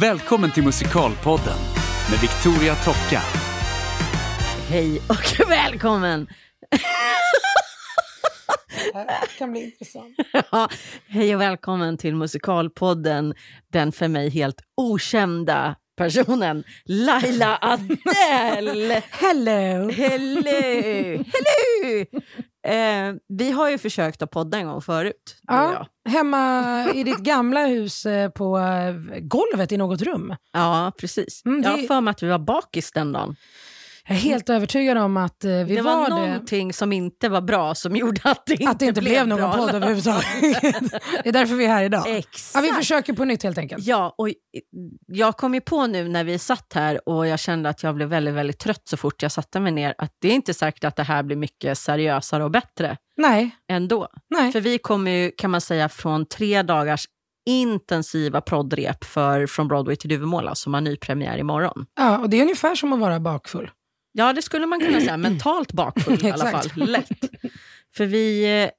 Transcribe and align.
Välkommen 0.00 0.52
till 0.52 0.64
Musikalpodden 0.64 1.58
med 2.10 2.20
Victoria 2.20 2.74
Tocka. 2.74 3.22
Hej 4.68 5.00
och 5.08 5.48
välkommen! 5.48 6.26
Det 8.92 9.38
kan 9.38 9.52
bli 9.52 9.64
intressant. 9.64 10.16
Ja, 10.52 10.68
hej 11.08 11.34
och 11.34 11.40
välkommen 11.40 11.96
till 11.96 12.14
Musikalpodden, 12.14 13.34
den 13.72 13.92
för 13.92 14.08
mig 14.08 14.30
helt 14.30 14.60
okända 14.76 15.76
personen 15.96 16.64
Laila 16.84 17.58
Adele. 17.60 19.02
Hello! 19.10 19.90
Hello! 19.90 21.24
Hello! 21.24 22.04
Eh, 22.66 23.14
vi 23.28 23.50
har 23.50 23.70
ju 23.70 23.78
försökt 23.78 24.22
att 24.22 24.30
podda 24.30 24.58
en 24.58 24.66
gång 24.66 24.82
förut. 24.82 25.36
Ja, 25.46 25.86
hemma 26.08 26.86
i 26.94 27.04
ditt 27.04 27.18
gamla 27.18 27.66
hus 27.66 28.06
eh, 28.06 28.30
på 28.30 28.58
eh, 28.58 28.94
golvet 29.20 29.72
i 29.72 29.76
något 29.76 30.02
rum. 30.02 30.34
ja 30.52 30.92
precis. 31.00 31.42
Mm, 31.46 31.62
det- 31.62 31.68
Jag 31.68 31.76
har 31.76 31.86
för 31.86 32.00
mig 32.00 32.10
att 32.10 32.22
vi 32.22 32.28
var 32.28 32.38
bakis 32.38 32.92
den 32.92 33.12
dagen. 33.12 33.36
Jag 34.08 34.16
är 34.16 34.20
helt 34.20 34.50
övertygad 34.50 34.98
om 34.98 35.16
att 35.16 35.44
eh, 35.44 35.50
vi 35.50 35.76
det 35.76 35.82
var, 35.82 35.96
var, 35.96 36.20
det. 36.20 36.26
någonting 36.26 36.72
som 36.72 36.92
inte 36.92 37.28
var 37.28 37.40
bra 37.40 37.74
som 37.74 37.96
gjorde 37.96 38.20
att 38.24 38.46
det 38.46 38.52
inte, 38.52 38.68
Att 38.70 38.78
det 38.78 38.86
inte 38.86 39.00
blev 39.00 39.28
någon 39.28 39.38
bra. 39.38 39.52
podd 39.52 39.74
överhuvudtaget. 39.74 40.24
det 41.22 41.28
är 41.28 41.32
därför 41.32 41.54
vi 41.54 41.64
är 41.64 41.68
här 41.68 41.84
idag. 41.84 42.16
Exakt. 42.16 42.50
Ja, 42.54 42.60
vi 42.60 42.76
försöker 42.76 43.12
på 43.12 43.24
nytt 43.24 43.42
helt 43.42 43.58
enkelt. 43.58 43.86
Ja, 43.86 44.14
och 44.18 44.28
jag 45.06 45.36
kom 45.36 45.54
ju 45.54 45.60
på 45.60 45.86
nu 45.86 46.08
när 46.08 46.24
vi 46.24 46.38
satt 46.38 46.72
här 46.74 47.08
och 47.08 47.26
jag 47.26 47.38
kände 47.38 47.68
att 47.68 47.82
jag 47.82 47.94
blev 47.94 48.08
väldigt, 48.08 48.34
väldigt 48.34 48.58
trött 48.58 48.82
så 48.84 48.96
fort 48.96 49.22
jag 49.22 49.32
satte 49.32 49.60
mig 49.60 49.72
ner 49.72 49.94
att 49.98 50.12
det 50.20 50.28
är 50.28 50.32
inte 50.34 50.54
säkert 50.54 50.84
att 50.84 50.96
det 50.96 51.02
här 51.02 51.22
blir 51.22 51.36
mycket 51.36 51.78
seriösare 51.78 52.44
och 52.44 52.50
bättre 52.50 52.96
Nej, 53.16 53.50
ändå. 53.72 54.08
nej. 54.30 54.52
För 54.52 54.60
vi 54.60 54.78
kommer 54.78 55.10
ju, 55.10 55.30
kan 55.38 55.50
man 55.50 55.60
säga, 55.60 55.88
från 55.88 56.26
tre 56.26 56.62
dagars 56.62 57.06
intensiva 57.48 58.40
proddrep 58.40 59.04
för 59.04 59.46
Från 59.46 59.68
Broadway 59.68 59.96
till 59.96 60.10
Duvemåla 60.10 60.54
som 60.54 60.74
har 60.74 60.80
nypremiär 60.80 61.38
imorgon. 61.38 61.86
Ja, 61.96 62.18
och 62.18 62.30
det 62.30 62.36
är 62.36 62.42
ungefär 62.42 62.74
som 62.74 62.92
att 62.92 62.98
vara 63.00 63.20
bakfull. 63.20 63.70
Ja, 64.18 64.32
det 64.32 64.42
skulle 64.42 64.66
man 64.66 64.80
kunna 64.80 65.00
säga. 65.00 65.16
Mentalt 65.16 65.72
bakfull 65.72 66.26
i 66.26 66.30
alla 66.30 66.50
fall. 66.50 66.70
Lätt. 66.74 67.08
För 67.94 68.06
vi, 68.06 68.44
eh, 68.62 68.70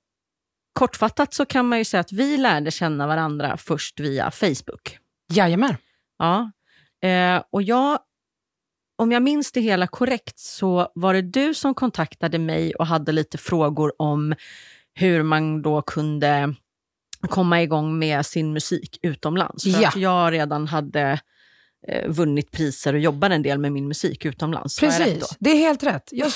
kortfattat 0.74 1.34
så 1.34 1.46
kan 1.46 1.68
man 1.68 1.78
ju 1.78 1.86
säga 1.86 2.02
att 2.02 2.12
vi 2.12 2.38
lärde 2.38 2.72
känna 2.72 3.08
varandra 3.08 3.58
först 3.58 4.00
via 4.00 4.32
Facebook. 4.32 4.98
Jajamän. 5.34 5.76
Ja. 6.18 6.52
Eh, 7.10 7.44
och 7.52 7.64
jag, 7.64 8.00
om 8.98 9.12
jag 9.12 9.22
minns 9.24 9.52
det 9.52 9.62
hela 9.62 9.88
korrekt 9.88 10.40
så 10.40 10.92
var 10.96 11.14
det 11.14 11.22
du 11.22 11.54
som 11.54 11.74
kontaktade 11.74 12.40
mig 12.40 12.76
och 12.76 12.88
hade 12.88 13.12
lite 13.12 13.38
frågor 13.38 14.02
om 14.02 14.36
hur 14.94 15.24
man 15.24 15.62
då 15.62 15.82
kunde 15.82 16.56
komma 17.30 17.62
igång 17.62 18.00
med 18.00 18.26
sin 18.26 18.54
musik 18.54 19.00
utomlands. 19.02 19.64
För 19.64 19.82
Ja. 19.82 19.88
att 19.88 19.96
jag 19.96 20.34
redan 20.34 20.68
hade 20.68 21.20
vunnit 22.08 22.52
priser 22.52 22.94
och 22.94 23.00
jobbade 23.00 23.36
en 23.36 23.42
del 23.42 23.60
med 23.60 23.72
min 23.72 23.88
musik 23.88 24.26
utomlands. 24.26 24.80
Precis, 24.80 25.36
det 25.40 25.50
är 25.50 25.58
helt 25.58 25.84
rätt. 25.84 26.10
Jag, 26.12 26.32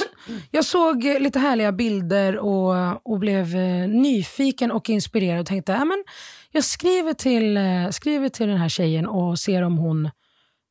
jag 0.51 0.65
såg 0.65 1.05
eh, 1.05 1.19
lite 1.19 1.39
härliga 1.39 1.71
bilder 1.71 2.37
och, 2.37 3.11
och 3.11 3.19
blev 3.19 3.55
eh, 3.55 3.87
nyfiken 3.87 4.71
och 4.71 4.89
inspirerad 4.89 5.39
och 5.39 5.45
tänkte 5.45 5.71
ja, 5.71 5.85
men 5.85 6.03
jag 6.51 6.63
skriver 6.63 7.13
till, 7.13 7.57
eh, 7.57 7.89
skriver 7.91 8.29
till 8.29 8.47
den 8.47 8.57
här 8.57 8.69
tjejen 8.69 9.07
och 9.07 9.39
ser 9.39 9.61
om 9.61 9.77
hon 9.77 10.09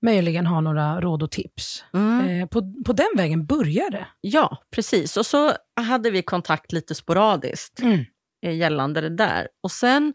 möjligen 0.02 0.46
har 0.46 0.60
några 0.60 1.00
råd 1.00 1.22
och 1.22 1.30
tips. 1.30 1.84
Mm. 1.94 2.40
Eh, 2.40 2.46
på, 2.46 2.74
på 2.86 2.92
den 2.92 3.06
vägen 3.16 3.46
började 3.46 3.90
det. 3.96 4.06
Ja, 4.20 4.62
precis. 4.74 5.16
Och 5.16 5.26
så 5.26 5.52
hade 5.80 6.10
vi 6.10 6.22
kontakt 6.22 6.72
lite 6.72 6.94
sporadiskt 6.94 7.80
Mm. 7.80 8.04
eh, 8.46 8.56
gällande 8.56 9.00
det 9.00 9.16
där. 9.16 9.48
Och 9.62 9.70
sen 9.70 10.14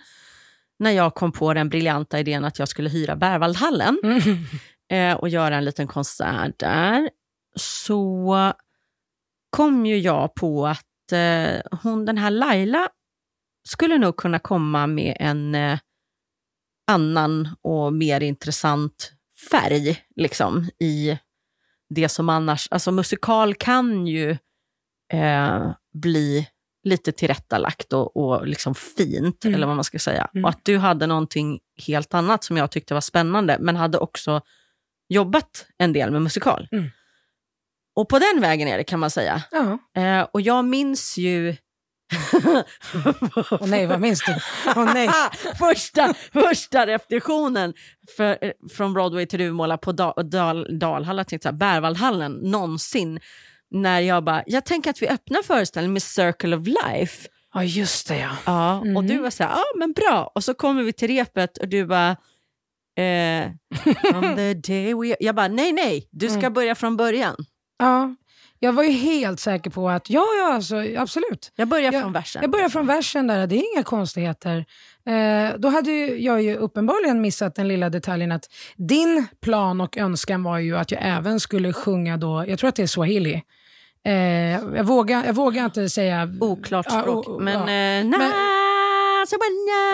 när 0.80 0.92
jag 0.92 1.16
kom 1.16 1.32
på 1.32 1.54
den 1.54 1.70
briljanta 1.70 2.20
idén 2.20 2.46
att 2.46 2.60
jag 2.60 2.68
skulle 2.68 2.90
hyra 2.90 3.16
Berwaldhallen 3.16 3.98
Mm. 4.04 4.44
eh, 4.92 5.18
och 5.18 5.30
göra 5.30 5.56
en 5.56 5.66
liten 5.66 5.88
konsert 5.88 6.60
där, 6.60 7.10
så 7.56 8.54
kom 9.50 9.86
ju 9.86 9.98
jag 9.98 10.34
på 10.36 10.68
att 10.68 11.12
eh, 11.12 11.62
hon, 11.84 12.06
den 12.06 12.18
här 12.18 12.32
Laila 12.32 12.90
skulle 13.68 13.98
nog 13.98 14.18
kunna 14.18 14.40
komma 14.40 14.88
med 14.88 15.18
en 15.20 15.56
eh, 15.56 15.80
annan 16.88 17.50
och 17.62 17.94
mer 17.94 18.22
intressant 18.24 19.12
färg 19.52 20.00
liksom, 20.16 20.70
i 20.80 21.18
det 21.90 22.10
som 22.10 22.30
annars... 22.30 22.68
Alltså 22.72 22.92
musikal 22.92 23.56
kan 23.56 24.08
ju 24.08 24.38
eh, 25.14 25.72
bli 25.94 26.48
lite 26.86 27.12
tillrättalagt 27.12 27.94
och, 27.94 28.18
och 28.18 28.48
liksom 28.48 28.76
fint, 28.76 29.46
Mm. 29.46 29.56
eller 29.56 29.68
vad 29.68 29.76
man 29.76 29.84
ska 29.84 30.00
säga. 30.00 30.28
Mm. 30.34 30.44
Och 30.46 30.50
att 30.50 30.60
du 30.66 30.78
hade 30.78 31.08
någonting 31.08 31.60
helt 31.88 32.14
annat 32.14 32.44
som 32.44 32.58
jag 32.58 32.72
tyckte 32.72 32.94
var 32.94 33.02
spännande, 33.02 33.58
men 33.60 33.76
hade 33.76 33.98
också 33.98 34.42
jobbat 35.10 35.66
en 35.78 35.94
del 35.94 36.12
med 36.12 36.22
musikal. 36.22 36.68
Mm. 36.72 36.90
Och 37.96 38.10
på 38.10 38.20
den 38.20 38.42
vägen 38.42 38.68
är 38.68 38.78
det 38.78 38.84
kan 38.84 39.00
man 39.00 39.10
säga. 39.10 39.44
Eh, 39.98 40.28
och 40.34 40.42
jag 40.42 40.66
minns 40.66 41.18
ju... 41.18 41.56
Åh 43.52 43.68
nej, 43.68 43.86
vad 43.86 44.02
minns 44.02 44.24
du? 44.26 44.36
Åh 44.76 44.94
nej. 44.94 45.10
första, 45.60 46.14
första 46.14 46.88
repetitionen 46.88 47.74
för, 48.18 48.38
eh, 48.42 48.52
från 48.72 48.94
Broadway 48.94 49.26
till 49.26 49.40
Duvemåla 49.40 49.78
på 49.78 49.92
Dal, 49.92 50.30
Dal, 50.30 50.80
Dalhalla, 50.80 51.24
tänkte 51.24 51.58
jag, 51.60 52.32
någonsin. 52.32 53.20
När 53.72 54.00
jag 54.00 54.24
bara, 54.24 54.44
jag 54.48 54.66
tänker 54.66 54.90
att 54.90 55.02
vi 55.02 55.08
öppnar 55.08 55.42
föreställningen 55.44 55.94
med 55.94 56.02
Circle 56.04 56.56
of 56.58 56.68
Life. 56.68 57.28
Ja, 57.54 57.64
just 57.64 58.08
det 58.08 58.18
ja. 58.20 58.30
Ja, 58.46 58.80
Och 58.80 58.86
Mhm. 58.88 59.08
du 59.08 59.18
var 59.18 59.30
så 59.30 59.44
här, 59.44 59.50
ja 59.52 59.64
men 59.80 59.92
bra. 59.94 60.32
Och 60.36 60.44
så 60.44 60.54
kommer 60.54 60.84
vi 60.84 60.94
till 60.94 61.08
repet 61.08 61.58
och 61.58 61.68
du 61.68 61.86
bara, 61.86 62.10
eh, 62.98 63.52
from 64.12 64.22
the 64.36 64.54
day 64.54 64.94
we... 64.94 65.16
Jag 65.20 65.36
bara, 65.36 65.48
nej 65.48 65.72
nej, 65.74 66.08
du 66.12 66.28
ska 66.30 66.40
Mm. 66.40 66.54
börja 66.54 66.76
från 66.76 66.98
början. 66.98 67.36
ja. 67.80 68.16
Jag 68.66 68.74
var 68.74 68.84
ju 68.84 68.92
helt 68.92 69.40
säker 69.40 69.70
på 69.70 69.90
att, 69.90 70.10
ja, 70.10 70.26
ja, 70.40 70.54
alltså, 70.54 70.76
absolut. 70.98 71.52
Jag 71.56 71.68
börjar 71.68 71.92
Ja, 71.94 72.02
från 72.02 72.14
versen. 72.14 72.42
Jag 72.42 72.52
börjar 72.52 72.70
från 72.70 72.88
versen 72.88 73.28
där, 73.28 73.48
det 73.48 73.56
är 73.56 73.74
inga 73.76 73.84
konstigheter. 73.84 74.66
Eh, 75.08 75.58
då 75.58 75.68
hade 75.70 75.92
jag 76.06 76.42
ju 76.42 76.56
uppenbarligen 76.56 77.22
missat 77.22 77.56
den 77.56 77.68
lilla 77.68 77.90
detaljen 77.90 78.32
att 78.32 78.50
din 78.76 79.28
plan 79.42 79.82
och 79.82 79.98
önskan 79.98 80.44
var 80.44 80.58
ju 80.60 80.78
att 80.78 80.92
jag 80.92 81.02
även 81.04 81.40
skulle 81.40 81.74
sjunga 81.74 82.18
då, 82.18 82.46
jag 82.48 82.60
tror 82.60 82.68
att 82.70 82.76
det 82.76 82.84
är 82.84 82.88
swahili. 82.88 83.42
Eh, 84.06 84.14
jag, 84.52 84.84
vågar, 84.84 85.26
jag 85.26 85.34
vågar 85.34 85.66
inte 85.66 85.90
säga... 85.90 86.30
Oklart 86.42 86.86
Ja, 86.90 87.02
språk. 87.02 87.28
o- 87.28 87.32
o- 87.36 87.40
men, 87.40 87.54
ja. 87.54 88.00
eh, 88.00 88.04
så 88.14 88.20
bara, 88.20 88.32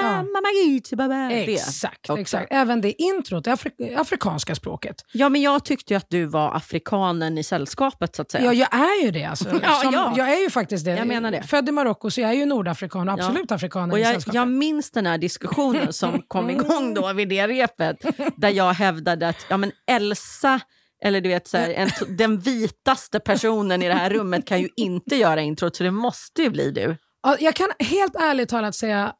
Ja. 0.01 0.09
na, 0.11 0.15
mamma, 0.17 0.47
git, 0.65 0.89
baba, 0.93 1.07
det. 1.15 1.53
Exakt, 1.53 2.09
också. 2.09 2.21
exakt. 2.21 2.47
Även 2.53 2.81
det 2.81 3.01
introt, 3.01 3.43
det 3.45 3.51
afri- 3.51 3.99
afrikanska 3.99 4.55
språket. 4.55 4.95
Ja, 5.13 5.29
men 5.29 5.41
jag 5.41 5.65
tyckte 5.65 5.93
ju 5.93 5.97
att 5.97 6.09
du 6.09 6.25
var 6.25 6.55
afrikanen 6.55 7.37
i 7.37 7.43
sällskapet 7.43 8.15
så 8.15 8.21
att 8.21 8.31
säga. 8.31 8.45
Ja, 8.45 8.53
jag 8.53 8.73
är 8.81 9.05
ju 9.05 9.11
det. 9.11 9.23
Alltså. 9.25 9.45
Ja, 9.63 9.75
Som, 9.83 9.93
ja. 9.93 10.13
Jag 10.17 10.33
är 10.33 10.39
ju 10.43 10.49
faktiskt 10.49 10.85
det. 10.85 10.91
Jag 10.91 11.07
menar 11.07 11.31
det. 11.31 11.43
Född 11.43 11.69
i 11.69 11.71
Marocko 11.71 12.09
så 12.11 12.21
jag 12.21 12.29
är 12.29 12.33
ju 12.35 12.45
nordafrikan 12.45 13.09
och 13.09 13.13
absolut 13.13 13.51
afrikanen 13.51 13.91
och 13.91 13.99
i 13.99 14.01
jag, 14.01 14.11
sällskapet. 14.11 14.35
jag 14.35 14.47
minns 14.47 14.91
den 14.91 15.05
här 15.05 15.17
diskussionen 15.17 15.93
som 16.01 16.21
kom 16.27 16.49
igång 16.49 16.93
då 16.93 17.13
vid 17.13 17.29
det 17.29 17.47
repet, 17.47 17.97
där 18.37 18.49
jag 18.49 18.73
hävdade 18.73 19.27
att 19.27 19.45
ja, 19.49 19.57
men 19.57 19.71
Elsa, 19.91 20.59
eller 21.03 21.21
du 21.21 21.29
vet, 21.29 21.47
så 21.47 21.57
här, 21.57 21.69
en, 21.69 21.89
den 22.17 22.39
vitaste 22.39 23.19
personen 23.19 23.81
i 23.81 23.87
det 23.87 23.93
här 23.93 24.09
rummet 24.09 24.45
kan 24.47 24.61
ju 24.61 24.69
inte 24.77 25.15
göra 25.15 25.41
introt, 25.41 25.75
så 25.75 25.83
det 25.83 25.91
måste 25.91 26.41
ju 26.41 26.49
bli 26.49 26.71
du. 26.71 26.97
Ja, 27.23 27.35
jag 27.39 27.55
kan 27.55 27.67
helt 27.79 28.15
ärligt 28.15 28.49
talat 28.49 28.75
säga, 28.75 29.13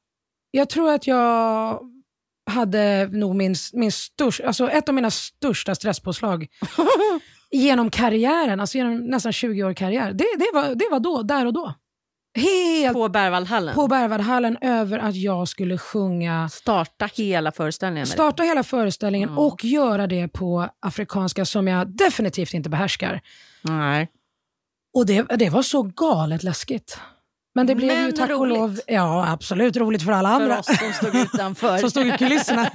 jag 0.51 0.69
tror 0.69 0.91
att 0.91 1.07
jag 1.07 1.79
hade 2.51 3.07
nog 3.12 3.35
min, 3.35 3.56
min 3.73 3.91
största, 3.91 4.47
alltså 4.47 4.69
ett 4.69 4.89
av 4.89 4.95
mina 4.95 5.12
största 5.12 5.75
stresspåslag 5.75 6.47
genom 7.51 7.89
karriären, 7.89 8.59
alltså 8.59 8.78
genom 8.78 8.97
nästan 8.97 9.31
20 9.34 9.63
år 9.63 9.73
karriär. 9.73 10.13
Det, 10.13 10.25
det, 10.38 10.50
var, 10.53 10.75
det 10.75 10.88
var 10.91 11.00
då, 11.00 11.22
där 11.23 11.45
och 11.45 11.53
då. 11.53 11.73
Helt 12.35 12.94
på, 12.94 13.09
Berwaldhallen. 13.09 13.75
på 13.75 13.88
Berwaldhallen 13.88 14.57
över 14.62 15.00
att 15.00 15.16
jag 15.16 15.47
skulle 15.47 15.78
sjunga, 15.78 16.50
Starta 16.50 17.09
hela 17.13 17.51
föreställningen 17.51 18.07
starta 18.07 18.44
hela 18.44 18.63
föreställningen 18.63 19.30
Mm. 19.30 19.39
och 19.39 19.65
göra 19.65 20.07
det 20.07 20.27
på 20.27 20.69
afrikanska 20.80 21.45
som 21.45 21.68
jag 21.68 21.88
definitivt 21.88 22.54
inte 22.54 22.69
behärskar. 22.69 23.21
Nej. 23.62 24.09
Och 24.94 25.06
det, 25.06 25.21
det 25.21 25.50
var 25.50 25.62
så 25.62 25.83
galet 25.83 26.44
läskigt. 26.44 27.00
Men 27.56 27.68
det 27.68 27.75
blev 27.75 27.89
ju 27.98 28.03
Men 28.03 28.13
tack 28.13 28.30
och 28.31 28.39
roligt. 28.39 28.57
lov, 28.57 28.80
ja 28.88 29.31
absolut 29.31 29.77
roligt 29.77 30.03
för 30.03 30.12
alla 30.12 30.30
För 30.30 30.36
andra. 30.44 30.59
oss 30.59 30.65
som 30.65 30.94
stod 30.94 31.15
utanför. 31.15 31.77
som 31.81 31.89
stod 31.89 32.07
i 32.07 32.12
kulisserna. 32.18 32.69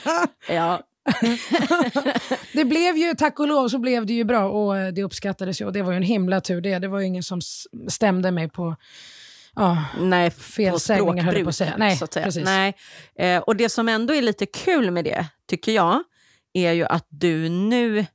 ja. 0.48 0.80
det 2.52 2.64
blev 2.64 2.96
ju, 2.96 3.14
tack 3.14 3.40
och 3.40 3.48
lov 3.48 3.68
så 3.68 3.78
blev 3.78 4.06
det 4.06 4.12
ju 4.12 4.24
bra 4.24 4.48
och 4.50 4.78
eh, 4.78 4.92
det 4.92 5.02
uppskattades 5.04 5.60
ju 5.60 5.64
och 5.64 5.72
det 5.72 5.82
var 5.82 5.92
ju 5.92 5.96
en 5.96 6.02
himla 6.02 6.40
tur 6.40 6.60
det. 6.60 6.78
Det 6.78 6.88
var 6.88 7.00
ju 7.00 7.06
ingen 7.06 7.22
som 7.22 7.40
stämde 7.88 8.30
mig 8.30 8.48
på 8.48 8.76
ja, 9.56 9.84
Nej, 10.00 10.30
fel 10.30 10.72
på 10.72 10.78
sägningar 10.78 11.22
höll 11.24 11.34
jag 11.34 11.44
på 11.44 11.48
att 11.48 11.56
säga. 11.56 11.74
Nej, 11.76 11.96
så 11.96 12.04
att 12.04 12.12
säga. 12.12 12.24
precis. 12.26 12.44
Nej. 12.44 12.74
Eh, 13.18 13.38
och 13.40 13.56
det 13.56 13.68
som 13.68 13.88
ändå 13.88 14.14
är 14.14 14.22
lite 14.22 14.46
kul 14.46 14.90
med 14.90 15.04
det, 15.04 15.26
tycker 15.48 15.72
jag, 15.72 16.02
är 16.52 16.72
ju 16.72 16.84
att 16.84 17.06
du 17.08 17.48
nu, 17.48 18.06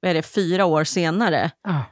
vad 0.00 0.10
är 0.10 0.14
det, 0.14 0.22
fyra 0.22 0.64
år 0.64 0.84
senare, 0.84 1.50
Ja. 1.64 1.82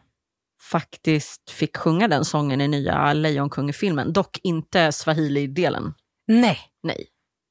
Faktiskt 0.70 1.50
fick 1.50 1.76
sjunga 1.76 2.08
den 2.08 2.24
sången 2.24 2.60
i 2.60 2.68
nya 2.68 3.12
Lejonkungen-filmen. 3.12 4.12
Dock 4.12 4.38
inte 4.42 4.92
swahili-delen. 4.92 5.94
Nej, 6.26 6.58
Nej. 6.82 7.06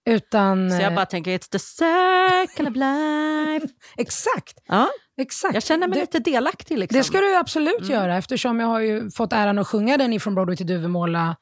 Utan, 0.09 0.71
Så 0.71 0.75
jag 0.75 0.91
eh, 0.91 0.95
bara 0.95 1.05
tänker, 1.05 1.37
it's 1.37 1.49
the 1.51 1.59
circle 1.59 2.69
of 2.69 2.75
life. 2.75 3.73
Exakt. 3.97 4.59
Ja, 4.67 4.89
exakt. 5.17 5.53
jag 5.53 5.63
känner 5.63 5.87
mig 5.87 5.95
det, 5.95 6.01
lite 6.01 6.19
delaktig. 6.19 6.77
Liksom. 6.77 6.97
det 6.97 7.03
ska 7.03 7.17
du 7.17 7.35
absolut 7.37 7.79
Mm. 7.79 7.91
göra 7.91 8.17
eftersom 8.17 8.59
jag 8.59 8.67
har 8.67 8.79
ju 8.79 9.11
fått 9.11 9.33
äran 9.33 9.59
att 9.59 9.67
sjunga 9.67 9.97
den 9.97 10.13
ifrån 10.13 10.35
Broadway 10.35 10.55
till 10.57 10.67
Duvemåla 10.67 11.35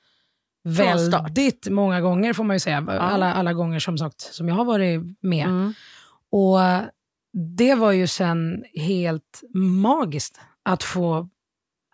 väldigt 0.64 1.68
många 1.70 2.02
gånger 2.02 2.34
får 2.34 2.44
man 2.44 2.56
ju 2.56 2.60
säga. 2.60 2.86
Alla, 3.00 3.34
alla 3.34 3.54
gånger 3.54 3.80
som 3.80 3.98
sagt 3.98 4.22
som 4.22 4.48
jag 4.48 4.56
har 4.56 4.66
varit 4.66 5.02
med. 5.22 5.46
Mm. 5.46 5.74
Och 6.32 6.60
det 7.58 7.76
var 7.76 7.92
ju 7.92 8.08
sen 8.08 8.64
helt 8.76 9.42
magiskt 9.54 10.40
att 10.64 10.84
få 10.84 11.30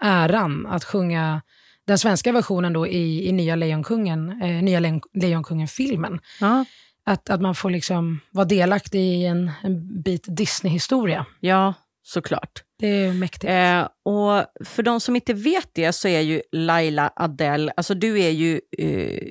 äran 0.01 0.67
att 0.67 0.83
sjunga 0.83 1.41
den 1.88 1.97
svenska 1.97 2.31
versionen 2.31 2.73
då 2.73 2.88
i, 2.88 3.27
i 3.27 3.31
Nya 3.31 3.55
Lejonkungen, 3.55 4.41
eh, 4.41 4.63
Nya 4.63 4.79
Lejon- 4.79 5.01
Lejonkungen-filmen. 5.13 6.19
Ja. 6.41 6.65
Att, 7.05 7.29
att 7.29 7.41
man 7.41 7.55
får 7.55 7.69
liksom 7.69 8.19
vara 8.31 8.45
delaktig 8.45 8.99
i 8.99 9.25
en, 9.25 9.51
en 9.63 10.01
bit 10.01 10.23
Disney-historia. 10.27 11.25
ja, 11.39 11.73
såklart. 12.03 12.63
Det 12.79 12.88
är 12.88 13.13
mäktigt. 13.13 13.44
Eh, 13.51 13.88
och 14.05 14.45
för 14.67 14.83
de 14.83 14.99
som 14.99 15.15
inte 15.15 15.33
vet 15.33 15.69
det 15.73 15.94
så 15.94 16.07
är 16.07 16.19
ju 16.21 16.41
Laila 16.51 17.11
Adele, 17.15 17.71
alltså 17.77 17.94
du 17.94 18.19
är 18.23 18.29
ju, 18.29 18.61
eh, 18.77 19.29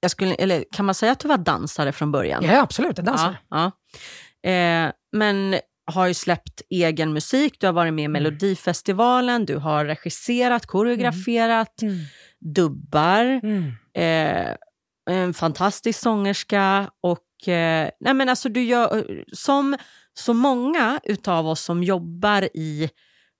jag 0.00 0.10
skulle, 0.10 0.34
eller 0.34 0.64
kan 0.72 0.84
man 0.86 0.94
säga 0.94 1.12
att 1.12 1.18
du 1.20 1.28
var 1.28 1.38
dansare 1.38 1.92
från 1.92 2.12
början? 2.12 2.44
ja, 2.44 2.60
absolut. 2.62 2.98
En 2.98 3.04
dansare. 3.04 3.38
Ja, 3.50 3.72
ja. 4.42 4.50
Eh, 4.50 4.92
men 5.12 5.56
har 5.92 6.06
ju 6.06 6.14
släppt 6.14 6.62
egen 6.70 7.12
musik, 7.12 7.56
du 7.60 7.66
har 7.66 7.72
varit 7.72 7.94
med 7.94 8.02
i 8.02 8.04
Mm. 8.04 8.12
Melodifestivalen, 8.22 9.46
du 9.46 9.56
har 9.56 9.84
regisserat, 9.84 10.66
koreograferat, 10.66 11.82
Mm. 11.82 11.98
dubbar, 12.54 13.40
Mm. 13.42 13.72
eh, 13.94 14.54
en 15.10 15.34
fantastisk 15.34 16.00
sångerska 16.00 16.90
och 17.00 17.48
eh, 17.48 17.90
nej 18.00 18.14
men 18.14 18.28
alltså 18.28 18.48
du 18.48 18.62
gör, 18.62 19.04
som 19.32 19.76
så 20.14 20.34
många 20.34 21.00
utav 21.04 21.48
oss 21.48 21.60
som 21.64 21.82
jobbar 21.84 22.48
i 22.54 22.90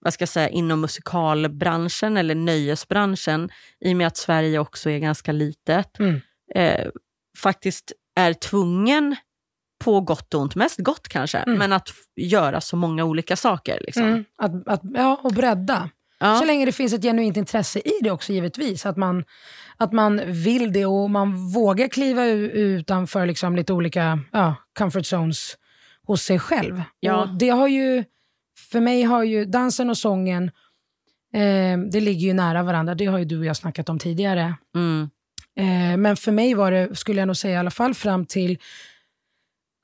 vad 0.00 0.14
ska 0.14 0.22
jag 0.22 0.28
säga, 0.28 0.48
inom 0.48 0.80
musikalbranschen 0.80 2.16
eller 2.16 2.34
nöjesbranschen, 2.34 3.50
i 3.84 3.92
och 3.92 3.96
med 3.96 4.06
att 4.06 4.16
Sverige 4.16 4.58
också 4.58 4.90
är 4.90 4.98
ganska 4.98 5.32
litet, 5.32 5.98
Mm. 5.98 6.20
eh, 6.54 6.86
faktiskt 7.38 7.92
är 8.16 8.32
tvungen 8.32 9.16
på 9.84 10.00
gott 10.00 10.34
och 10.34 10.40
ont, 10.40 10.54
mest 10.54 10.78
gott 10.78 11.08
kanske, 11.08 11.38
Mm. 11.38 11.58
men 11.58 11.72
att 11.72 11.88
göra 12.16 12.60
så 12.60 12.76
många 12.76 13.04
olika 13.04 13.36
saker. 13.36 13.80
Liksom. 13.86 14.02
Mm. 14.02 14.24
Att, 14.42 14.68
att, 14.68 14.80
ja, 14.94 15.20
och 15.22 15.32
bredda. 15.32 15.90
Ja. 16.20 16.34
Så 16.36 16.44
länge 16.44 16.66
det 16.66 16.72
finns 16.72 16.92
ett 16.92 17.02
genuint 17.02 17.36
intresse 17.36 17.78
i 17.78 17.92
det 18.02 18.10
också 18.10 18.32
givetvis. 18.32 18.86
Att 18.86 18.96
man, 18.96 19.24
att 19.76 19.92
man 19.92 20.20
vill 20.26 20.72
det 20.72 20.86
och 20.86 21.10
man 21.10 21.52
vågar 21.52 21.88
kliva 21.88 22.26
utanför 22.26 23.26
liksom 23.26 23.56
lite 23.56 23.72
olika 23.72 24.20
ja, 24.32 24.54
comfort 24.78 25.06
zones 25.06 25.56
hos 26.06 26.22
sig 26.22 26.38
själv. 26.38 26.82
Ja. 27.00 27.16
Och 27.22 27.28
det 27.38 27.48
har 27.48 27.68
ju, 27.68 28.04
för 28.70 28.80
mig 28.80 29.02
har 29.02 29.22
ju 29.22 29.44
dansen 29.44 29.90
och 29.90 29.98
sången, 29.98 30.44
eh, 31.34 31.78
det 31.92 32.00
ligger 32.00 32.26
ju 32.26 32.32
nära 32.32 32.62
varandra. 32.62 32.94
Det 32.94 33.06
har 33.06 33.18
ju 33.18 33.24
du 33.24 33.38
och 33.38 33.44
jag 33.44 33.56
snackat 33.56 33.88
om 33.88 33.98
tidigare. 33.98 34.54
Mm. 34.74 35.10
Eh, 35.58 35.96
men 35.96 36.16
för 36.16 36.32
mig 36.32 36.54
var 36.54 36.70
det, 36.70 36.96
skulle 36.96 37.20
jag 37.20 37.26
nog 37.26 37.36
säga 37.36 37.54
i 37.54 37.58
alla 37.58 37.70
fall 37.70 37.94
fram 37.94 38.26
till 38.26 38.58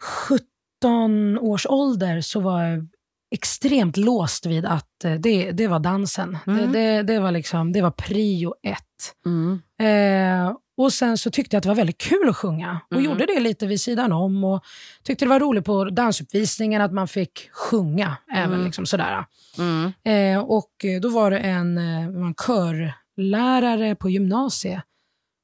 17 0.05 1.39
års 1.39 1.67
ålder 1.67 2.21
så 2.21 2.41
var 2.41 2.63
jag 2.63 2.89
extremt 3.35 3.97
låst 3.97 4.47
vid 4.47 4.67
att 4.67 5.05
eh, 5.05 5.13
det, 5.15 5.51
det 5.53 5.67
var 5.69 5.79
dansen. 5.81 6.39
Mm. 6.47 6.73
Det, 6.73 6.79
det, 6.79 7.03
det 7.03 7.19
var 7.19 7.31
liksom, 7.31 7.73
det 7.73 7.83
var 7.83 7.91
prio 7.91 8.55
ett. 8.63 9.15
Mm. 9.27 9.63
Eh, 9.81 10.57
och 10.77 10.93
sen 10.93 11.19
så 11.19 11.31
tyckte 11.31 11.57
jag 11.57 11.59
att 11.59 11.63
det 11.63 11.69
var 11.69 11.77
väldigt 11.77 11.99
kul 11.99 12.29
att 12.29 12.37
sjunga 12.37 12.81
och 12.91 12.93
Mm. 12.97 13.05
gjorde 13.05 13.27
det 13.27 13.41
lite 13.41 13.67
vid 13.67 13.81
sidan 13.81 14.13
om 14.13 14.45
och 14.45 14.65
tyckte 15.03 15.25
det 15.25 15.29
var 15.29 15.41
roligt 15.41 15.65
på 15.65 15.85
dansuppvisningen 15.85 16.83
att 16.83 16.93
man 16.93 17.09
fick 17.09 17.51
sjunga 17.53 18.17
även 18.35 18.53
Mm. 18.53 18.65
liksom 18.65 18.87
sådär. 18.87 19.25
Mm. 19.59 19.93
Eh, 20.05 20.43
och 20.45 20.71
då 21.03 21.09
var 21.09 21.31
det 21.31 21.39
en, 21.39 21.79
eh, 21.79 22.03
en 22.05 22.35
körlärare 22.47 23.95
på 23.95 24.11
gymnasiet 24.11 24.83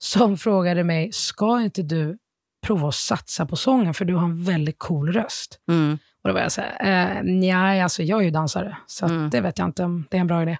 som 0.02 0.36
frågade 0.36 0.84
mig, 0.84 1.12
ska 1.12 1.60
inte 1.60 1.82
du 1.82 2.18
prova 2.60 2.88
att 2.88 2.94
satsa 2.94 3.46
på 3.46 3.56
sången 3.56 3.94
för 3.94 4.04
du 4.04 4.14
har 4.14 4.24
en 4.24 4.44
väldigt 4.44 4.78
cool 4.78 5.12
röst? 5.12 5.60
Mm. 5.68 5.98
Och 6.22 6.28
då 6.28 6.34
var 6.34 6.40
jag 6.40 6.52
så 6.52 6.60
här, 6.60 7.16
eh, 7.16 7.22
nej, 7.22 7.80
alltså 7.80 8.02
jag 8.02 8.20
är 8.20 8.24
ju 8.24 8.30
dansare, 8.30 8.76
så 8.86 9.06
Mm. 9.06 9.30
det 9.30 9.40
vet 9.40 9.58
jag 9.58 9.68
inte 9.68 9.84
om 9.84 10.06
det 10.10 10.16
är 10.16 10.20
en 10.20 10.26
bra 10.26 10.42
idé. 10.42 10.58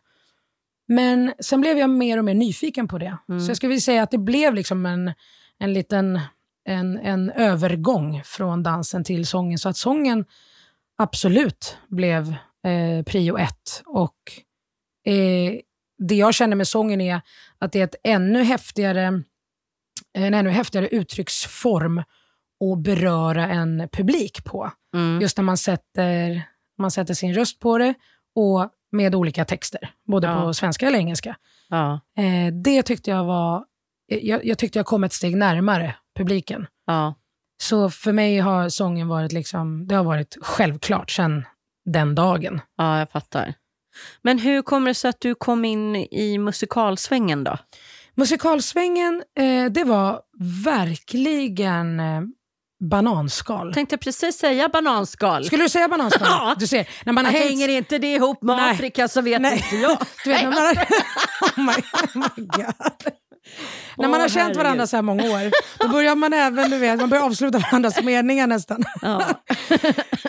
Men 0.88 1.32
sen 1.38 1.61
blev 1.61 1.79
jag 1.79 1.91
mer 1.91 2.19
och 2.19 2.25
mer 2.25 2.35
nyfiken 2.35 2.88
på 2.88 2.99
det. 2.99 3.17
Mm. 3.29 3.41
Så 3.41 3.50
jag 3.50 3.56
skulle 3.56 3.69
vilja 3.69 3.81
säga 3.81 4.02
att 4.02 4.11
det 4.11 4.19
blev 4.19 4.55
liksom 4.55 4.87
en, 4.87 5.12
en 5.58 5.73
liten 5.73 6.20
en, 6.64 6.99
en 6.99 7.31
övergång 7.31 8.23
från 8.25 8.62
dansen 8.62 9.05
till 9.05 9.26
sången. 9.26 9.58
Så 9.58 9.69
att 9.69 9.76
sången 9.76 10.25
absolut 10.99 11.79
blev 11.88 12.29
eh, 12.64 13.05
prio 13.06 13.38
ett. 13.38 13.82
Och 13.87 14.17
eh, 15.12 15.52
det 15.99 16.14
jag 16.14 16.35
känner 16.35 16.56
med 16.56 16.69
sången 16.69 17.00
är 17.00 17.20
att 17.58 17.73
det 17.73 17.81
är 17.81 17.85
ett 17.85 17.94
ännu 18.05 18.43
häftigare, 18.43 19.23
en 20.19 20.35
ännu 20.35 20.51
häftigare 20.51 20.89
uttrycksform 20.89 21.99
att 22.73 22.79
beröra 22.83 23.49
en 23.49 23.89
publik 23.93 24.45
på. 24.45 24.71
Mm. 24.95 25.21
Just 25.21 25.37
när 25.37 25.45
man 25.45 25.57
sätter, 25.57 26.43
man 26.79 26.91
sätter 26.91 27.15
sin 27.15 27.35
röst 27.35 27.61
på 27.61 27.79
det 27.79 27.95
och 28.35 28.69
med 28.93 29.15
olika 29.15 29.45
texter, 29.45 29.91
både 30.07 30.27
Ja. 30.27 30.41
på 30.41 30.55
svenska 30.55 30.87
eller 30.87 30.99
engelska. 30.99 31.37
Ja. 31.69 32.01
Eh, 32.19 32.55
det 32.65 32.83
tyckte 32.83 33.11
jag 33.11 33.25
var, 33.25 33.65
jag, 34.07 34.45
jag 34.45 34.59
tyckte 34.59 34.79
jag 34.79 34.87
kom 34.87 35.05
ett 35.05 35.12
steg 35.12 35.37
närmare 35.37 35.95
publiken. 36.19 36.67
Ja. 36.87 37.15
Så 37.62 37.91
för 37.91 38.12
mig 38.12 38.39
har 38.39 38.69
sången 38.69 39.09
varit, 39.09 39.33
liksom, 39.33 39.87
det 39.87 39.95
har 39.95 40.05
varit 40.05 40.37
självklart 40.43 41.11
sedan 41.11 41.45
den 41.85 42.15
dagen. 42.15 42.61
ja, 42.77 42.99
jag 42.99 43.11
fattar. 43.11 43.55
Men 44.23 44.39
hur 44.39 44.62
kommer 44.62 44.91
det 44.91 44.95
sig 44.95 45.09
att 45.09 45.21
du 45.21 45.35
kom 45.35 45.65
in 45.65 45.97
i 45.97 46.39
musikalsvängen 46.39 47.45
då? 47.45 47.59
Musikalsvängen, 48.21 49.23
eh, 49.39 49.71
det 49.71 49.85
var 49.85 50.21
verkligen 50.65 52.01
eh, 52.01 52.21
bananskal. 52.91 53.75
Tänkte 53.75 53.97
precis 53.97 54.39
säga 54.39 54.69
bananskal. 54.69 55.45
Skulle 55.45 55.63
du 55.63 55.69
säga 55.69 55.89
bananskal? 55.89 56.29
Ja. 56.31 56.55
Du 56.59 56.67
ser, 56.67 56.89
när 57.05 57.13
man 57.13 57.25
har 57.25 57.33
hängt... 57.33 57.45
Hänger 57.45 57.69
inte 57.69 57.99
det 57.99 58.15
ihop 58.15 58.43
med 58.43 58.57
Nej. 58.57 58.71
Afrika 58.71 59.09
så 59.09 59.21
vet 59.21 59.41
Nej. 59.41 59.57
inte 59.57 59.77
jag. 59.77 59.99
Du 60.25 60.31
vet, 60.31 60.43
när 60.43 60.51
man 60.51 60.59
har, 60.67 60.75
oh 61.57 61.65
my, 61.65 61.73
oh 61.73 62.31
my 62.37 62.47
God. 62.47 63.13
när 63.97 64.09
man 64.09 64.15
Åh, 64.15 64.21
har 64.21 64.29
känt 64.29 64.37
herregud. 64.37 64.57
varandra 64.57 64.87
så 64.87 64.97
här 64.97 65.03
många 65.03 65.25
år, 65.25 65.51
då 65.79 65.89
börjar 65.89 66.17
man 66.17 66.33
även, 66.33 66.71
du 66.71 66.79
vet, 66.79 67.01
man 67.01 67.09
börjar 67.09 67.25
avsluta 67.25 67.59
varandras 67.59 68.03
meningar 68.03 68.47
nästan. 68.47 68.85
Ja. 69.03 69.23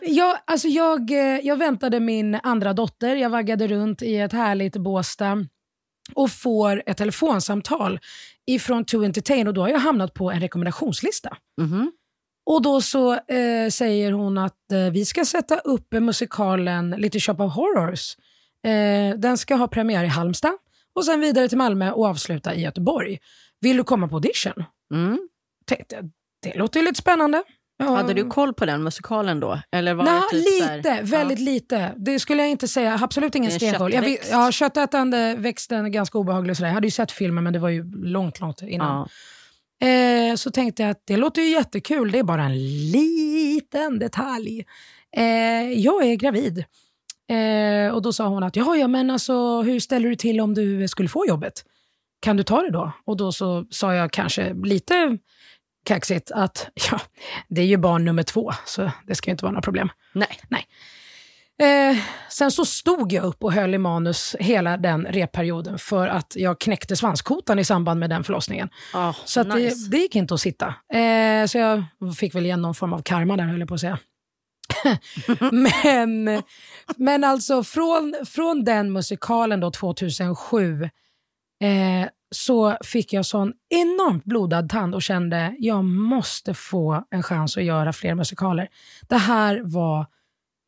jag, 0.02 0.38
alltså 0.46 0.68
jag, 0.68 1.12
eh, 1.12 1.40
jag 1.44 1.58
väntade 1.58 2.00
min 2.00 2.40
andra 2.44 2.74
dotter, 2.74 3.16
jag 3.16 3.30
vaggade 3.30 3.68
runt 3.68 4.02
i 4.02 4.18
ett 4.18 4.34
härligt 4.34 4.78
Båstad 4.78 5.38
och 6.16 6.32
får 6.32 6.84
ett 6.86 6.98
telefonsamtal 6.98 8.00
ifrån 8.48 8.86
To 8.86 9.04
Entertain 9.04 9.48
och 9.48 9.54
då 9.54 9.62
har 9.62 9.70
jag 9.70 9.80
hamnat 9.80 10.14
på 10.14 10.32
en 10.32 10.40
rekommendationslista. 10.40 11.38
Mhm. 11.62 11.92
Och 12.46 12.62
då 12.62 12.82
så 12.82 13.14
eh, 13.14 13.70
säger 13.72 14.12
hon 14.12 14.38
att 14.38 14.72
eh, 14.72 14.92
vi 14.92 15.06
ska 15.06 15.26
sätta 15.26 15.58
upp 15.58 15.92
musikalen 15.92 16.90
Little 16.90 17.20
Shop 17.20 17.44
of 17.44 17.54
Horrors. 17.54 18.16
Eh, 18.68 19.18
den 19.18 19.38
ska 19.38 19.56
ha 19.56 19.68
premiär 19.68 20.04
i 20.04 20.08
Halmstad 20.08 20.54
och 20.96 21.06
sen 21.06 21.20
vidare 21.20 21.50
till 21.50 21.58
Malmö 21.58 21.92
och 21.92 22.06
avsluta 22.06 22.56
i 22.56 22.62
Göteborg. 22.62 23.20
Vill 23.62 23.78
du 23.78 23.84
komma 23.84 24.08
på 24.08 24.16
audition? 24.16 24.64
Mm. 24.94 25.30
Tänkte, 25.66 26.10
det 26.42 26.58
låter 26.58 26.80
ju 26.80 26.86
lite 26.86 27.02
spännande. 27.02 27.44
Ja, 27.86 27.96
Hade 27.96 28.14
du 28.14 28.30
koll 28.30 28.54
på 28.54 28.66
den 28.66 28.84
musikalen 28.84 29.40
då? 29.40 29.60
Eller 29.72 29.94
var 29.94 30.04
Nej, 30.04 30.22
det 30.32 30.38
typ 30.38 30.60
så 30.60 30.66
här- 30.66 30.78
lite. 30.78 31.00
Väldigt 31.02 31.40
lite. 31.40 31.92
Det 31.98 32.20
skulle 32.20 32.42
jag 32.42 32.52
inte 32.52 32.68
säga. 32.68 33.00
Absolut 33.02 33.36
ingen 33.36 33.52
stenkoll. 33.52 33.94
Jag, 33.94 34.18
ja, 34.32 34.52
köttätande 34.52 35.36
växten 35.38 35.86
är 35.86 35.90
ganska 35.90 36.18
obehaglig. 36.18 36.52
och 36.52 36.58
sådär. 36.58 36.70
Jag 36.70 36.74
hade 36.74 36.88
ju 36.88 36.92
sett 36.92 37.12
filmen, 37.12 37.44
men 37.44 37.54
det 37.54 37.60
var 37.60 37.70
ju 37.70 37.92
långt, 38.04 38.40
långt 38.40 38.62
innan. 38.62 39.08
Ja. 39.80 39.88
Eh, 39.88 40.36
så 40.36 40.52
tänkte 40.52 40.82
jag 40.84 40.92
att 40.92 41.02
det 41.06 41.18
låter 41.18 41.42
ju 41.42 41.48
jättekul. 41.50 42.12
Det 42.12 42.20
är 42.20 42.24
bara 42.24 42.44
en 42.44 42.58
liten 42.92 44.00
detalj. 44.00 44.66
Eh, 45.18 45.24
jag 45.80 46.06
är 46.06 46.16
gravid. 46.16 46.66
Eh, 47.30 47.94
och 47.94 48.02
då 48.02 48.14
sa 48.14 48.28
hon 48.28 48.44
att 48.44 48.56
ja, 48.56 48.76
ja, 48.76 48.88
men 48.88 49.10
alltså, 49.10 49.62
hur 49.62 49.80
ställer 49.80 50.10
du 50.10 50.16
till 50.16 50.42
om 50.42 50.54
du 50.54 50.88
skulle 50.88 51.10
få 51.10 51.26
jobbet? 51.28 51.54
Kan 52.20 52.38
du 52.38 52.44
ta 52.44 52.62
det 52.62 52.72
då? 52.72 52.92
Och 53.06 53.18
då 53.18 53.32
så 53.32 53.66
sa 53.70 53.96
jag 53.96 54.12
kanske 54.12 54.54
lite 54.54 55.18
kaxigt 55.86 56.32
att 56.32 56.70
ja, 56.92 57.00
det 57.48 57.62
är 57.62 57.66
ju 57.66 57.78
barn 57.78 58.06
nummer 58.06 58.24
två, 58.24 58.52
så 58.66 58.92
det 59.08 59.16
ska 59.16 59.30
ju 59.30 59.32
inte 59.32 59.46
vara 59.46 59.52
några 59.52 59.62
problem. 59.62 59.90
Nej. 60.50 60.68
Eh, 61.62 61.98
sen 62.30 62.52
så 62.52 62.66
stod 62.66 63.14
jag 63.14 63.24
upp 63.24 63.44
och 63.44 63.54
höll 63.54 63.74
i 63.74 63.78
manus 63.78 64.36
hela 64.40 64.78
den 64.78 65.06
repperioden 65.06 65.78
för 65.78 66.08
att 66.08 66.34
jag 66.36 66.60
knäckte 66.60 66.96
svanskotan 66.96 67.60
i 67.60 67.64
samband 67.64 68.00
med 68.00 68.10
den 68.10 68.24
förlossningen. 68.24 68.70
Ah, 68.94 69.14
Så 69.26 69.44
nice. 69.44 69.76
det, 69.76 69.90
det 69.90 69.98
gick 69.98 70.16
inte 70.16 70.34
att 70.34 70.42
sitta. 70.42 70.68
Eh, 70.94 71.46
så 71.48 71.58
jag 71.58 71.84
fick 72.18 72.36
väl 72.36 72.46
igen 72.46 72.62
någon 72.62 72.76
form 72.76 72.94
av 72.94 73.02
karma 73.02 73.38
där, 73.38 73.44
höll 73.44 73.60
jag 73.60 73.70
på 73.70 73.74
att 73.76 73.80
säga. 73.82 74.00
men, 75.52 76.44
men 76.98 77.24
alltså 77.24 77.64
från, 77.64 78.16
från 78.26 78.64
den 78.64 78.92
musikalen 78.92 79.60
då 79.60 79.72
2007 79.72 80.84
eh, 80.84 80.90
så 82.32 82.78
fick 82.84 83.14
jag 83.14 83.26
sån 83.26 83.54
enormt 83.70 84.24
blodad 84.24 84.70
tand 84.70 84.96
och 84.96 85.02
kände 85.02 85.56
jag 85.60 85.84
måste 85.84 86.54
få 86.54 87.04
en 87.10 87.24
chans 87.24 87.58
att 87.58 87.64
göra 87.64 87.94
fler 87.94 88.16
musikaler. 88.16 88.68
Det 89.10 89.18
här 89.18 89.62
var 89.64 90.06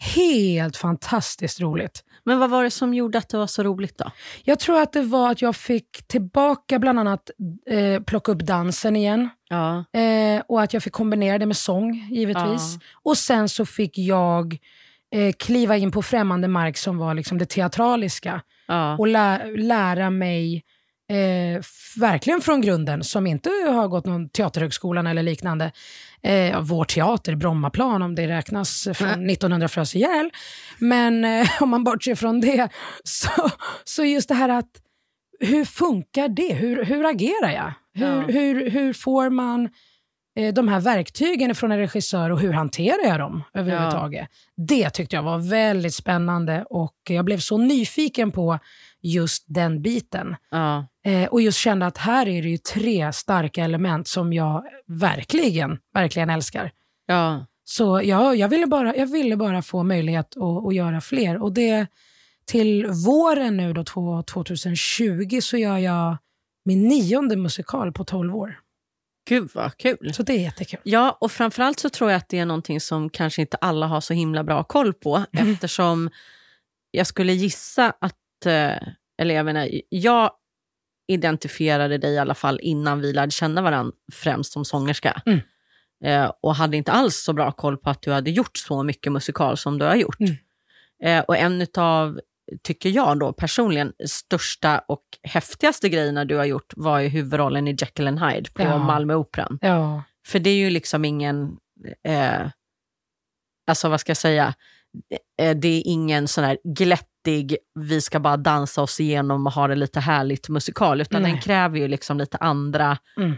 helt 0.03 0.77
fantastiskt 0.77 1.62
roligt. 1.62 2.03
Men 2.24 2.39
vad 2.39 2.50
var 2.50 2.63
det 2.63 2.72
som 2.72 2.93
gjorde 2.93 3.17
att 3.17 3.29
det 3.29 3.38
var 3.38 3.48
så 3.48 3.63
roligt 3.63 3.98
då? 3.98 4.12
Jag 4.43 4.60
tror 4.60 4.82
att 4.82 4.93
det 4.93 5.01
var 5.01 5.32
att 5.32 5.41
jag 5.41 5.55
fick 5.55 6.08
tillbaka 6.08 6.79
bland 6.79 7.00
annat 7.00 7.29
eh, 7.70 8.03
plocka 8.03 8.32
upp 8.32 8.39
dansen 8.39 8.96
igen. 8.96 9.29
Ja. 9.50 9.86
Eh, 10.00 10.41
och 10.48 10.62
att 10.62 10.74
jag 10.74 10.84
fick 10.84 10.93
kombinera 10.93 11.38
det 11.38 11.46
med 11.46 11.58
sång, 11.58 12.08
givetvis. 12.12 12.77
Och 13.03 13.17
sen 13.17 13.50
så 13.50 13.65
fick 13.65 13.98
jag 13.98 14.58
eh, 15.15 15.34
kliva 15.39 15.77
in 15.77 15.91
på 15.91 16.01
främmande 16.01 16.48
mark 16.48 16.77
som 16.77 16.98
var 16.98 17.13
liksom 17.13 17.38
det 17.38 17.46
teatraliska. 17.46 18.41
Ja. 18.67 18.98
Och 18.98 19.08
lä 19.08 19.55
lära 19.58 20.10
mig 20.10 20.63
eh, 21.13 21.62
verkligen 21.98 22.41
från 22.41 22.62
grunden, 22.62 23.03
som 23.03 23.27
inte 23.27 23.50
har 23.50 23.88
gått 23.88 24.05
någon 24.05 24.29
teaterhögskolan 24.29 25.08
eller 25.08 25.24
liknande. 25.24 25.72
Eh, 26.24 26.62
vår 26.62 26.86
teater, 26.86 27.36
Brommaplan, 27.36 28.01
om 28.01 28.15
det 28.15 28.27
räknas 28.27 28.88
från 28.93 29.29
1900 29.29 29.67
frös 29.67 29.96
ihjäl. 29.96 30.29
Men 30.77 31.25
eh, 31.25 31.48
om 31.62 31.70
man 31.70 31.84
bortser 31.84 32.15
från 32.15 32.41
det, 32.41 32.70
så, 33.03 33.50
så 33.84 34.03
just 34.03 34.29
det 34.29 34.36
här 34.36 34.50
att 34.50 34.70
hur 35.39 35.65
funkar 35.65 36.27
det? 36.27 36.53
Hur, 36.53 36.84
hur 36.86 37.05
agerar 37.05 37.51
jag? 37.51 37.74
Hur, 37.96 38.05
Ja. 38.05 38.22
hur, 38.22 38.70
hur 38.70 38.93
får 38.93 39.29
man 39.29 39.70
eh, 40.39 40.53
de 40.53 40.67
här 40.67 40.79
verktygen 40.79 41.55
från 41.55 41.72
en 41.72 41.77
regissör 41.77 42.29
och 42.29 42.39
hur 42.39 42.53
hanterar 42.53 43.08
jag 43.08 43.20
dem 43.20 43.43
överhuvudtaget? 43.53 44.27
Det 44.67 44.89
tyckte 44.89 45.15
jag 45.15 45.24
var 45.24 45.38
väldigt 45.50 45.93
spännande 45.93 46.65
och 46.70 46.96
jag 47.10 47.25
blev 47.25 47.38
så 47.38 47.58
nyfiken 47.58 48.32
på 48.32 48.60
just 49.03 49.43
den 49.48 49.81
biten. 49.81 50.36
Ja. 50.51 50.88
Eh, 51.05 51.27
och 51.27 51.41
just 51.41 51.57
kände 51.57 51.86
att 51.86 51.98
här 51.98 52.27
är 52.27 52.41
det 52.41 52.50
ju 52.50 52.57
tre 52.57 53.13
starka 53.13 53.63
element 53.63 54.07
som 54.07 54.33
jag 54.33 54.63
verkligen, 54.88 55.79
verkligen 55.93 56.29
älskar. 56.29 56.72
Ja. 57.05 57.45
Så 57.65 58.01
ja, 58.03 58.36
jag, 58.36 58.50
ville 58.50 58.67
bara, 58.67 58.95
jag 58.95 59.07
ville 59.12 59.36
bara 59.38 59.62
få 59.62 59.83
möjlighet 59.83 60.38
att, 60.38 60.65
att 60.67 60.75
göra 60.75 61.01
fler. 61.01 61.41
Och 61.43 61.53
det 61.53 61.88
till 62.45 62.88
våren 62.88 63.57
nu 63.57 63.74
då, 63.74 63.83
två- 63.83 64.24
2020 64.24 65.39
så 65.41 65.57
gör 65.57 65.77
jag 65.77 66.17
min 66.65 66.88
nionde 66.88 67.36
musikal 67.36 67.91
på 67.91 68.03
12 68.03 68.36
år. 68.36 68.60
Gud 69.27 69.50
vad 69.53 69.77
kul. 69.77 70.13
Så 70.13 70.24
det 70.24 70.33
är 70.33 70.39
jättekul. 70.39 70.79
Ja, 70.83 71.17
och 71.22 71.31
framförallt 71.31 71.79
så 71.79 71.89
tror 71.89 72.12
jag 72.12 72.17
att 72.17 72.29
det 72.29 72.39
är 72.39 72.45
någonting 72.45 72.81
som 72.81 73.10
kanske 73.10 73.41
inte 73.41 73.57
alla 73.57 73.88
har 73.88 74.01
så 74.01 74.13
himla 74.13 74.43
bra 74.43 74.63
koll 74.63 74.93
på 74.93 75.25
Mm. 75.33 75.53
eftersom 75.53 76.10
jag 76.91 77.07
skulle 77.07 77.33
gissa 77.33 77.93
att, 78.01 78.15
eller 79.17 79.35
jag 79.35 79.45
menar, 79.45 79.69
jag 79.89 80.31
identifierade 81.07 81.97
dig 81.97 82.13
i 82.13 82.17
alla 82.17 82.35
fall 82.35 82.59
innan 82.63 83.01
vi 83.01 83.13
lärde 83.13 83.31
känna 83.31 83.62
varandra 83.62 83.93
främst 84.13 84.53
som 84.53 84.65
sångerska. 84.65 85.21
Mm. 85.25 85.39
Eh, 86.05 86.31
och 86.41 86.55
hade 86.55 86.77
inte 86.77 86.91
alls 86.91 87.15
så 87.15 87.33
bra 87.33 87.51
koll 87.51 87.77
på 87.77 87.89
att 87.89 88.01
du 88.01 88.12
hade 88.12 88.31
gjort 88.31 88.57
så 88.57 88.83
mycket 88.83 89.12
musikal 89.12 89.57
som 89.57 89.79
du 89.79 89.85
har 89.85 89.95
gjort. 89.95 90.19
Mm. 90.19 90.35
Eh, 91.03 91.23
och 91.23 91.38
en 91.38 91.67
av, 91.77 92.19
tycker 92.62 92.89
jag 92.89 93.19
då 93.19 93.33
personligen, 93.33 93.93
största 94.05 94.79
och 94.88 95.03
häftigaste 95.23 95.89
grejerna 95.89 96.25
du 96.25 96.35
har 96.35 96.45
gjort 96.45 96.73
var 96.75 97.00
ju 97.00 97.07
huvudrollen 97.07 97.67
i 97.67 97.75
Jekyll 97.79 98.07
and 98.07 98.19
Hyde 98.19 98.50
på 98.53 98.62
Ja. 98.62 98.77
Malmö 98.77 99.15
Operan. 99.15 99.59
Ja, 99.62 100.03
För 100.27 100.39
det 100.39 100.50
är 100.50 100.55
ju 100.57 100.69
liksom 100.69 101.05
ingen, 101.05 101.57
eh, 102.07 102.47
alltså 103.67 103.89
vad 103.89 104.00
ska 104.00 104.09
jag 104.09 104.17
säga, 104.17 104.53
Eh, 105.39 105.55
det 105.55 105.67
är 105.67 105.83
ingen 105.85 106.27
sån 106.27 106.43
här 106.43 106.57
glättig, 107.24 107.58
vi 107.75 108.01
ska 108.01 108.20
bara 108.20 108.38
dansa 108.38 108.82
oss 108.82 109.00
igenom 109.00 109.48
och 109.48 109.53
ha 109.53 109.68
det 109.68 109.75
lite 109.75 110.00
härligt 110.00 110.50
musikal, 110.50 111.01
utan 111.01 111.22
Nej. 111.22 111.32
den 111.32 111.42
kräver 111.42 111.77
ju 111.80 111.88
liksom 111.88 112.18
lite 112.18 112.38
andra 112.38 112.98
Mm. 113.18 113.34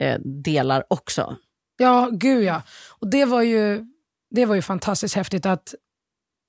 eh, 0.00 0.20
delar 0.24 0.84
också. 0.90 1.36
ja 1.78 2.08
gud 2.12 2.44
ja. 2.44 2.62
Och 3.00 3.10
det 3.10 3.24
var 3.24 3.42
ju, 3.42 3.84
det 4.30 4.46
var 4.46 4.54
ju 4.54 4.62
fantastiskt 4.62 5.14
häftigt 5.14 5.46
att, 5.46 5.74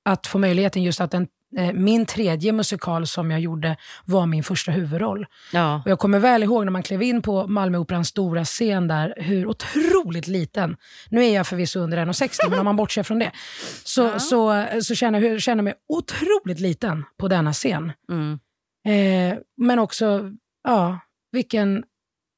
att 0.05 0.27
få 0.27 0.37
möjligheten 0.37 0.83
just 0.83 1.01
att 1.01 1.13
en, 1.13 1.27
min 1.73 2.05
tredje 2.05 2.51
musikal 2.51 3.07
som 3.07 3.31
jag 3.31 3.39
gjorde 3.39 3.77
var 4.05 4.25
min 4.25 4.43
första 4.43 4.71
huvudroll. 4.71 5.25
Ja, 5.53 5.81
Och 5.85 5.91
jag 5.91 5.99
kommer 5.99 6.19
väl 6.19 6.43
ihåg 6.43 6.65
när 6.65 6.71
man 6.71 6.83
klev 6.83 7.03
in 7.03 7.21
på 7.21 7.47
Malmö 7.47 7.77
Operans 7.77 8.07
stora 8.07 8.45
scen 8.45 8.87
där, 8.87 9.13
hur 9.17 9.47
otroligt 9.47 10.27
liten, 10.27 10.77
nu 11.09 11.25
är 11.25 11.33
jag 11.35 11.47
förvisso 11.47 11.79
under 11.79 11.97
1,60 12.05 12.49
men 12.49 12.59
om 12.59 12.65
man 12.65 12.75
bortser 12.75 13.03
från 13.03 13.19
det, 13.19 13.31
så, 13.83 14.01
Ja. 14.01 14.19
så, 14.19 14.65
så 14.81 14.95
känner 14.95 15.21
jag 15.21 15.41
känner 15.41 15.63
mig 15.63 15.73
otroligt 15.89 16.59
liten 16.59 17.05
på 17.17 17.27
denna 17.27 17.53
scen. 17.53 17.91
mm. 18.11 18.39
Eh, 18.87 19.37
men 19.57 19.79
också, 19.79 20.31
ja, 20.63 20.99
vilken 21.31 21.83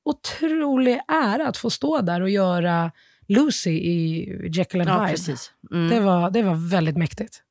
otrolig 0.06 1.00
ära 1.08 1.48
att 1.48 1.58
få 1.58 1.70
stå 1.70 2.02
där 2.02 2.22
och 2.22 2.30
göra 2.30 2.92
Lucy 3.28 3.70
i 3.72 4.26
Jekyll 4.58 4.82
and 4.82 4.90
ja 4.90 5.00
Hyde. 5.00 5.12
precis. 5.12 5.52
Mm. 5.72 5.90
Det, 5.90 6.00
var, 6.00 6.30
det 6.32 6.42
var 6.44 6.70
väldigt 6.70 6.98
mäktigt. 6.98 7.42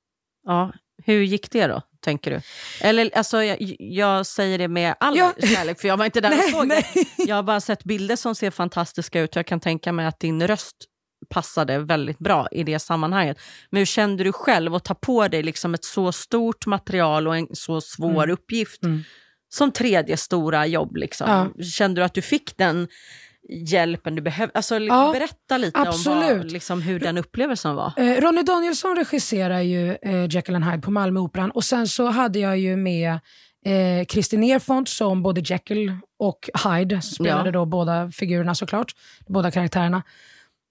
Ja. 0.46 0.72
Hur 1.04 1.22
gick 1.22 1.50
det 1.50 1.66
då, 1.66 1.82
tänker 2.00 2.30
du? 2.30 2.40
Eller 2.80 3.10
alltså, 3.16 3.42
jag, 3.44 3.56
jag 3.78 4.26
säger 4.26 4.58
det 4.58 4.68
med 4.68 4.94
all 5.00 5.16
Ja. 5.16 5.32
kärlek, 5.42 5.80
för 5.80 5.88
jag 5.88 5.96
var 5.96 6.04
inte 6.04 6.20
där 6.20 6.30
och 6.32 6.36
Nej, 6.36 6.50
såg 6.52 6.66
nej. 6.66 6.86
det. 7.16 7.24
Jag 7.24 7.36
har 7.36 7.42
bara 7.42 7.60
sett 7.60 7.84
bilder 7.84 8.16
som 8.16 8.34
ser 8.34 8.50
fantastiska 8.50 9.20
ut. 9.20 9.36
Jag 9.36 9.46
kan 9.46 9.60
tänka 9.60 9.92
mig 9.92 10.06
att 10.06 10.20
din 10.20 10.46
röst 10.46 10.76
passade 11.30 11.78
väldigt 11.78 12.18
bra 12.18 12.48
i 12.52 12.62
det 12.62 12.78
sammanhanget. 12.78 13.38
Men 13.70 13.78
hur 13.78 13.86
kände 13.86 14.24
du 14.24 14.32
själv 14.32 14.74
att 14.74 14.84
ta 14.84 14.94
på 14.94 15.28
dig 15.28 15.42
liksom 15.42 15.74
ett 15.74 15.84
så 15.84 16.12
stort 16.12 16.66
material 16.66 17.28
och 17.28 17.36
en 17.36 17.46
så 17.52 17.80
svår 17.80 18.22
Mm. 18.24 18.30
uppgift 18.30 18.84
Mm. 18.84 19.02
som 19.48 19.72
tredje 19.72 20.16
stora 20.16 20.66
jobb? 20.66 20.96
Liksom. 20.96 21.52
Ja. 21.56 21.64
Kände 21.64 22.00
du 22.00 22.04
att 22.04 22.14
du 22.14 22.22
fick 22.22 22.56
den 22.56 22.88
hjälpen 23.48 24.14
du 24.14 24.22
behövde? 24.22 24.52
Alltså, 24.54 24.78
Ja, 24.78 25.10
berätta 25.12 25.58
lite 25.58 25.78
om 25.78 25.84
vad, 25.84 25.94
absolut. 25.94 26.52
liksom, 26.52 26.82
hur 26.82 27.00
den 27.00 27.18
upplevelsen 27.18 27.74
var. 27.74 27.92
Eh, 27.96 28.20
Ronny 28.20 28.42
Danielsson 28.42 28.96
regisserar 28.96 29.60
ju 29.60 29.96
eh, 30.02 30.26
Jekyll 30.30 30.54
and 30.54 30.64
Hyde 30.64 30.82
på 30.82 30.90
Malmö 30.90 31.20
Operan 31.20 31.50
och 31.50 31.64
sen 31.64 31.88
så 31.88 32.06
hade 32.06 32.38
jag 32.38 32.58
ju 32.58 32.76
med 32.76 33.12
eh, 33.64 34.04
Kristin 34.08 34.40
Nerfont 34.40 34.88
som 34.88 35.22
både 35.22 35.40
Jekyll 35.40 35.92
och 36.18 36.50
Hyde 36.64 37.02
spelade 37.02 37.48
Ja. 37.48 37.52
då 37.52 37.64
båda 37.66 38.10
figurerna 38.10 38.54
såklart, 38.54 38.92
båda 39.28 39.50
karaktärerna. 39.50 40.02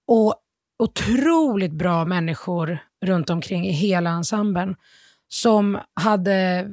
Och 0.08 0.34
otroligt 0.78 1.72
bra 1.72 2.04
människor 2.04 2.78
runt 3.04 3.30
omkring 3.30 3.66
i 3.66 3.72
hela 3.72 4.10
ensemblen 4.10 4.76
som 5.28 5.78
hade 5.94 6.66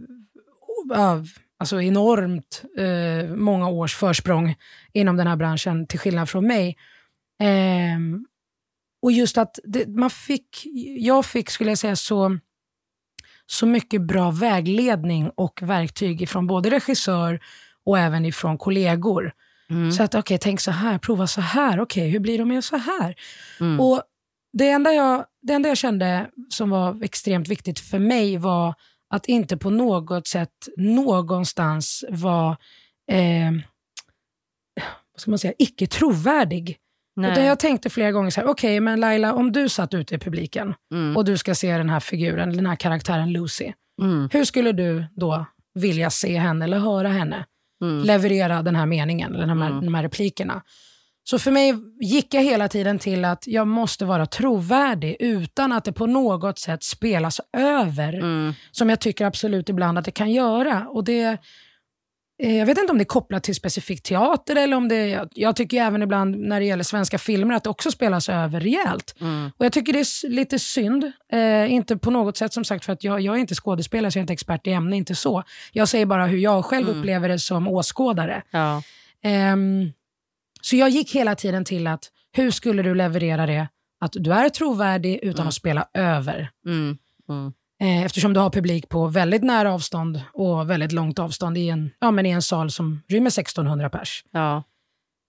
ja, 0.89 1.23
alltså 1.59 1.81
enormt 1.81 2.63
eh, 2.77 3.35
många 3.35 3.69
års 3.69 3.95
försprång 3.95 4.55
inom 4.93 5.17
den 5.17 5.27
här 5.27 5.35
branschen 5.35 5.87
till 5.87 5.99
skillnad 5.99 6.29
från 6.29 6.47
mig. 6.47 6.77
Ehm, 7.39 8.25
och 9.01 9.11
just 9.11 9.37
att 9.37 9.59
det, 9.63 9.87
man 9.87 10.09
fick, 10.09 10.65
jag 10.99 11.25
fick 11.25 11.49
skulle 11.49 11.71
jag 11.71 11.77
säga 11.77 11.95
så, 11.95 12.37
så 13.45 13.65
mycket 13.65 14.01
bra 14.01 14.31
vägledning 14.31 15.31
och 15.35 15.59
verktyg 15.61 16.21
ifrån 16.21 16.47
både 16.47 16.69
regissör 16.69 17.39
och 17.85 17.99
även 17.99 18.25
ifrån 18.25 18.57
kollegor. 18.57 19.33
Mm. 19.69 19.91
Så 19.91 20.03
att 20.03 20.15
okej, 20.15 20.37
tänk 20.41 20.59
så 20.59 20.71
här, 20.71 20.97
prova 20.97 21.27
så 21.27 21.41
här, 21.41 21.79
okej, 21.79 22.09
hur 22.09 22.19
blir 22.19 22.37
det 22.37 22.43
om 22.43 22.49
jag 22.49 22.55
gör 22.55 22.61
så 22.61 22.77
här? 22.77 23.15
Mm. 23.59 23.79
Och 23.79 24.03
det 24.53 24.69
enda, 24.69 24.93
jag, 24.93 25.25
det 25.41 25.53
enda 25.53 25.69
jag 25.69 25.77
kände 25.77 26.29
som 26.49 26.69
var 26.69 27.03
extremt 27.03 27.47
viktigt 27.47 27.79
för 27.79 27.99
mig 27.99 28.37
var 28.37 28.75
att 29.09 29.25
inte 29.25 29.57
på 29.57 29.69
något 29.69 30.27
sätt 30.27 30.49
någonstans 30.77 32.03
vara 32.09 32.57
eh, 33.11 33.51
vad 35.13 35.21
ska 35.21 35.31
man 35.31 35.39
säga, 35.39 35.53
icke 35.57 35.87
trovärdig. 35.87 36.77
Nej. 37.15 37.31
Utan 37.31 37.45
jag 37.45 37.59
tänkte 37.59 37.89
flera 37.89 38.11
gånger 38.11 38.29
så 38.29 38.41
här, 38.41 38.47
okej 38.47 38.79
men 38.79 38.99
Laila, 38.99 39.33
om 39.33 39.51
du 39.51 39.69
satt 39.69 39.93
ute 39.93 40.15
i 40.15 40.17
publiken 40.19 40.73
Mm. 40.93 41.17
och 41.17 41.25
du 41.25 41.37
ska 41.37 41.55
se 41.55 41.77
den 41.77 41.89
här 41.89 41.99
figuren, 41.99 42.55
den 42.57 42.65
här 42.65 42.75
karaktären 42.75 43.31
Lucy. 43.31 43.71
Mm. 44.01 44.29
Hur 44.33 44.45
skulle 44.45 44.71
du 44.71 45.05
då 45.15 45.45
vilja 45.73 46.09
se 46.09 46.37
henne 46.37 46.65
eller 46.65 46.79
höra 46.79 47.09
henne 47.09 47.45
Mm. 47.83 48.03
leverera 48.03 48.61
den 48.61 48.75
här 48.75 48.85
meningen, 48.85 49.35
eller 49.35 49.47
de 49.47 49.61
här, 49.61 49.69
Mm. 49.71 49.85
de 49.85 49.93
här 49.95 50.03
replikerna? 50.03 50.61
Så 51.27 51.39
för 51.39 51.51
mig 51.51 51.73
gick 52.01 52.33
jag 52.33 52.43
hela 52.43 52.67
tiden 52.67 52.99
till 52.99 53.25
att 53.25 53.47
jag 53.47 53.67
måste 53.67 54.05
vara 54.05 54.25
trovärdig 54.25 55.15
utan 55.19 55.71
att 55.71 55.83
det 55.85 55.93
på 55.93 56.05
något 56.05 56.59
sätt 56.59 56.83
spelas 56.83 57.41
över, 57.57 58.13
Mm. 58.13 58.53
som 58.71 58.89
jag 58.89 58.99
tycker 58.99 59.25
absolut 59.25 59.69
ibland 59.69 59.97
att 59.97 60.05
det 60.05 60.11
kan 60.11 60.31
göra. 60.31 60.87
Och 60.89 61.03
det, 61.03 61.37
eh, 62.43 62.57
jag 62.57 62.65
vet 62.65 62.77
inte 62.77 62.91
om 62.91 62.97
det 62.97 63.01
är 63.03 63.05
kopplat 63.05 63.43
till 63.43 63.55
specifik 63.55 64.03
teater 64.03 64.55
eller 64.55 64.77
om 64.77 64.87
det, 64.87 65.07
jag, 65.07 65.27
jag 65.35 65.55
tycker 65.55 65.81
även 65.81 66.01
ibland 66.03 66.35
när 66.39 66.59
det 66.59 66.65
gäller 66.65 66.83
svenska 66.83 67.17
filmer 67.17 67.55
att 67.55 67.63
det 67.63 67.69
också 67.69 67.91
spelas 67.91 68.29
över 68.29 68.59
rejält. 68.59 69.15
Mm. 69.21 69.51
Och 69.57 69.65
jag 69.65 69.71
tycker 69.73 69.93
det 69.93 69.99
är 69.99 70.29
lite 70.29 70.59
synd. 70.59 71.11
Eh, 71.31 71.71
inte 71.73 71.97
på 71.97 72.11
något 72.11 72.37
sätt 72.37 72.53
som 72.53 72.63
sagt, 72.65 72.85
för 72.85 72.93
att 72.93 73.03
jag, 73.03 73.21
jag 73.21 73.35
är 73.35 73.39
inte 73.39 73.55
skådespelare, 73.55 74.11
så 74.11 74.17
jag 74.17 74.21
är 74.21 74.23
inte 74.23 74.33
expert 74.33 74.67
i 74.67 74.71
ämne, 74.71 74.95
inte 74.97 75.15
så. 75.15 75.43
Jag 75.71 75.87
säger 75.87 76.05
bara 76.05 76.25
hur 76.25 76.37
jag 76.37 76.65
själv 76.65 76.87
Mm. 76.87 76.99
upplever 76.99 77.29
det 77.29 77.39
som 77.39 77.67
åskådare. 77.67 78.41
Ja. 78.51 78.81
Ehm, 79.23 79.91
så 80.65 80.75
jag 80.75 80.89
gick 80.89 81.15
hela 81.15 81.35
tiden 81.35 81.65
till 81.65 81.87
att, 81.87 82.11
hur 82.31 82.51
skulle 82.51 82.81
du 82.83 82.95
leverera 82.95 83.45
det? 83.45 83.67
Att 83.99 84.11
du 84.15 84.33
är 84.33 84.49
trovärdig 84.49 85.19
utan 85.23 85.39
Mm. 85.39 85.47
att 85.47 85.53
spela 85.53 85.87
över. 85.93 86.49
Mm. 86.67 86.97
Mm. 87.29 87.53
Eh, 87.81 88.05
eftersom 88.05 88.33
du 88.33 88.39
har 88.39 88.49
publik 88.49 88.89
på 88.89 89.07
väldigt 89.07 89.43
nära 89.43 89.73
avstånd 89.73 90.21
och 90.33 90.69
väldigt 90.69 90.91
långt 90.91 91.19
avstånd 91.19 91.57
i 91.57 91.69
en, 91.69 91.91
ja, 91.99 92.11
men 92.11 92.25
i 92.25 92.29
en 92.29 92.41
sal 92.41 92.71
som 92.71 93.01
rymmer 93.07 93.27
1600 93.29 93.89
pers. 93.89 94.23
Ja. 94.31 94.63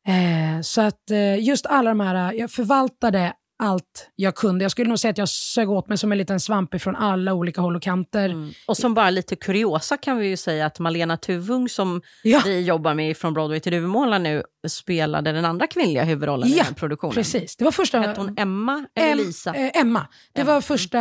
Eh, 0.09 0.61
så 0.63 0.81
att 0.81 1.11
eh, 1.11 1.45
just 1.45 1.67
alla 1.67 1.91
de 1.91 2.01
här, 2.01 2.33
jag 2.33 2.51
förvaltade 2.51 3.33
allt 3.59 4.11
jag 4.17 4.35
kunde. 4.35 4.65
Jag 4.65 4.71
skulle 4.73 4.89
nog 4.89 4.99
säga 4.99 5.11
att 5.11 5.19
jag 5.19 5.29
sög 5.29 5.71
åt 5.71 5.89
mig 5.89 5.99
som 5.99 6.13
en 6.13 6.19
liten 6.19 6.41
svamp 6.41 6.81
från 6.83 6.97
alla 6.97 7.35
olika 7.35 7.61
håll 7.61 7.77
och 7.77 7.83
kanter. 7.83 8.29
Mm. 8.29 8.51
Och 8.67 8.77
som 8.77 8.95
bara 8.95 9.11
lite 9.11 9.37
kuriosa 9.37 9.97
kan 9.97 10.17
vi 10.17 10.27
ju 10.29 10.37
säga 10.37 10.67
att 10.67 10.79
Malena 10.79 11.17
Tuvung 11.17 11.69
som 11.69 12.03
Ja. 12.23 12.43
vi 12.45 12.61
jobbar 12.61 12.95
med 12.95 13.17
från 13.17 13.35
Broadway 13.35 13.61
till 13.61 13.73
Duvemåla 13.73 14.19
nu 14.19 14.43
spelade 14.69 15.33
den 15.33 15.45
andra 15.45 15.67
kvinnliga 15.67 16.05
huvudrollen 16.05 16.49
i 16.49 16.57
Ja, 16.57 16.65
den 16.65 16.75
produktionen. 16.75 17.15
Precis. 17.15 17.57
Det 17.57 17.65
var 17.65 17.73
första... 17.73 17.99
Hette 18.01 18.21
hon 18.21 18.35
Emma 18.39 18.87
eller 18.95 19.15
Em- 19.15 19.27
Lisa? 19.27 19.55
eh, 19.55 19.71
Emma. 19.81 20.07
Det 20.33 20.41
Emma. 20.41 20.53
var, 20.53 20.61
första, 20.61 20.99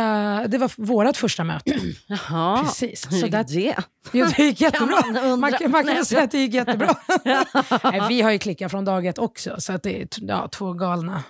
det 0.48 0.58
var 0.58 0.72
vårt 0.76 1.16
första 1.16 1.44
möte. 1.44 1.80
Jaha, 2.06 2.62
precis. 2.64 3.06
hur 3.12 3.16
Så 3.18 3.26
gick 3.26 3.32
där- 3.32 3.44
det? 3.48 3.74
Jo, 4.12 4.26
det 4.36 4.42
gick 4.42 4.60
jättebra. 4.60 5.02
Kan 5.02 5.12
man. 5.14 5.40
Man, 5.40 5.52
kan- 5.52 5.70
man 5.70 5.84
kan 5.86 6.04
säga 6.04 6.22
att 6.22 6.30
det 6.30 6.38
gick 6.38 6.54
jättebra. 6.54 6.94
Nej, 7.84 8.02
vi 8.08 8.22
har 8.22 8.30
ju 8.30 8.38
klickat 8.38 8.70
från 8.70 8.84
dag 8.84 9.06
ett 9.06 9.18
också, 9.18 9.54
så 9.58 9.72
att 9.72 9.82
det 9.82 10.02
är 10.02 10.08
ja, 10.20 10.48
två 10.48 10.72
galna. 10.72 11.22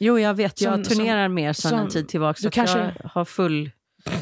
Jo, 0.00 0.18
jag 0.18 0.34
vet. 0.34 0.60
Jag 0.60 0.74
Som- 0.86 0.96
turnerar 0.96 1.28
mer 1.28 1.52
sedan 1.52 1.68
som- 1.70 1.78
en 1.78 1.88
tid 1.88 2.08
tillbaka. 2.08 2.40
Så 2.40 2.50
kanske- 2.50 2.94
jag 3.02 3.10
har 3.10 3.24
full... 3.24 3.70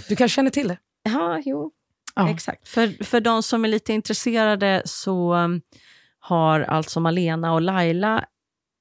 Du 0.08 0.16
kanske 0.16 0.34
känner 0.34 0.50
till 0.50 0.68
det? 0.68 0.78
Ja, 1.02 1.42
jo. 1.44 1.70
Ja. 2.14 2.30
Exakt. 2.30 2.68
För, 2.68 3.04
för 3.04 3.20
de 3.20 3.42
som 3.42 3.64
är 3.64 3.68
lite 3.68 3.92
intresserade 3.92 4.82
så 4.84 5.34
um, 5.34 5.60
har 6.18 6.60
alltså 6.60 7.00
Malena 7.00 7.52
och 7.52 7.60
Laila 7.62 8.24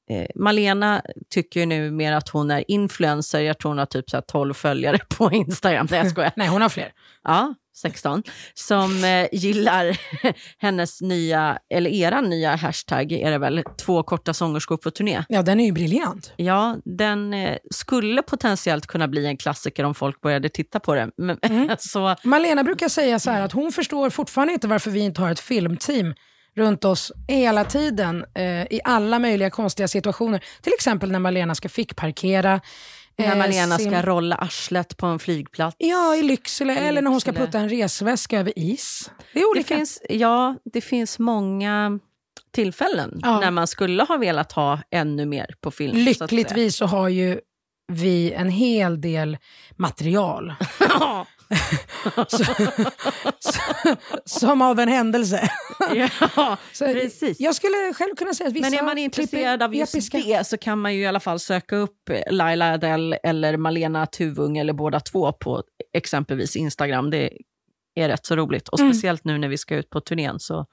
Eh, 0.09 0.27
Malena 0.35 1.01
tycker 1.29 1.59
ju 1.59 1.65
nu 1.65 1.91
mer 1.91 2.13
att 2.13 2.29
hon 2.29 2.51
är 2.51 2.63
influencer. 2.71 3.41
Jag 3.41 3.59
tror 3.59 3.71
hon 3.71 3.77
har 3.77 3.85
typ 3.85 4.09
så 4.09 4.17
här 4.17 4.21
12 4.21 4.53
följare 4.53 4.99
på 5.09 5.31
Instagram. 5.33 5.87
Nej, 5.91 5.99
jag 5.99 6.11
skojar. 6.11 6.31
Nej, 6.35 6.47
hon 6.47 6.61
har 6.61 6.69
fler. 6.69 6.91
Ja, 7.23 7.53
16. 7.77 8.23
Som 8.53 9.03
eh, 9.03 9.27
gillar 9.31 9.97
hennes 10.57 11.01
nya, 11.01 11.59
eller 11.69 11.89
era 11.89 12.21
nya 12.21 12.55
hashtag 12.55 13.11
är 13.11 13.31
det 13.31 13.37
väl, 13.37 13.63
två 13.77 14.03
korta 14.03 14.33
sångerskor 14.33 14.77
på 14.77 14.91
turné. 14.91 15.23
Ja, 15.29 15.41
den 15.41 15.59
är 15.59 15.65
ju 15.65 15.71
briljant. 15.71 16.33
Ja, 16.35 16.77
den 16.85 17.33
eh, 17.33 17.57
skulle 17.71 18.21
potentiellt 18.21 18.87
kunna 18.87 19.07
bli 19.07 19.25
en 19.25 19.37
klassiker 19.37 19.83
om 19.83 19.95
folk 19.95 20.21
började 20.21 20.49
titta 20.49 20.79
på 20.79 20.95
den. 20.95 21.11
Men, 21.17 21.37
så, 21.79 22.15
Malena 22.23 22.63
brukar 22.63 22.89
säga 22.89 23.19
så 23.19 23.31
här 23.31 23.41
att 23.41 23.51
hon 23.51 23.71
förstår 23.71 24.09
fortfarande 24.09 24.53
inte 24.53 24.67
varför 24.67 24.91
vi 24.91 24.99
inte 24.99 25.21
har 25.21 25.31
ett 25.31 25.39
filmteam 25.39 26.13
runt 26.57 26.85
oss 26.85 27.11
hela 27.27 27.63
tiden 27.65 28.25
eh, 28.35 28.61
i 28.61 28.79
alla 28.83 29.19
möjliga 29.19 29.49
konstiga 29.49 29.87
situationer. 29.87 30.43
Till 30.61 30.73
exempel 30.73 31.11
när 31.11 31.19
Malena 31.19 31.55
ska 31.55 31.69
fickparkera. 31.69 32.61
när 33.17 33.31
eh, 33.31 33.37
Malena 33.37 33.77
sin- 33.77 33.91
ska 33.91 34.01
rolla 34.01 34.35
arslet 34.35 34.97
på 34.97 35.05
en 35.05 35.19
flygplats. 35.19 35.75
Ja, 35.79 36.15
i 36.15 36.23
Lycksele. 36.23 36.73
I 36.73 36.77
eller 36.87 37.01
när 37.01 37.11
hon 37.11 37.21
ska 37.21 37.31
Lycksele. 37.31 37.45
putta 37.47 37.59
en 37.59 37.69
resväska 37.69 38.39
över 38.39 38.59
is. 38.59 39.11
Det 39.33 39.39
är 39.39 39.43
Det 39.43 39.49
olika. 39.49 39.75
finns, 39.75 40.01
ja, 40.09 40.55
det 40.73 40.81
finns 40.81 41.19
många 41.19 41.99
tillfällen 42.51 43.19
Ja. 43.23 43.39
när 43.39 43.51
man 43.51 43.67
skulle 43.67 44.03
ha 44.03 44.17
velat 44.17 44.51
ha 44.51 44.79
ännu 44.91 45.25
mer 45.25 45.55
på 45.61 45.71
film. 45.71 45.91
så. 45.93 45.97
Lyckligtvis 45.99 46.75
så 46.75 46.85
har 46.85 47.07
ju 47.09 47.39
vi 47.87 48.33
en 48.33 48.49
hel 48.49 49.01
del 49.01 49.37
material. 49.75 50.53
Ja. 50.79 51.27
så, 52.27 52.43
så, 53.39 53.61
som 54.25 54.61
av 54.61 54.79
en 54.79 54.89
händelse. 54.89 55.49
ja, 56.35 56.57
Så 56.73 56.85
precis. 56.85 57.39
Jag 57.39 57.55
skulle 57.55 57.93
själv 57.93 58.15
kunna 58.15 58.33
säga 58.33 58.47
att 58.47 58.53
vissa 58.53 58.69
Men 58.69 58.79
är 58.79 58.83
man 58.83 58.97
intresserad 58.97 59.63
av 59.63 59.75
just 59.75 59.93
episka. 59.95 60.17
det 60.17 60.47
så 60.47 60.57
kan 60.57 60.79
man 60.79 60.95
ju 60.95 61.01
i 61.01 61.05
alla 61.07 61.19
fall 61.19 61.39
söka 61.39 61.75
upp 61.75 62.09
Laila 62.31 62.73
Adele 62.73 63.15
eller 63.23 63.57
Malena 63.57 64.05
Tuvung 64.05 64.57
eller 64.57 64.73
båda 64.73 64.99
två 64.99 65.31
på 65.31 65.63
exempelvis 65.93 66.55
Instagram. 66.55 67.09
Det 67.09 67.29
är 67.95 68.07
rätt 68.09 68.25
så 68.25 68.35
roligt. 68.35 68.67
Och 68.69 68.79
Mm. 68.79 68.93
speciellt 68.93 69.23
nu 69.23 69.37
när 69.37 69.47
vi 69.47 69.57
ska 69.57 69.75
ut 69.75 69.89
på 69.89 70.01
turnén 70.01 70.39
så 70.39 70.65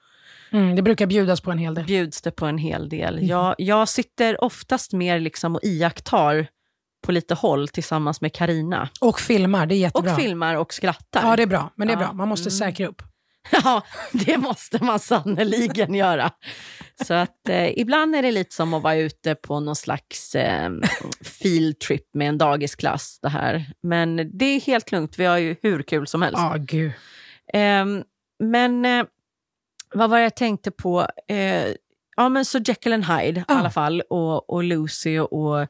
Mm, 0.51 0.75
det 0.75 0.81
brukar 0.81 1.05
bjudas 1.05 1.41
på 1.41 1.51
en 1.51 1.57
hel 1.57 1.73
del. 1.75 1.85
bjuds 1.85 2.21
det 2.21 2.31
på 2.31 2.45
en 2.45 2.57
hel 2.57 2.89
del. 2.89 3.13
Mm. 3.17 3.27
Jag, 3.27 3.55
jag 3.57 3.89
sitter 3.89 4.43
oftast 4.43 4.93
mer 4.93 5.19
liksom 5.19 5.55
och 5.55 5.63
iakttar 5.63 6.47
på 7.05 7.11
lite 7.11 7.33
håll 7.33 7.67
tillsammans 7.67 8.21
med 8.21 8.33
Karina 8.33 8.89
Och 9.01 9.19
filmar, 9.19 9.65
det 9.65 9.75
är 9.75 9.77
Och 9.77 9.79
jättebra. 9.79 10.15
filmar 10.15 10.55
och 10.55 10.73
skrattar. 10.73 11.29
Ja, 11.29 11.35
det 11.35 11.43
är 11.43 11.47
bra. 11.47 11.73
Men 11.75 11.87
det 11.87 11.93
är 11.93 11.97
bra. 11.97 12.13
Man 12.13 12.27
måste 12.27 12.49
mm. 12.49 12.51
säkra 12.57 12.87
upp. 12.87 13.01
Ja, 13.63 13.81
det 14.11 14.37
måste 14.37 14.83
man 14.83 14.99
sannerligen 14.99 15.93
göra. 16.05 16.31
Så 17.07 17.13
att 17.13 17.49
eh, 17.49 17.79
ibland 17.79 18.15
är 18.15 18.21
det 18.21 18.31
lite 18.31 18.55
som 18.55 18.73
att 18.73 18.83
vara 18.83 18.95
ute 18.95 19.35
på 19.35 19.59
någon 19.59 19.75
slags 19.75 20.35
eh, 20.35 20.69
field 21.23 21.79
trip 21.79 22.13
med 22.13 22.29
en 22.29 22.37
dagisklass. 22.37 23.19
Det 23.21 23.29
här. 23.29 23.65
Men 23.83 24.37
det 24.37 24.45
är 24.45 24.61
helt 24.61 24.91
lugnt, 24.91 25.19
vi 25.19 25.25
har 25.25 25.37
ju 25.37 25.55
hur 25.61 25.81
kul 25.83 26.07
som 26.07 26.21
helst. 26.21 26.39
Ja, 26.41 26.55
gud. 26.59 26.91
Ehm, 27.53 28.03
men 28.39 28.85
eh, 28.85 29.05
vad 29.93 30.09
var 30.09 30.17
det 30.17 30.23
jag 30.23 30.35
tänkte 30.35 30.71
på? 30.71 31.07
Eh, 31.27 31.65
ja, 32.17 32.29
men 32.29 32.45
så 32.45 32.57
Jekyll 32.57 32.93
and 32.93 33.05
Hyde 33.05 33.39
i 33.39 33.43
Ja. 33.47 33.55
alla 33.55 33.71
fall 33.71 34.01
och, 34.01 34.49
och 34.49 34.63
Lucy 34.63 35.19
och 35.19 35.67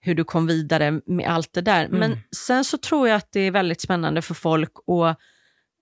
hur 0.00 0.14
du 0.14 0.24
kom 0.24 0.46
vidare 0.46 1.00
med 1.06 1.28
allt 1.28 1.52
det 1.52 1.60
där. 1.60 1.88
Men 1.88 2.02
Mm. 2.12 2.18
sen 2.36 2.64
så 2.64 2.78
tror 2.78 3.08
jag 3.08 3.16
att 3.16 3.28
det 3.32 3.40
är 3.40 3.50
väldigt 3.50 3.80
spännande 3.80 4.22
för 4.22 4.34
folk 4.34 4.72
att 4.86 5.18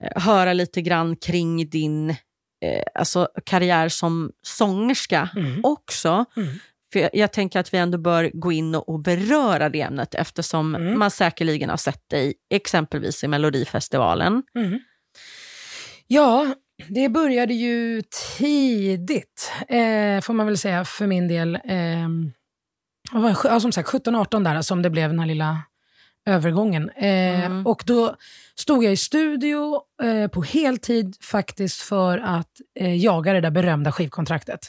eh, 0.04 0.22
höra 0.22 0.52
lite 0.52 0.82
grann 0.82 1.16
kring 1.16 1.70
din 1.70 2.10
eh, 2.10 2.82
alltså 2.94 3.28
karriär 3.46 3.88
som 3.88 4.30
sångerska 4.42 5.28
Mm. 5.36 5.60
också. 5.64 6.24
Mm. 6.36 6.48
För 6.92 7.00
jag, 7.00 7.10
jag 7.12 7.32
tänker 7.32 7.60
att 7.60 7.74
vi 7.74 7.78
ändå 7.78 7.98
bör 7.98 8.30
gå 8.34 8.52
in 8.52 8.74
och, 8.74 8.88
och 8.88 9.00
beröra 9.00 9.68
det 9.68 9.80
ämnet 9.80 10.14
eftersom 10.14 10.74
Mm. 10.74 10.98
man 10.98 11.10
säkerligen 11.10 11.70
har 11.70 11.76
sett 11.76 12.08
dig 12.10 12.34
exempelvis 12.50 13.24
i 13.24 13.28
Melodifestivalen. 13.28 14.42
Mm. 14.54 14.78
Ja, 16.06 16.54
det 16.88 17.08
började 17.08 17.54
ju 17.54 18.02
tidigt, 18.38 19.52
eh, 19.68 20.20
får 20.20 20.32
man 20.32 20.46
väl 20.46 20.58
säga 20.58 20.84
för 20.84 21.06
min 21.06 21.28
del. 21.28 21.54
Eh, 21.54 22.08
vad 23.12 23.22
var 23.22 23.36
ja, 23.44 23.60
som 23.60 23.72
sagt 23.72 23.88
17-18 23.88 24.44
där 24.44 24.62
som 24.62 24.82
det 24.82 24.90
blev 24.90 25.10
den 25.10 25.18
här 25.18 25.26
lilla 25.26 25.62
övergången. 26.26 26.90
Eh, 26.90 27.26
Mm. 27.46 27.66
Och 27.66 27.82
då 27.86 28.16
stod 28.54 28.84
jag 28.84 28.92
i 28.92 28.96
studio 28.96 29.80
eh, 30.02 30.28
på 30.28 30.42
heltid 30.42 31.16
faktiskt 31.20 31.80
för 31.80 32.18
att 32.18 32.60
eh, 32.80 32.96
jaga 32.96 33.32
det 33.32 33.40
där 33.40 33.50
berömda 33.50 33.92
skivkontraktet. 33.92 34.60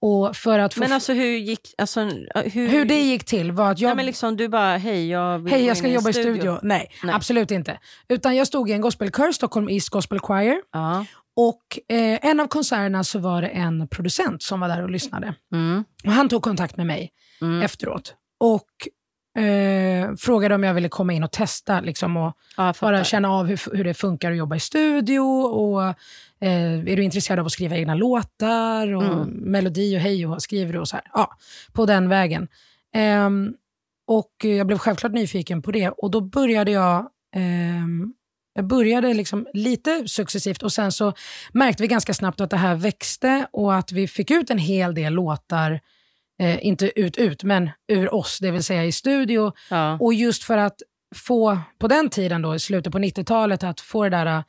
Och 0.00 0.36
för 0.36 0.58
att 0.58 0.74
få 0.74 0.80
Men 0.80 0.92
alltså 0.92 1.12
hur 1.12 1.36
gick... 1.36 1.74
Alltså, 1.78 2.00
hur, 2.34 2.68
hur 2.68 2.84
det 2.84 3.00
gick 3.00 3.24
till 3.24 3.52
var 3.52 3.70
att 3.70 3.78
jag... 3.78 3.88
Nej, 3.88 3.96
men 3.96 4.06
liksom, 4.06 4.36
du 4.36 4.48
bara, 4.48 4.76
hej 4.76 5.08
jag 5.08 5.38
vill 5.38 5.52
Hej, 5.52 5.64
jag 5.64 5.76
ska 5.76 5.88
jobba 5.88 6.10
i 6.10 6.12
studio. 6.12 6.58
Nej, 6.62 6.90
Nej. 7.02 7.14
absolut 7.14 7.50
inte. 7.50 7.78
Utan 8.08 8.36
jag 8.36 8.46
stod 8.46 8.70
i 8.70 8.72
en 8.72 8.80
gospelkör, 8.80 9.32
Stockholm 9.32 9.68
East 9.68 9.88
Gospel 9.88 10.18
Choir. 10.18 10.62
Ja. 10.72 11.06
Och 11.36 11.94
eh, 11.96 12.18
en 12.22 12.40
av 12.40 12.46
konserterna 12.46 13.04
så 13.04 13.18
var 13.18 13.42
det 13.42 13.48
en 13.48 13.88
producent 13.88 14.42
som 14.42 14.60
var 14.60 14.68
där 14.68 14.82
och 14.82 14.90
lyssnade. 14.90 15.34
Mm. 15.52 15.84
Och 16.06 16.12
han 16.12 16.28
tog 16.28 16.42
kontakt 16.42 16.76
med 16.76 16.86
mig 16.86 17.12
Mm. 17.42 17.62
efteråt. 17.62 18.14
Och 18.40 19.42
eh, 19.42 20.14
frågade 20.18 20.54
om 20.54 20.62
jag 20.64 20.74
ville 20.74 20.88
komma 20.88 21.12
in 21.12 21.22
och 21.24 21.32
testa. 21.32 21.80
Liksom, 21.80 22.16
och 22.16 22.32
Ja, 22.56 22.74
bara 22.80 23.04
känna 23.04 23.30
av 23.30 23.46
hur, 23.46 23.76
hur 23.76 23.84
det 23.84 23.94
funkar 23.94 24.30
att 24.30 24.36
jobba 24.36 24.56
i 24.56 24.60
studio. 24.60 25.20
Och, 25.42 25.82
eh, 26.40 26.72
är 26.88 26.96
du 26.96 27.02
intresserad 27.02 27.38
av 27.40 27.46
att 27.46 27.52
skriva 27.52 27.76
egna 27.76 27.94
låtar? 27.94 28.94
Och 28.94 29.02
Mm. 29.02 29.28
Melodi 29.28 29.96
och 29.96 30.00
hej 30.00 30.26
och 30.26 30.42
skriver 30.42 30.72
du? 30.72 30.78
Och 30.78 30.88
så 30.88 30.96
här. 30.96 31.04
Ja, 31.12 31.36
på 31.72 31.86
den 31.86 32.08
vägen. 32.08 32.48
Ehm, 32.94 33.54
och 34.06 34.32
jag 34.44 34.66
blev 34.66 34.78
självklart 34.78 35.12
nyfiken 35.12 35.62
på 35.62 35.72
det. 35.72 35.88
Och 35.88 36.10
då 36.10 36.20
började 36.20 36.70
jag 36.70 37.08
ehm, 37.34 38.12
jag 38.56 38.66
började 38.66 39.14
liksom 39.14 39.46
lite 39.52 40.08
successivt 40.08 40.62
och 40.62 40.72
sen 40.72 40.92
så 40.92 41.12
märkte 41.52 41.82
vi 41.82 41.86
ganska 41.88 42.14
snabbt 42.14 42.40
att 42.40 42.50
det 42.50 42.56
här 42.56 42.74
växte 42.74 43.46
och 43.52 43.74
att 43.74 43.92
vi 43.92 44.08
fick 44.08 44.30
ut 44.30 44.50
en 44.50 44.58
hel 44.58 44.94
del 44.94 45.12
låtar, 45.12 45.80
eh, 46.40 46.66
inte 46.66 47.00
ut 47.00 47.16
ut, 47.16 47.44
men 47.44 47.70
ur 47.88 48.14
oss, 48.14 48.38
det 48.38 48.50
vill 48.50 48.62
säga 48.62 48.84
i 48.84 48.92
studio. 48.92 49.52
Ja. 49.70 49.98
Och 50.00 50.14
just 50.14 50.44
för 50.44 50.58
att 50.58 50.76
få, 51.14 51.58
på 51.78 51.88
den 51.88 52.10
tiden 52.10 52.42
då, 52.42 52.54
i 52.54 52.58
slutet 52.58 52.92
på 52.92 52.98
90-talet, 52.98 53.64
att 53.64 53.80
få 53.80 54.04
det 54.04 54.10
där 54.10 54.44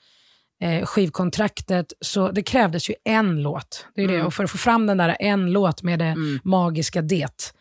eh, 0.63 0.85
skivkontraktet, 0.85 1.93
så 2.01 2.31
det 2.31 2.43
krävdes 2.43 2.89
ju 2.89 2.93
en 3.03 3.41
låt. 3.41 3.87
Det 3.95 4.01
är 4.03 4.07
det. 4.07 4.13
Mm. 4.13 4.27
Och 4.27 4.33
för 4.33 4.43
att 4.43 4.51
få 4.51 4.57
fram 4.57 4.87
den 4.87 4.97
där 4.97 5.17
en 5.19 5.51
låt 5.51 5.83
med 5.83 5.99
det 5.99 6.05
Mm. 6.05 6.39
magiska 6.43 7.01
det, 7.01 7.53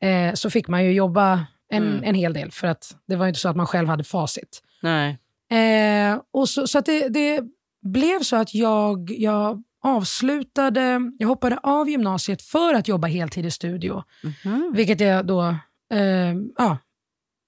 eh, 0.00 0.34
så 0.34 0.50
fick 0.50 0.68
man 0.68 0.84
ju 0.84 0.92
jobba 0.92 1.46
en, 1.70 1.82
Mm. 1.82 2.04
en 2.04 2.14
hel 2.14 2.32
del, 2.32 2.50
för 2.50 2.68
att 2.68 2.96
det 3.08 3.16
var 3.16 3.24
ju 3.26 3.28
inte 3.28 3.40
så 3.40 3.48
att 3.48 3.56
man 3.56 3.66
själv 3.66 3.88
hade 3.88 4.04
facit. 4.04 4.62
Nej. 4.82 5.18
Eh, 5.56 6.20
och 6.32 6.48
så 6.48 6.66
så 6.66 6.78
att 6.78 6.86
det, 6.86 7.08
det 7.08 7.40
blev 7.82 8.22
så 8.22 8.36
att 8.36 8.54
jag, 8.54 9.10
jag 9.18 9.62
avslutade, 9.84 11.00
jag 11.18 11.28
hoppade 11.28 11.58
av 11.62 11.88
gymnasiet 11.90 12.42
för 12.42 12.74
att 12.74 12.88
jobba 12.88 13.06
heltid 13.08 13.46
i 13.46 13.50
studio. 13.50 14.02
Mhm. 14.44 14.72
Vilket 14.74 15.00
jag 15.00 15.26
då 15.26 15.42
eh, 15.94 16.34
ja, 16.58 16.78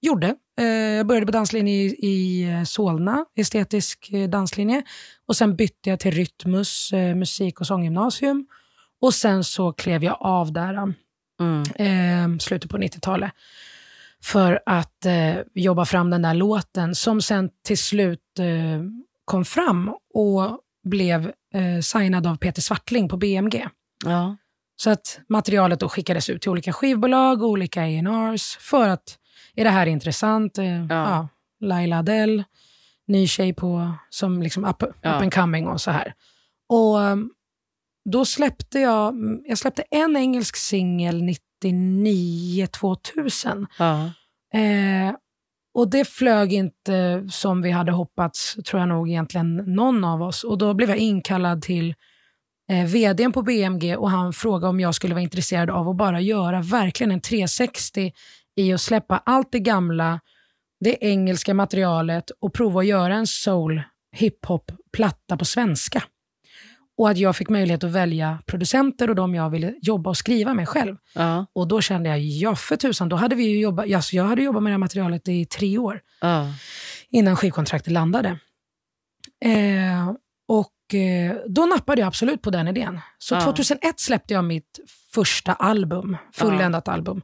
gjorde. 0.01 0.35
Eh, 0.59 0.65
jag 0.67 1.07
började 1.07 1.25
på 1.25 1.31
danslinje 1.31 1.73
i, 1.73 1.95
i 2.05 2.43
eh, 2.51 2.63
Solna, 2.63 3.25
estetisk 3.35 4.09
eh, 4.11 4.29
danslinje. 4.29 4.83
Och 5.27 5.35
sen 5.35 5.55
bytte 5.55 5.89
jag 5.89 5.99
till 5.99 6.11
Rytmus 6.11 6.93
eh, 6.93 7.15
musik 7.15 7.59
och 7.61 7.67
sånggymnasium. 7.67 8.47
Och 9.01 9.13
sen 9.13 9.43
så 9.43 9.73
klev 9.73 10.03
jag 10.03 10.17
av 10.19 10.53
där, 10.53 10.93
Mm. 11.39 11.63
eh, 11.75 12.37
slutet 12.39 12.71
på 12.71 12.77
90-talet. 12.77 13.31
För 14.23 14.59
att 14.65 15.05
eh, 15.05 15.35
jobba 15.53 15.85
fram 15.85 16.09
den 16.09 16.21
där 16.21 16.33
låten 16.33 16.95
som 16.95 17.21
sen 17.21 17.49
till 17.65 17.77
slut 17.77 18.39
eh, 18.39 18.81
kom 19.25 19.45
fram 19.45 19.91
och 20.13 20.59
blev 20.83 21.31
eh, 21.53 21.79
signad 21.81 22.27
av 22.27 22.37
Peter 22.37 22.61
Swartling 22.61 23.09
på 23.09 23.17
BMG. 23.17 23.67
Ja. 24.05 24.37
Så 24.75 24.89
att 24.89 25.19
materialet 25.29 25.79
då 25.79 25.89
skickades 25.89 26.29
ut 26.29 26.41
till 26.41 26.51
olika 26.51 26.73
skivbolag 26.73 27.41
och 27.43 27.49
olika 27.49 27.81
A&Rs 27.81 28.57
för 28.57 28.89
att, 28.89 29.17
är 29.55 29.63
det 29.63 29.69
här 29.69 29.85
intressant? 29.87 30.57
Eh, 30.57 30.65
ja. 30.65 30.85
Ja. 30.89 31.27
Laila 31.59 31.99
Adele, 31.99 32.43
ny 33.07 33.27
tjej 33.27 33.53
på, 33.53 33.91
som 34.09 34.41
liksom 34.41 34.65
up, 34.65 34.83
up 34.83 34.95
Ja. 35.01 35.09
and 35.11 35.33
coming 35.33 35.67
och 35.67 35.81
så 35.81 35.91
här. 35.91 36.13
Och 36.69 36.97
um, 36.97 37.31
då 38.09 38.25
släppte 38.25 38.79
jag, 38.79 39.15
jag 39.45 39.57
släppte 39.57 39.83
en 39.91 40.17
engelsk 40.17 40.55
singel 40.55 41.23
99-2000. 41.63 43.65
Ja. 43.79 44.03
Eh, 44.59 45.15
och 45.73 45.89
det 45.89 46.05
flög 46.05 46.53
inte 46.53 47.27
som 47.29 47.61
vi 47.61 47.71
hade 47.71 47.91
hoppats, 47.91 48.57
tror 48.65 48.79
jag 48.79 48.89
nog 48.89 49.09
egentligen 49.09 49.55
någon 49.55 50.03
av 50.03 50.21
oss. 50.21 50.43
Och 50.43 50.57
då 50.57 50.73
blev 50.73 50.89
jag 50.89 50.97
inkallad 50.97 51.61
till 51.61 51.95
eh, 52.71 52.85
vdn 52.85 53.31
på 53.31 53.41
BMG 53.41 53.97
och 53.97 54.09
han 54.09 54.33
frågade 54.33 54.67
om 54.67 54.79
jag 54.79 54.95
skulle 54.95 55.13
vara 55.13 55.23
intresserad 55.23 55.69
av 55.69 55.89
att 55.89 55.97
bara 55.97 56.21
göra 56.21 56.61
verkligen 56.61 57.11
en 57.11 57.21
360 57.21 58.13
i 58.55 58.73
att 58.73 58.81
släppa 58.81 59.21
allt 59.25 59.51
det 59.51 59.59
gamla, 59.59 60.19
det 60.79 60.97
engelska 61.01 61.53
materialet 61.53 62.29
och 62.29 62.53
prova 62.53 62.79
att 62.79 62.87
göra 62.87 63.15
en 63.15 63.27
soul 63.27 63.81
hiphop-platta 64.11 65.37
på 65.37 65.45
svenska. 65.45 66.03
Och 66.97 67.09
att 67.09 67.17
jag 67.17 67.35
fick 67.35 67.49
möjlighet 67.49 67.83
att 67.83 67.91
välja 67.91 68.39
producenter 68.45 69.09
och 69.09 69.15
de 69.15 69.35
jag 69.35 69.49
ville 69.49 69.73
jobba 69.81 70.09
och 70.09 70.17
skriva 70.17 70.53
med 70.53 70.69
själv. 70.69 70.95
Ja. 71.15 71.45
Och 71.53 71.67
då 71.67 71.81
kände 71.81 72.09
jag, 72.09 72.19
ja 72.19 72.55
för 72.55 72.75
tusan, 72.75 73.09
då 73.09 73.15
hade 73.15 73.35
vi 73.35 73.43
ju 73.43 73.59
jobbat, 73.59 73.93
alltså 73.93 74.15
jag 74.15 74.23
hade 74.23 74.43
jobbat 74.43 74.63
med 74.63 74.69
det 74.69 74.73
här 74.73 74.77
materialet 74.79 75.27
i 75.27 75.45
tre 75.45 75.77
år 75.77 76.01
Ja. 76.21 76.47
innan 77.09 77.35
skivkontraktet 77.35 77.93
landade. 77.93 78.39
Eh, 79.45 80.09
och 80.47 80.95
eh, 80.99 81.35
då 81.47 81.65
nappade 81.65 82.01
jag 82.01 82.07
absolut 82.07 82.41
på 82.41 82.49
den 82.49 82.67
idén. 82.67 82.99
Så 83.17 83.35
Ja. 83.35 83.41
2001 83.41 83.99
släppte 83.99 84.33
jag 84.33 84.43
mitt 84.43 84.79
första 85.13 85.53
album, 85.53 86.17
fulländat 86.33 86.87
album. 86.87 87.21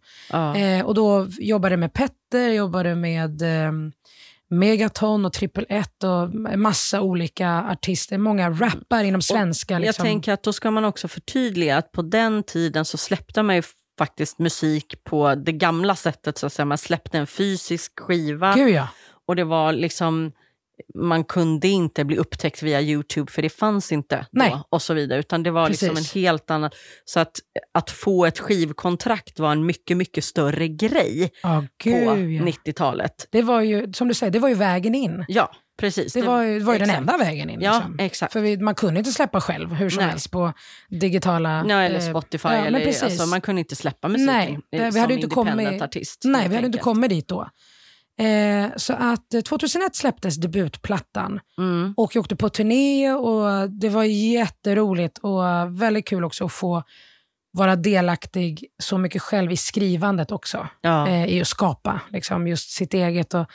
Eh, 0.56 0.86
och 0.86 0.94
då 0.96 1.28
jobbade 1.40 1.74
jag 1.74 1.80
med 1.80 1.94
Petter, 1.94 2.50
jobbade 2.50 2.96
med 2.96 3.42
eh, 3.42 3.72
Megaton 4.52 5.26
och 5.26 5.34
Triple 5.34 5.66
Ett 5.70 6.04
och 6.04 6.30
massa 6.60 7.02
olika 7.02 7.50
artister. 7.50 8.18
Många 8.18 8.50
rappare 8.50 9.08
inom 9.08 9.22
svenska. 9.22 9.74
Jag 9.74 9.82
liksom. 9.82 10.04
tänker 10.04 10.34
att 10.34 10.44
då 10.44 10.54
ska 10.54 10.72
man 10.72 10.86
också 10.86 11.08
förtydliga 11.08 11.78
att 11.78 11.92
på 11.92 12.02
den 12.02 12.44
tiden 12.44 12.86
så 12.86 12.98
släppte 12.98 13.44
man 13.44 13.56
ju 13.56 13.64
faktiskt 13.98 14.40
musik 14.40 15.04
på 15.04 15.36
det 15.36 15.52
gamla 15.52 15.96
sättet. 15.96 16.38
så 16.38 16.46
att 16.46 16.54
säga. 16.54 16.66
Man 16.66 16.78
släppte 16.78 17.18
en 17.18 17.28
fysisk 17.28 18.00
skiva 18.00 18.54
Gud 18.54 18.70
ja. 18.70 18.88
och 19.26 19.36
det 19.36 19.44
var 19.44 19.74
liksom 19.74 20.32
man 20.96 21.24
kunde 21.24 21.68
inte 21.68 22.04
bli 22.06 22.18
upptäckt 22.18 22.64
via 22.64 22.82
Youtube 22.82 23.32
för 23.32 23.42
det 23.42 23.50
fanns 23.50 23.92
inte 23.92 24.16
då 24.18 24.26
Nej. 24.32 24.56
och 24.70 24.82
så 24.82 24.94
vidare. 24.94 25.20
Utan 25.20 25.44
det 25.44 25.52
var 25.52 25.70
liksom 25.70 25.90
en 25.90 25.96
Precis. 25.96 26.14
helt 26.16 26.52
annan... 26.52 26.70
Så 27.06 27.20
att, 27.20 27.32
att 27.74 27.90
få 27.90 28.26
ett 28.26 28.40
skivkontrakt 28.40 29.40
var 29.40 29.52
en 29.52 29.66
mycket, 29.66 29.98
mycket 29.98 30.24
större 30.24 30.68
grej 30.68 31.30
Ja, 31.44 31.62
på 31.84 31.90
gud 31.90 32.32
ja. 32.32 32.44
90-talet. 32.44 33.28
Det 33.32 33.42
var 33.42 33.62
ju, 33.62 33.94
som 33.94 34.08
du 34.08 34.14
säger, 34.14 34.32
det 34.32 34.40
var 34.40 34.50
ju 34.50 34.56
vägen 34.56 34.96
in. 34.96 35.26
Ja, 35.28 35.52
precis. 35.80 36.14
Det 36.14 36.22
var 36.22 36.42
ju, 36.44 36.60
det 36.60 36.66
var 36.66 36.74
ju 36.74 36.80
den 36.80 36.90
enda 36.90 37.18
vägen 37.18 37.50
in. 37.50 37.62
Ja, 37.62 37.74
Liksom. 37.76 38.00
exakt. 38.00 38.34
För 38.34 38.40
vi, 38.40 38.58
man 38.58 38.76
kunde 38.76 39.00
inte 39.00 39.12
släppa 39.12 39.42
själv 39.42 39.74
hur 39.74 39.90
som 39.90 40.02
Nej. 40.02 40.10
helst 40.10 40.32
på 40.32 40.54
digitala... 40.90 41.66
Ja, 41.70 41.76
eller 41.82 42.00
eh, 42.08 42.10
Spotify. 42.10 42.48
ja, 42.50 42.66
eller, 42.66 42.80
precis. 42.86 43.04
alltså, 43.04 43.26
man 43.26 43.42
kunde 43.42 43.60
inte 43.60 43.76
släppa 43.76 44.08
musiken 44.08 44.26
Nej, 44.36 44.60
det- 44.72 44.78
eh, 44.78 44.86
vi 44.86 44.92
som 44.92 45.02
hade 45.02 45.14
inte 45.14 45.28
kommit- 45.28 45.52
independent 45.52 45.82
artist. 45.82 46.22
Nej, 46.26 46.50
vi 46.50 46.56
hade 46.56 46.66
inte 46.66 46.66
enkelt. 46.66 46.84
kommit 46.84 47.10
dit 47.10 47.28
då. 47.28 47.50
Eh, 48.22 48.70
så 48.76 48.94
att 48.94 49.34
eh, 49.34 49.42
2001 49.42 49.96
släpptes 49.96 50.36
debutplattan 50.36 51.40
Mm. 51.58 51.94
och 51.98 52.16
jag 52.16 52.22
åkte 52.22 52.36
på 52.36 52.50
turné 52.50 53.12
och 53.12 53.70
det 53.70 53.90
var 53.90 54.04
jätteroligt 54.04 55.18
och 55.18 55.44
väldigt 55.82 56.08
kul 56.08 56.24
också 56.24 56.46
att 56.46 56.52
få 56.52 56.84
vara 57.54 57.76
delaktig 57.76 58.66
så 58.84 58.98
mycket 58.98 59.22
själv 59.22 59.52
i 59.52 59.58
skrivandet 59.58 60.32
också. 60.32 60.68
Ja. 60.82 61.08
Eh, 61.08 61.26
I 61.26 61.42
att 61.42 61.48
skapa 61.48 62.02
liksom, 62.10 62.48
just 62.48 62.70
sitt 62.70 62.94
eget 62.94 63.34
och 63.34 63.46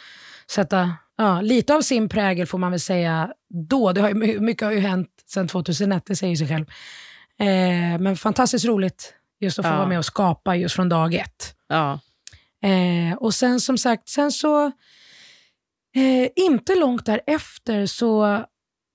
sätta 0.50 0.92
ja, 1.18 1.40
lite 1.40 1.74
av 1.74 1.80
sin 1.80 2.08
prägel 2.08 2.46
får 2.46 2.58
man 2.58 2.70
väl 2.70 2.80
säga 2.80 3.32
då. 3.68 3.92
Det 3.92 4.00
har 4.00 4.08
ju, 4.08 4.40
mycket 4.40 4.64
har 4.64 4.72
ju 4.72 4.80
hänt 4.80 5.08
sedan 5.26 5.48
2001, 5.48 6.02
det 6.06 6.16
säger 6.16 6.36
sig 6.36 6.48
själv. 6.48 6.66
Eh, 7.38 7.98
men 8.00 8.16
fantastiskt 8.16 8.64
roligt 8.64 9.14
just 9.40 9.58
att 9.58 9.64
få 9.64 9.70
Ja. 9.72 9.76
vara 9.76 9.88
med 9.88 9.98
och 9.98 10.04
skapa 10.04 10.56
just 10.56 10.74
från 10.74 10.88
dag 10.88 11.14
ett. 11.14 11.54
Ja. 11.68 12.00
Eh, 12.66 13.16
och 13.16 13.34
sen 13.34 13.60
som 13.60 13.78
sagt, 13.78 14.08
sen 14.08 14.32
så, 14.32 14.66
eh, 15.96 16.28
inte 16.36 16.74
långt 16.74 17.06
därefter 17.06 17.86
så 17.86 18.24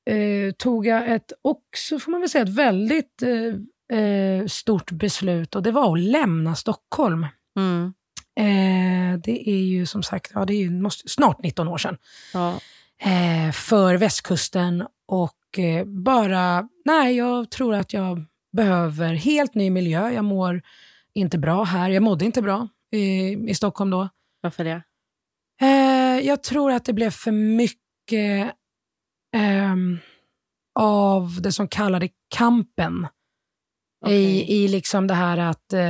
eh, 0.10 0.51
tog 0.57 0.86
jag 0.86 1.12
ett, 1.12 1.31
också 1.41 1.99
får 1.99 2.12
man 2.12 2.21
väl 2.21 2.29
säga, 2.29 2.43
ett 2.43 2.55
väldigt 2.55 3.21
eh, 3.21 3.99
eh, 3.99 4.45
stort 4.45 4.91
beslut 4.91 5.55
och 5.55 5.63
det 5.63 5.71
var 5.71 5.93
att 5.93 5.99
lämna 5.99 6.55
Stockholm. 6.55 7.27
Mm. 7.57 7.93
Eh, 8.39 9.19
det 9.23 9.49
är 9.49 9.63
ju 9.63 9.86
som 9.86 10.03
sagt, 10.03 10.31
ja 10.34 10.45
det 10.45 10.53
är 10.53 10.62
ju 10.62 10.71
måste, 10.71 11.10
snart 11.10 11.43
19 11.43 11.67
år 11.67 11.77
sedan. 11.77 11.97
Ja. 12.34 12.60
För 13.53 13.97
västkusten 13.97 14.88
och 15.07 15.60
bara, 15.86 16.67
nej 16.86 17.15
jag 17.15 17.51
tror 17.51 17.75
att 17.75 17.93
jag 17.93 18.25
behöver 18.53 19.13
helt 19.13 19.55
ny 19.55 19.69
miljö. 19.69 20.12
Jag 20.12 20.25
mår 20.25 20.62
inte 21.13 21.38
bra 21.38 21.63
här, 21.63 21.89
jag 21.89 22.03
mådde 22.03 22.25
inte 22.25 22.41
bra 22.41 22.67
i, 22.91 23.34
i 23.49 23.54
Stockholm 23.56 23.89
då. 23.89 24.10
Varför 24.41 24.63
det? 24.63 24.82
Eh, 25.62 26.27
jag 26.27 26.43
tror 26.43 26.71
att 26.71 26.86
det 26.86 26.93
blev 26.93 27.10
för 27.10 27.32
mycket 27.32 28.51
ehm, 29.36 29.97
av 30.80 31.41
det 31.41 31.51
som 31.51 31.67
kallade 31.67 32.10
kampen. 32.36 33.08
Okej. 34.06 34.23
I, 34.23 34.63
I 34.63 34.67
liksom 34.67 35.08
det 35.08 35.13
här 35.13 35.38
att 35.38 35.73
eh, 35.73 35.89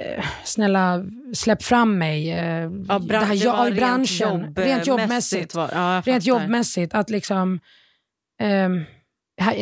eh, 0.00 0.24
snälla 0.44 1.04
släpp 1.34 1.62
fram 1.62 1.98
mig. 1.98 2.30
Eh, 2.30 2.70
Ja, 2.88 2.98
det 2.98 3.16
här, 3.16 3.28
det 3.28 3.34
ja, 3.34 3.70
branschen. 3.70 4.40
jobb- 4.40 4.58
Rent 4.58 4.86
jobbmässigt. 4.86 5.54
Var, 5.54 5.70
ja, 5.72 6.02
Rent 6.04 6.26
jobbmässigt. 6.26 6.94
Att 6.94 7.10
liksom, 7.10 7.60
ehm, 8.40 8.84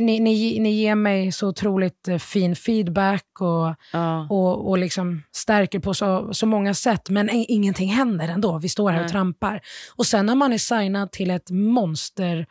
ni, 0.00 0.20
ni, 0.20 0.58
ni 0.60 0.70
ger 0.70 0.94
mig 0.94 1.32
så 1.32 1.48
otroligt 1.48 2.08
eh, 2.08 2.18
fin 2.18 2.56
feedback 2.56 3.24
och 3.40 3.74
Ja. 3.92 4.26
och, 4.30 4.68
och 4.68 4.78
liksom 4.78 5.22
stärker 5.32 5.78
på 5.78 5.94
så, 5.94 6.34
så 6.34 6.46
många 6.46 6.74
sätt, 6.74 7.10
men 7.10 7.28
ingenting 7.32 7.88
händer 7.88 8.28
ändå. 8.28 8.58
Vi 8.58 8.68
står 8.68 8.90
här 8.90 8.98
och 8.98 9.02
Nej. 9.02 9.10
trampar. 9.12 9.60
Och 9.96 10.06
sen 10.06 10.26
när 10.26 10.34
man 10.34 10.52
är 10.52 10.58
signad 10.58 11.12
till 11.12 11.30
ett 11.30 11.50
monster 11.50 12.46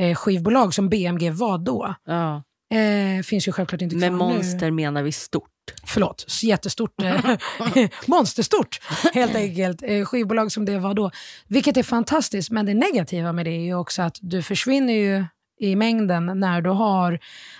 eh, 0.00 0.14
skivbolag 0.14 0.74
som 0.74 0.88
BMG 0.88 1.30
var 1.30 1.58
då, 1.58 1.94
Ja. 2.06 2.42
eh, 2.78 3.22
finns 3.22 3.48
ju 3.48 3.52
självklart 3.52 3.82
inte 3.82 3.94
kvar 3.96 4.00
Med 4.00 4.12
monster 4.12 4.70
menar 4.70 5.02
vi 5.02 5.12
stort. 5.12 5.42
nu. 5.68 5.74
Förlåt, 5.86 6.26
jättestort. 6.42 7.02
Eh, 7.02 7.20
monsterstort, 8.06 8.80
helt 9.14 9.34
enkelt. 9.34 9.82
Eh, 9.82 10.04
skivbolag 10.04 10.52
som 10.52 10.64
det 10.64 10.78
var 10.78 10.94
då. 10.94 11.10
Vilket 11.48 11.76
är 11.76 11.82
fantastiskt, 11.82 12.50
men 12.50 12.66
det 12.66 12.74
negativa 12.74 13.32
med 13.32 13.46
det 13.46 13.50
är 13.50 13.60
ju 13.64 13.74
också 13.74 14.02
att 14.02 14.18
du 14.20 14.42
försvinner 14.42 14.92
ju 14.92 15.24
i 15.58 15.76
mängden 15.76 16.26
när 16.40 16.60
du 16.60 16.70
har 16.70 17.18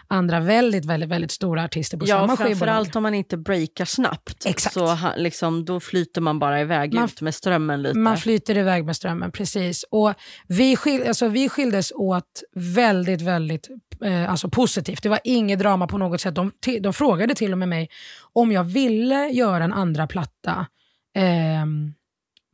andra 0.09 0.41
väldigt, 0.41 0.85
väldigt, 0.85 1.09
väldigt 1.09 1.31
stora 1.31 1.65
artister 1.65 1.99
på 1.99 2.05
Ja, 2.07 2.09
samma 2.17 2.23
skivbolag. 2.37 2.49
framförallt 2.59 2.97
om 2.97 3.03
man 3.03 3.15
inte 3.15 3.37
breakar 3.37 3.85
snabbt. 3.85 4.47
Exakt. 4.47 4.75
Så 4.75 4.97
liksom, 5.17 5.65
då 5.65 5.81
flyter 5.81 6.21
man 6.21 6.39
bara 6.39 6.61
iväg 6.61 6.95
Man- 6.95 7.05
ut 7.05 7.21
med 7.21 7.35
strömmen 7.35 7.83
lite. 7.83 7.99
Man 7.99 8.17
flyter 8.17 8.57
iväg 8.59 8.85
med 8.85 8.97
strömmen, 8.97 9.33
precis. 9.33 9.85
Och 9.91 10.15
vi, 10.49 10.77
skil, 10.77 11.05
alltså, 11.09 11.29
vi 11.29 11.49
skildes 11.49 11.93
åt 11.93 12.43
väldigt, 12.55 13.21
väldigt 13.23 13.69
eh, 14.05 14.31
alltså, 14.31 14.49
positivt. 14.49 15.03
Det 15.03 15.09
var 15.09 15.21
inget 15.25 15.59
drama 15.59 15.87
på 15.87 15.99
något 15.99 16.21
sätt. 16.21 16.35
De, 16.35 16.53
de 16.81 16.93
frågade 16.93 17.35
till 17.35 17.53
och 17.53 17.59
med 17.59 17.69
mig 17.69 17.89
om 18.33 18.53
jag 18.53 18.65
ville 18.65 19.29
göra 19.29 19.65
en 19.65 19.73
andra 19.73 20.07
platta 20.07 20.67
ehm, 21.15 21.93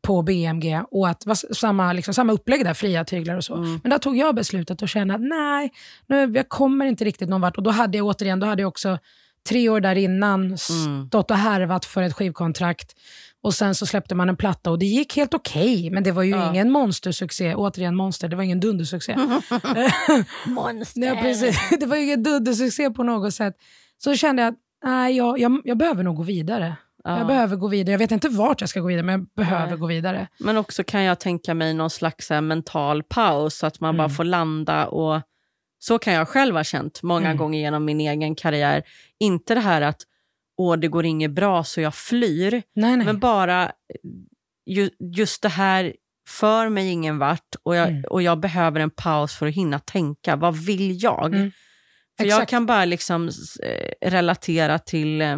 på 0.03 0.23
BMG 0.23 0.83
och 0.91 1.09
att 1.09 1.27
var 1.27 1.55
samma, 1.55 1.93
liksom, 1.93 2.15
samma 2.15 2.33
upplägg 2.33 2.65
där, 2.65 2.75
fria 2.75 3.05
tyglar 3.05 3.37
och 3.37 3.45
så. 3.45 3.55
Mm. 3.55 3.81
Men 3.83 3.91
där 3.91 3.99
tog 3.99 4.17
jag 4.17 4.35
beslutet 4.35 4.83
och 4.83 4.89
kände 4.89 5.15
att 5.15 5.21
nej, 5.21 5.73
nu, 6.07 6.33
jag 6.35 6.49
kommer 6.49 6.87
inte 6.87 7.05
riktigt 7.05 7.29
någon 7.29 7.41
vart. 7.41 7.57
Och 7.57 7.63
då 7.63 7.71
hade 7.71 7.99
jag 7.99 8.07
återigen, 8.07 8.41
då 8.41 8.47
hade 8.47 8.63
jag 8.63 8.69
också 8.69 8.99
tre 9.49 9.69
år 9.69 9.81
där 9.81 9.97
innan 9.97 10.41
Mm. 10.45 10.57
stått 11.09 11.31
och 11.31 11.37
härvat 11.37 11.85
för 11.85 12.03
ett 12.03 12.13
skivkontrakt. 12.15 12.93
Och 13.43 13.55
sen 13.55 13.75
så 13.75 13.87
släppte 13.87 14.15
man 14.15 14.29
en 14.29 14.37
platta 14.37 14.71
och 14.71 14.79
det 14.79 14.87
gick 14.87 15.17
helt 15.17 15.35
okej, 15.35 15.91
men 15.91 16.03
det 16.03 16.13
var 16.13 16.23
ju 16.23 16.31
Ja. 16.31 16.51
ingen 16.51 16.71
monstersuccé. 16.71 17.55
Återigen 17.55 17.97
monster, 17.97 18.29
det 18.29 18.37
var 18.37 18.43
ingen 18.43 18.61
dundersuccé. 18.61 19.17
Monster! 20.47 21.01
Nej, 21.01 21.23
precis. 21.23 21.59
Det 21.81 21.87
var 21.87 21.97
ju 21.97 22.03
ingen 22.05 22.23
dundersuccé 22.23 22.91
på 22.91 23.03
något 23.03 23.35
sätt. 23.35 23.55
Så 23.99 24.15
kände 24.17 24.43
jag 24.43 24.49
att 24.53 24.59
nej, 24.85 25.17
jag, 25.17 25.39
jag, 25.39 25.61
jag 25.65 25.79
behöver 25.79 26.03
nog 26.03 26.17
gå 26.17 26.23
vidare. 26.23 26.77
Ja. 27.05 27.19
Jag 27.19 27.27
behöver 27.27 27.57
gå 27.57 27.69
vidare. 27.69 27.93
Jag 27.93 27.99
vet 27.99 28.11
inte 28.11 28.29
vart 28.29 28.61
jag 28.61 28.71
ska 28.71 28.81
gå 28.81 28.87
vidare, 28.87 29.03
men 29.07 29.13
jag 29.21 29.27
behöver 29.47 29.67
Nej. 29.71 29.79
gå 29.79 29.87
vidare. 29.87 30.29
Men 30.39 30.57
också 30.57 30.85
kan 30.85 31.03
jag 31.03 31.21
tänka 31.21 31.55
mig 31.55 31.75
någon 31.75 31.91
slags 31.91 32.31
här, 32.31 32.41
mental 32.41 33.03
paus, 33.03 33.55
så 33.59 33.67
att 33.67 33.81
man 33.81 33.97
bara 33.97 34.05
Mm. 34.05 34.15
får 34.17 34.25
landa. 34.25 34.87
och 34.87 35.21
Så 35.79 35.99
kan 35.99 36.13
jag 36.13 36.29
själv 36.29 36.57
ha 36.57 36.65
känt 36.65 37.03
många 37.03 37.27
Mm. 37.27 37.37
gånger 37.37 37.59
genom 37.61 37.85
min 37.85 38.01
egen 38.01 38.35
karriär. 38.35 38.83
Inte 39.21 39.55
det 39.55 39.61
här 39.61 39.83
att 39.83 40.03
åh, 40.59 40.77
det 40.77 40.89
går 40.89 41.05
inget 41.07 41.31
bra 41.31 41.65
så 41.65 41.81
jag 41.81 41.95
flyr, 41.95 42.51
Nej, 42.75 42.97
nej. 42.97 43.07
men 43.07 43.19
bara 43.19 43.73
ju, 44.67 44.91
just 45.17 45.43
det 45.43 45.49
här 45.49 45.93
för 46.29 46.69
mig 46.69 46.89
ingen 46.89 47.19
vart 47.19 47.55
och 47.63 47.77
jag, 47.77 47.89
Mm. 47.89 48.05
och 48.11 48.23
jag 48.23 48.41
behöver 48.41 48.81
en 48.81 48.91
paus 48.91 49.35
för 49.35 49.47
att 49.47 49.55
hinna 49.55 49.79
tänka. 49.79 50.37
Vad 50.37 50.57
vill 50.57 51.03
jag? 51.03 51.35
Mm. 51.35 51.51
För 52.19 52.25
jag 52.25 52.37
Exakt. 52.37 52.51
kan 52.51 52.67
bara 52.67 52.85
liksom 52.85 53.29
eh, 53.63 54.09
relatera 54.11 54.79
till... 54.79 55.21
Eh, 55.23 55.37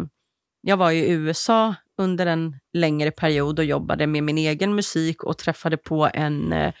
jag 0.67 0.77
var 0.77 0.91
i 0.91 1.09
USA 1.09 1.75
under 1.97 2.25
en 2.25 2.55
längre 2.73 3.11
period 3.11 3.59
och 3.59 3.65
jobbade 3.65 4.07
med 4.07 4.23
min 4.23 4.37
egen 4.37 4.75
musik 4.75 5.23
och 5.23 5.37
träffade 5.37 5.77
på 5.77 6.09
en, 6.13 6.53
eh, 6.53 6.73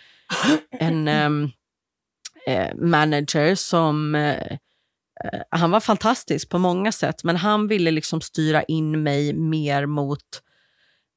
en 0.71 1.07
eh, 2.47 2.75
manager 2.75 3.55
som... 3.55 4.15
Eh, 4.15 4.57
han 5.49 5.71
var 5.71 5.79
fantastisk 5.79 6.49
på 6.49 6.57
många 6.57 6.91
sätt, 6.91 7.23
men 7.23 7.35
han 7.35 7.67
ville 7.67 7.91
liksom 7.91 8.21
styra 8.21 8.63
in 8.63 9.03
mig 9.03 9.33
mer 9.33 9.85
mot 9.85 10.41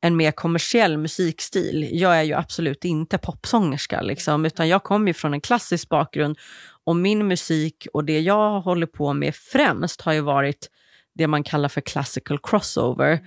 en 0.01 0.17
mer 0.17 0.33
kommersiell 0.33 0.99
musikstil. 0.99 1.89
Jag 1.93 2.19
är 2.19 2.23
ju 2.23 2.35
absolut 2.35 2.85
inte 2.85 3.19
popsångerska, 3.19 4.03
liksom, 4.03 4.45
utan 4.45 4.69
jag 4.69 4.83
kommer 4.83 5.07
ju 5.07 5.15
från 5.15 5.35
en 5.35 5.41
klassisk 5.41 5.89
bakgrund 5.89 6.39
och 6.85 6.97
min 6.97 7.29
musik 7.29 7.87
och 7.93 8.05
det 8.05 8.21
jag 8.21 8.61
håller 8.61 8.87
på 8.87 9.13
med 9.13 9.35
främst 9.35 10.01
har 10.01 10.13
ju 10.13 10.21
varit 10.21 10.71
det 11.19 11.27
man 11.27 11.45
kallar 11.45 11.69
för 11.69 11.81
classical 11.81 12.39
crossover. 12.43 13.21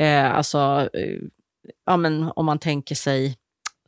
Eh, 0.00 0.34
alltså, 0.34 0.88
eh, 0.94 1.18
ja, 1.86 1.96
men 1.96 2.32
om 2.36 2.46
man 2.46 2.58
tänker 2.58 2.94
sig 2.94 3.36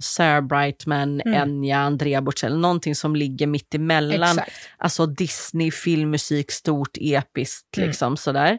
Sarah 0.03 0.41
Brightman, 0.41 1.21
Mm. 1.21 1.35
Enya, 1.35 1.79
Andrea 1.79 2.23
Bocelli, 2.23 2.57
någonting 2.57 2.95
som 2.95 3.17
ligger 3.17 3.47
mitt 3.47 3.75
emellan 3.75 4.39
Exakt. 4.39 4.53
alltså 4.79 5.07
Disney, 5.07 5.71
filmmusik, 5.71 6.51
stort, 6.51 6.97
episkt. 7.01 7.77
Mm. 7.77 7.89
Liksom, 7.89 8.17
sådär. 8.17 8.59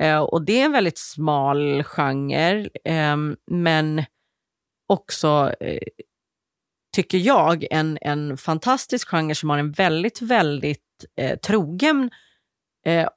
Eh, 0.00 0.18
och 0.18 0.42
det 0.44 0.60
är 0.60 0.64
en 0.64 0.72
väldigt 0.72 0.98
smal 0.98 1.82
genre, 1.82 2.68
ehm, 2.84 3.36
men 3.46 4.04
också, 4.88 5.52
eh, 5.60 5.78
tycker 6.96 7.18
jag, 7.18 7.66
en, 7.70 7.98
en 8.00 8.36
fantastisk 8.36 9.08
genre 9.08 9.34
som 9.34 9.50
har 9.50 9.58
en 9.58 9.72
väldigt, 9.72 10.22
väldigt 10.22 10.82
eh, 11.16 11.38
trogen 11.38 12.10
eh, 12.86 13.08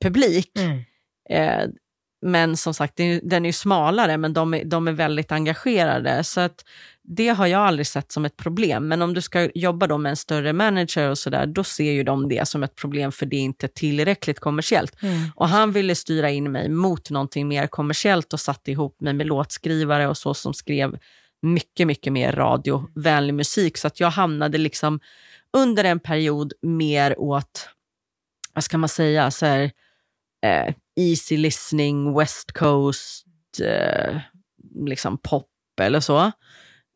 publik. 0.00 0.50
Mm. 0.58 0.78
Eh, 1.30 1.68
men 2.22 2.56
som 2.56 2.74
sagt, 2.74 2.96
den 3.22 3.44
är 3.44 3.48
ju 3.48 3.52
smalare, 3.52 4.16
men 4.16 4.32
de 4.32 4.54
är, 4.54 4.64
de 4.64 4.88
är 4.88 4.92
väldigt 4.92 5.32
engagerade. 5.32 6.24
Så 6.24 6.40
att 6.40 6.64
det 7.02 7.28
har 7.28 7.46
jag 7.46 7.60
aldrig 7.60 7.86
sett 7.86 8.12
som 8.12 8.24
ett 8.24 8.36
problem. 8.36 8.88
Men 8.88 9.02
om 9.02 9.14
du 9.14 9.20
ska 9.20 9.50
jobba 9.54 9.86
då 9.86 9.98
med 9.98 10.10
en 10.10 10.16
större 10.16 10.52
manager 10.52 11.10
och 11.10 11.18
sådär, 11.18 11.46
då 11.46 11.64
ser 11.64 11.92
ju 11.92 12.02
de 12.02 12.28
det 12.28 12.48
som 12.48 12.62
ett 12.62 12.74
problem 12.74 13.12
för 13.12 13.26
det 13.26 13.36
är 13.36 13.40
inte 13.40 13.68
tillräckligt 13.68 14.40
kommersiellt. 14.40 15.02
Mm. 15.02 15.30
Och 15.34 15.48
han 15.48 15.72
ville 15.72 15.94
styra 15.94 16.30
in 16.30 16.52
mig 16.52 16.68
mot 16.68 17.10
någonting 17.10 17.48
mer 17.48 17.66
kommersiellt 17.66 18.32
och 18.32 18.40
satte 18.40 18.70
ihop 18.70 19.00
mig 19.00 19.12
med 19.12 19.26
låtskrivare 19.26 20.08
och 20.08 20.16
så 20.16 20.34
som 20.34 20.54
skrev 20.54 20.98
mycket, 21.42 21.86
mycket 21.86 22.12
mer 22.12 22.32
radiovänlig 22.32 23.34
musik. 23.34 23.76
Så 23.76 23.86
att 23.86 24.00
jag 24.00 24.10
hamnade 24.10 24.58
liksom 24.58 25.00
under 25.52 25.84
en 25.84 26.00
period 26.00 26.52
mer 26.62 27.20
åt, 27.20 27.68
vad 28.54 28.64
ska 28.64 28.78
man 28.78 28.88
säga, 28.88 29.30
så 29.30 29.46
här, 29.46 29.70
eh, 30.46 30.74
easy 31.00 31.36
listening, 31.36 32.18
West 32.18 32.52
Coast, 32.52 33.26
eh, 33.64 34.16
liksom 34.86 35.18
pop 35.18 35.46
eller 35.80 36.00
så. 36.00 36.18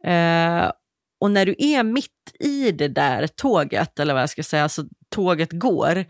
Eh, 0.06 0.72
och 1.20 1.30
när 1.30 1.46
du 1.46 1.54
är 1.58 1.82
mitt 1.82 2.10
i 2.40 2.70
det 2.72 2.88
där 2.88 3.26
tåget, 3.26 3.98
eller 4.00 4.14
vad 4.14 4.22
jag 4.22 4.30
ska 4.30 4.42
säga, 4.42 4.62
alltså 4.62 4.84
tåget 5.14 5.52
går, 5.52 6.04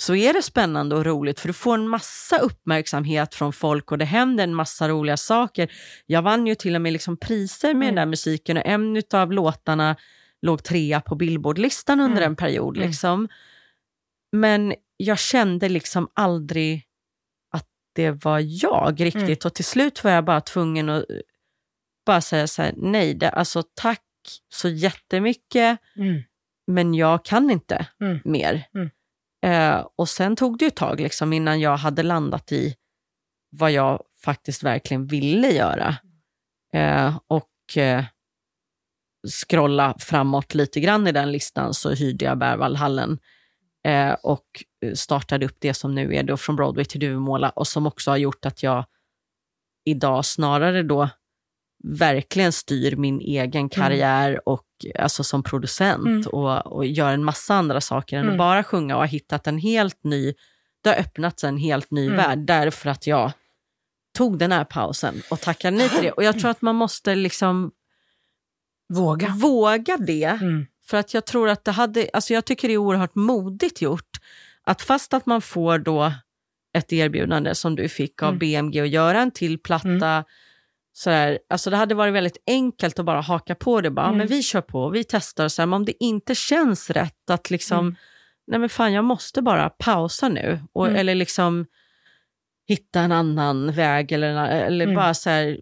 så 0.00 0.14
är 0.14 0.32
det 0.32 0.42
spännande 0.42 0.96
och 0.96 1.04
roligt 1.04 1.40
för 1.40 1.48
du 1.48 1.52
får 1.52 1.74
en 1.74 1.88
massa 1.88 2.38
uppmärksamhet 2.38 3.34
från 3.34 3.52
folk 3.52 3.92
och 3.92 3.98
det 3.98 4.04
händer 4.04 4.44
en 4.44 4.54
massa 4.54 4.88
roliga 4.88 5.16
saker. 5.16 5.72
Jag 6.06 6.22
vann 6.22 6.46
ju 6.46 6.54
till 6.54 6.74
och 6.74 6.80
med 6.80 6.92
liksom 6.92 7.16
priser 7.16 7.68
med 7.68 7.74
Mm. 7.74 7.86
den 7.86 7.94
där 7.94 8.06
musiken 8.06 8.56
och 8.56 8.66
en 8.66 9.02
av 9.14 9.32
låtarna 9.32 9.96
låg 10.42 10.62
trea 10.64 11.00
på 11.00 11.14
Billboardlistan 11.14 12.00
under 12.00 12.16
Mm. 12.22 12.32
en 12.32 12.36
period. 12.36 12.76
Mm. 12.76 12.88
Men 14.40 14.74
jag 14.96 15.18
kände 15.18 15.68
liksom 15.68 16.08
aldrig 16.14 16.84
att 17.52 17.66
det 17.94 18.10
var 18.10 18.42
jag 18.44 19.00
riktigt 19.00 19.22
Mm. 19.24 19.38
och 19.44 19.54
till 19.54 19.64
slut 19.64 20.04
var 20.04 20.10
jag 20.10 20.24
bara 20.24 20.40
tvungen 20.40 20.88
att 20.88 21.10
eh, 21.10 21.16
bara 22.06 22.20
säga 22.20 22.46
så 22.46 22.62
här, 22.62 22.74
nej, 22.76 23.14
det, 23.14 23.30
alltså 23.30 23.62
tack 23.74 24.02
så 24.54 24.68
jättemycket, 24.68 25.78
Mm. 25.96 26.22
men 26.66 26.94
jag 26.94 27.24
kan 27.24 27.50
inte 27.50 27.86
Mm. 28.00 28.18
mer. 28.24 28.68
Mm. 28.74 28.90
Eh, 29.46 29.86
och 29.96 30.08
sen 30.08 30.36
tog 30.36 30.58
det 30.58 30.64
ju 30.64 30.68
ett 30.68 30.76
tag 30.76 31.00
liksom, 31.00 31.32
innan 31.32 31.60
jag 31.60 31.76
hade 31.76 32.02
landat 32.02 32.52
i 32.52 32.74
vad 33.50 33.70
jag 33.72 34.02
faktiskt 34.24 34.62
verkligen 34.62 35.06
ville 35.06 35.50
göra. 35.50 35.96
Eh, 36.72 37.18
och 37.26 37.76
eh, 37.76 38.04
scrolla 39.42 39.94
framåt 39.98 40.54
lite 40.54 40.80
grann 40.80 41.06
i 41.06 41.12
den 41.12 41.32
listan 41.32 41.74
så 41.74 41.90
hyrde 41.94 42.24
jag 42.24 42.38
Berwaldhallen 42.38 43.18
eh, 43.86 44.12
och 44.22 44.64
startade 44.94 45.46
upp 45.46 45.56
det 45.58 45.74
som 45.74 45.94
nu 45.94 46.14
är 46.14 46.22
då 46.22 46.36
från 46.36 46.56
Broadway 46.56 46.84
till 46.84 47.00
Duvemåla 47.00 47.50
och 47.50 47.66
som 47.66 47.86
också 47.86 48.10
har 48.10 48.16
gjort 48.16 48.46
att 48.46 48.62
jag 48.62 48.84
idag 49.84 50.24
snarare 50.24 50.82
då 50.82 51.08
verkligen 51.84 52.52
styr 52.52 52.96
min 52.96 53.20
egen 53.20 53.68
karriär 53.68 54.48
och 54.48 54.64
alltså 54.98 55.24
som 55.24 55.42
producent 55.42 56.06
Mm. 56.06 56.26
och, 56.26 56.66
och 56.66 56.86
gör 56.86 57.12
en 57.12 57.24
massa 57.24 57.54
andra 57.54 57.80
saker 57.80 58.16
än 58.16 58.22
Mm. 58.22 58.34
att 58.34 58.38
bara 58.38 58.64
sjunga 58.64 58.94
och 58.94 59.00
har 59.00 59.06
hittat 59.08 59.46
en 59.46 59.58
helt 59.58 60.04
ny, 60.04 60.34
det 60.82 60.88
har 60.88 60.96
öppnats 60.96 61.44
en 61.44 61.56
helt 61.56 61.90
ny 61.90 62.04
Mm. 62.06 62.16
värld 62.16 62.38
därför 62.38 62.90
att 62.90 63.06
jag 63.06 63.32
tog 64.18 64.38
den 64.38 64.52
här 64.52 64.64
pausen 64.64 65.22
och 65.30 65.40
tackade 65.40 65.76
nej 65.76 65.88
till 65.88 66.02
det. 66.02 66.12
Och 66.12 66.24
jag 66.24 66.40
tror 66.40 66.50
att 66.50 66.62
man 66.62 66.74
måste 66.76 67.14
liksom 67.14 67.70
Våga. 68.94 69.28
våga 69.28 69.96
det 69.96 70.24
Mm. 70.24 70.66
För 70.88 70.96
att 70.96 71.14
jag 71.14 71.26
tror 71.26 71.48
att 71.48 71.64
det 71.64 71.70
hade, 71.72 72.08
alltså 72.12 72.34
jag 72.34 72.44
tycker 72.44 72.68
det 72.68 72.74
är 72.74 72.78
oerhört 72.78 73.14
modigt 73.14 73.82
gjort 73.82 74.10
att 74.62 74.82
fast 74.82 75.14
att 75.14 75.26
man 75.26 75.42
får 75.42 75.78
då 75.78 76.12
ett 76.78 76.92
erbjudande 76.92 77.54
som 77.54 77.76
du 77.76 77.88
fick 77.88 78.22
av 78.22 78.28
Mm. 78.28 78.38
BMG 78.38 78.80
att 78.80 78.88
göra 78.88 79.20
en 79.20 79.30
till 79.30 79.58
platta, 79.58 80.24
sådär, 80.92 81.38
alltså 81.50 81.70
det 81.70 81.76
hade 81.76 81.94
varit 81.94 82.14
väldigt 82.14 82.42
enkelt 82.46 82.98
att 82.98 83.04
bara 83.06 83.20
haka 83.20 83.54
på 83.54 83.80
det, 83.80 83.90
bara, 83.90 84.06
Mm. 84.06 84.18
men 84.18 84.26
vi 84.26 84.42
kör 84.42 84.60
på, 84.60 84.88
vi 84.88 85.04
testar, 85.04 85.58
här, 85.60 85.66
men 85.66 85.72
om 85.76 85.84
det 85.84 86.04
inte 86.04 86.34
känns 86.34 86.90
rätt 86.90 87.30
att 87.30 87.50
liksom, 87.50 87.78
Mm. 87.78 87.96
nej 88.46 88.60
men 88.60 88.68
fan 88.68 88.92
jag 88.92 89.04
måste 89.04 89.42
bara 89.42 89.70
pausa 89.70 90.28
nu, 90.28 90.60
och, 90.72 90.86
Mm. 90.86 90.98
eller 91.00 91.14
liksom 91.14 91.66
hitta 92.68 93.00
en 93.00 93.12
annan 93.12 93.72
väg 93.72 94.12
eller, 94.12 94.48
eller 94.48 94.84
Mm. 94.84 94.96
bara 94.96 95.14
så 95.14 95.30
här, 95.30 95.60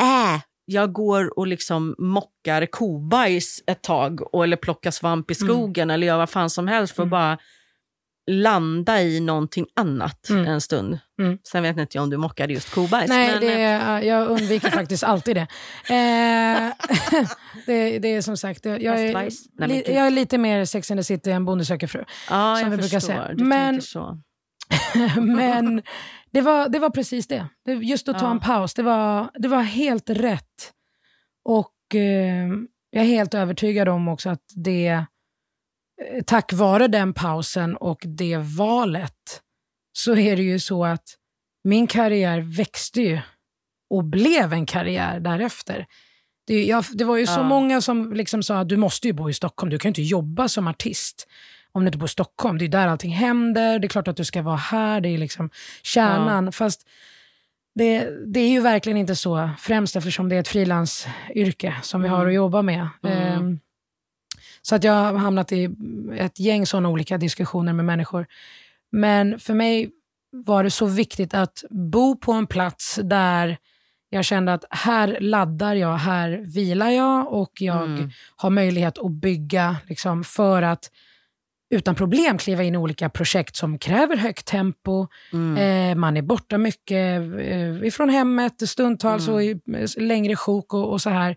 äh, 0.00 0.40
jag 0.72 0.92
går 0.92 1.38
och 1.38 1.46
liksom 1.46 1.94
mockar 1.98 2.66
kobajs 2.66 3.62
ett 3.66 3.82
tag 3.82 4.34
och, 4.34 4.44
eller 4.44 4.56
plockar 4.56 4.90
svamp 4.90 5.30
i 5.30 5.34
Mm. 5.40 5.48
skogen 5.54 5.90
eller 5.90 6.06
gör 6.06 6.18
vad 6.18 6.30
fan 6.30 6.50
som 6.50 6.68
helst 6.68 6.94
för 6.96 7.02
att 7.02 7.06
Mm. 7.06 7.10
bara 7.10 7.38
landa 8.30 9.02
i 9.02 9.20
någonting 9.20 9.66
annat 9.76 10.28
Mm. 10.30 10.46
en 10.46 10.60
stund. 10.60 10.98
Mm. 11.20 11.38
Sen 11.52 11.62
vet 11.62 11.76
inte 11.78 11.96
jag 11.96 12.02
om 12.02 12.10
du 12.10 12.16
mockade 12.16 12.52
just 12.52 12.70
kobajs. 12.74 13.08
Nej, 13.08 13.30
men, 13.32 13.40
det 13.40 13.62
eh, 13.62 13.88
är, 13.88 14.02
jag 14.02 14.28
undviker 14.28 14.70
faktiskt 14.80 15.04
alltid 15.04 15.36
det. 15.36 15.46
Eh, 15.94 16.72
det. 17.66 17.98
Det 17.98 18.08
är 18.08 18.22
som 18.22 18.36
sagt, 18.36 18.64
jag 18.64 18.84
är? 18.84 19.12
Nej, 19.14 19.30
men 19.58 19.68
li, 19.68 19.82
jag 19.86 20.06
är 20.06 20.10
lite 20.10 20.38
mer 20.38 20.64
Sex 20.64 20.90
and 20.90 21.00
the 21.00 21.04
City 21.04 21.30
än 21.30 21.44
Bonde 21.44 21.64
söker 21.64 21.86
fru. 21.86 22.04
ja, 22.30 22.56
som 22.56 22.64
jag 22.64 22.70
vi 22.70 22.76
brukar 22.76 23.00
förstår. 23.00 23.14
säga. 23.14 23.30
Men-. 23.36 23.80
Men 25.20 25.82
det 26.30 26.40
var, 26.40 26.68
det 26.68 26.78
var 26.78 26.90
precis 26.90 27.26
det. 27.26 27.48
just 27.82 28.08
att 28.08 28.18
ta 28.18 28.24
Ja. 28.24 28.30
en 28.30 28.40
paus, 28.40 28.74
det 28.74 28.82
var, 28.82 29.30
det 29.34 29.48
var 29.48 29.62
helt 29.62 30.10
rätt. 30.10 30.72
Och 31.44 31.94
eh, 31.94 32.48
jag 32.90 33.02
är 33.04 33.08
helt 33.08 33.34
övertygad 33.34 33.88
om 33.88 34.08
också 34.08 34.30
att 34.30 34.42
det, 34.56 34.88
eh, 34.88 35.04
tack 36.26 36.52
vare 36.52 36.88
den 36.88 37.12
pausen 37.14 37.76
och 37.76 38.02
det 38.06 38.36
valet, 38.36 39.42
så 39.92 40.16
är 40.16 40.36
det 40.36 40.42
ju 40.42 40.58
så 40.58 40.84
att 40.84 41.04
min 41.64 41.86
karriär 41.86 42.40
växte 42.40 43.02
ju 43.02 43.18
och 43.90 44.04
blev 44.04 44.52
en 44.52 44.66
karriär 44.66 45.20
därefter. 45.20 45.86
Det, 46.46 46.64
jag, 46.64 46.84
det 46.94 47.04
var 47.04 47.16
ju 47.16 47.26
så 47.26 47.40
Ja. 47.40 47.42
många 47.42 47.80
som 47.80 48.12
liksom 48.12 48.42
sa 48.42 48.58
att 48.60 48.68
du 48.68 48.76
måste 48.76 49.06
ju 49.06 49.12
bo 49.12 49.30
i 49.30 49.34
Stockholm, 49.34 49.70
du 49.70 49.78
kan 49.78 49.88
ju 49.88 49.90
inte 49.90 50.02
jobba 50.02 50.48
som 50.48 50.68
artist 50.68 51.26
om 51.72 51.82
du 51.82 51.86
inte 51.88 51.98
bor 51.98 52.06
i 52.06 52.08
Stockholm. 52.08 52.58
Det 52.58 52.64
är 52.64 52.68
där 52.68 52.86
allting 52.88 53.12
händer, 53.12 53.78
det 53.78 53.86
är 53.86 53.88
klart 53.88 54.08
att 54.08 54.16
du 54.16 54.24
ska 54.24 54.42
vara 54.42 54.56
här, 54.56 55.00
det 55.00 55.08
är 55.08 55.18
liksom 55.18 55.50
kärnan. 55.82 56.52
Fast 56.52 56.88
det, 57.74 58.08
det 58.26 58.40
är 58.40 58.48
ju 58.48 58.60
verkligen 58.60 58.98
inte 58.98 59.16
så, 59.16 59.50
främst 59.58 59.96
eftersom 59.96 60.28
det 60.28 60.36
är 60.36 60.40
ett 60.40 60.48
frilansyrke 60.48 61.76
som 61.82 62.02
vi 62.02 62.08
har 62.08 62.26
att 62.26 62.34
jobba 62.34 62.62
med. 62.62 62.88
Mm. 63.02 63.18
Ehm, 63.18 63.58
så 64.62 64.74
att 64.74 64.84
jag 64.84 64.92
har 64.92 65.12
hamnat 65.14 65.52
i 65.52 65.70
ett 66.16 66.40
gäng 66.40 66.66
sådana 66.66 66.88
olika 66.88 67.18
diskussioner 67.18 67.72
med 67.72 67.84
människor. 67.84 68.26
Men 68.92 69.38
för 69.38 69.54
mig 69.54 69.90
var 70.32 70.64
det 70.64 70.70
så 70.70 70.86
viktigt 70.86 71.34
att 71.34 71.64
bo 71.70 72.16
på 72.16 72.32
en 72.32 72.46
plats 72.46 72.98
där 73.02 73.58
jag 74.10 74.24
kände 74.24 74.52
att 74.52 74.64
här 74.70 75.18
laddar 75.20 75.74
jag, 75.74 75.96
här 75.96 76.30
vilar 76.46 76.90
jag 76.90 77.32
och 77.32 77.52
jag 77.54 77.82
Mm. 77.82 78.10
har 78.36 78.50
möjlighet 78.50 78.98
att 78.98 79.10
bygga 79.10 79.76
liksom, 79.88 80.24
för 80.24 80.62
att 80.62 80.90
utan 81.70 81.94
problem 81.94 82.38
kliva 82.38 82.62
in 82.62 82.74
i 82.74 82.78
olika 82.78 83.08
projekt 83.08 83.56
som 83.56 83.78
kräver 83.78 84.16
högt 84.16 84.46
tempo. 84.46 85.06
Mm. 85.32 85.56
Eh, 85.56 85.94
man 86.00 86.16
är 86.16 86.22
borta 86.22 86.58
mycket 86.58 87.20
eh, 87.38 87.86
ifrån 87.86 88.08
hemmet, 88.08 88.68
stundtals 88.68 89.28
Mm. 89.28 89.34
och 89.34 89.42
i 89.44 89.60
längre 89.96 90.36
sjok 90.36 90.74
och, 90.74 90.92
och 90.92 91.00
så 91.00 91.10
här. 91.10 91.36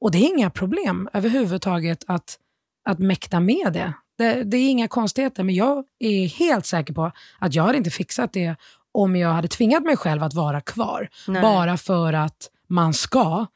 Och 0.00 0.10
det 0.10 0.18
är 0.18 0.28
inga 0.36 0.50
problem 0.50 1.08
överhuvudtaget 1.12 2.04
att, 2.06 2.38
att 2.84 2.98
mäkta 2.98 3.40
med 3.40 3.72
det. 3.72 3.92
det. 4.18 4.42
Det 4.44 4.56
är 4.56 4.70
inga 4.70 4.88
konstigheter, 4.88 5.42
men 5.42 5.54
jag 5.54 5.84
är 5.98 6.26
helt 6.26 6.66
säker 6.66 6.94
på 6.94 7.12
att 7.38 7.54
jag 7.54 7.62
hade 7.62 7.78
inte 7.78 7.90
fixat 7.90 8.32
det 8.32 8.54
om 8.92 9.16
jag 9.16 9.28
hade 9.32 9.48
tvingat 9.48 9.82
mig 9.82 9.96
själv 9.96 10.22
att 10.22 10.34
vara 10.34 10.60
kvar. 10.60 11.08
Nej. 11.28 11.42
Bara 11.42 11.76
för 11.76 12.12
att 12.12 12.50
man 12.68 12.94
ska, 12.94 13.46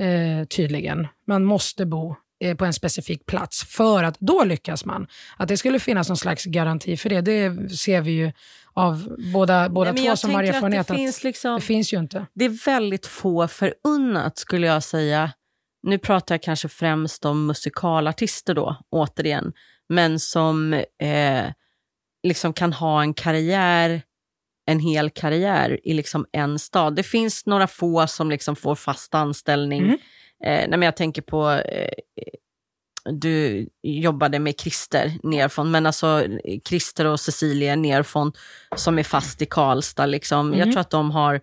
eh, 0.00 0.44
tydligen. 0.44 1.08
Man 1.26 1.44
måste 1.44 1.86
bo 1.86 2.16
på 2.58 2.64
en 2.64 2.72
specifik 2.72 3.26
plats 3.26 3.64
för 3.64 4.04
att 4.04 4.16
då 4.20 4.44
lyckas 4.44 4.84
man. 4.84 5.06
Att 5.36 5.48
det 5.48 5.56
skulle 5.56 5.78
finnas 5.78 6.08
någon 6.08 6.16
slags 6.16 6.44
garanti 6.44 6.96
för 6.96 7.08
det, 7.08 7.20
det 7.20 7.68
ser 7.68 8.00
vi 8.00 8.10
ju 8.12 8.32
av 8.72 9.16
båda, 9.32 9.68
båda 9.68 9.92
Nej, 9.92 10.06
två 10.06 10.16
som 10.16 10.34
har 10.34 10.42
erfarenhet. 10.42 10.80
Att 10.80 10.86
det, 10.86 10.94
finns 10.94 11.24
liksom, 11.24 11.54
det 11.54 11.60
finns 11.60 11.92
ju 11.92 11.98
inte. 11.98 12.26
det 12.34 12.44
är 12.44 12.64
väldigt 12.64 13.06
få 13.06 13.48
förunnat 13.48 14.38
skulle 14.38 14.66
jag 14.66 14.82
säga. 14.82 15.32
Nu 15.82 15.98
pratar 15.98 16.34
jag 16.34 16.42
kanske 16.42 16.68
främst 16.68 17.24
om 17.24 17.46
musikalartister 17.46 18.54
då, 18.54 18.76
återigen. 18.90 19.52
Men 19.88 20.18
som 20.18 20.72
eh, 21.02 21.46
liksom 22.22 22.52
kan 22.52 22.72
ha 22.72 23.02
en 23.02 23.14
karriär, 23.14 24.02
en 24.66 24.80
hel 24.80 25.10
karriär 25.10 25.80
i 25.84 25.94
liksom 25.94 26.26
en 26.32 26.58
stad. 26.58 26.96
Det 26.96 27.02
finns 27.02 27.46
några 27.46 27.66
få 27.66 28.06
som 28.06 28.30
liksom 28.30 28.56
får 28.56 28.74
fast 28.74 29.14
anställning. 29.14 29.82
Mm. 29.82 29.98
Eh, 30.44 30.68
nej, 30.68 30.80
jag 30.80 30.96
tänker 30.96 31.22
på, 31.22 31.50
eh, 31.50 31.88
du 33.12 33.68
jobbade 33.82 34.38
med 34.38 34.60
Christer 34.60 35.12
Nerfond, 35.22 35.70
men 35.70 35.86
alltså 35.86 36.24
Christer 36.68 37.04
och 37.06 37.20
Cecilia 37.20 37.76
Nerfond 37.76 38.38
som 38.76 38.98
är 38.98 39.02
fast 39.02 39.42
i 39.42 39.46
Karlstad. 39.46 40.06
Liksom. 40.06 40.52
Jag 40.52 40.60
Mm. 40.60 40.72
tror 40.72 40.80
att 40.80 40.90
de 40.90 41.10
har 41.10 41.40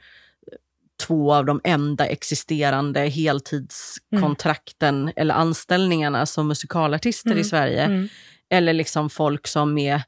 två 1.07 1.33
av 1.33 1.45
de 1.45 1.62
enda 1.63 2.05
existerande 2.05 2.99
heltidskontrakten 2.99 5.12
eller 5.15 5.35
anställningarna 5.35 6.25
som 6.25 6.47
musikalartister 6.47 7.29
Mm. 7.31 7.41
i 7.41 7.43
Sverige. 7.43 7.83
Mm. 7.83 8.07
Eller 8.49 8.73
liksom 8.73 9.09
folk 9.09 9.47
som 9.47 9.77
är 9.77 9.95
eh, 9.95 10.01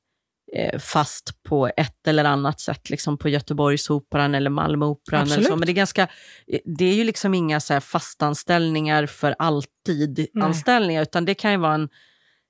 fast 0.80 1.44
på 1.44 1.70
ett 1.78 2.08
eller 2.08 2.24
annat 2.24 2.60
sätt, 2.60 2.90
liksom 2.90 3.18
på 3.18 3.30
Göteborgsoperan 3.30 4.36
eller 4.36 4.50
Malmöoperan. 4.50 5.22
Eller 5.22 5.34
så. 5.36 5.40
Absolut. 5.40 5.60
Men 5.60 5.66
det 5.66 5.72
är, 5.72 5.74
ganska, 5.74 6.08
eh, 6.48 6.60
det 6.66 6.86
är 6.86 6.94
ju 6.94 7.04
liksom 7.04 7.34
inga 7.34 7.60
så 7.60 7.80
fastanställningar 7.80 9.06
för 9.06 9.36
alltid 9.40 10.28
Nej. 10.34 10.44
anställningar, 10.46 11.02
utan 11.02 11.26
det 11.26 11.34
kan 11.34 11.52
ju 11.52 11.58
vara 11.58 11.74
en, 11.74 11.90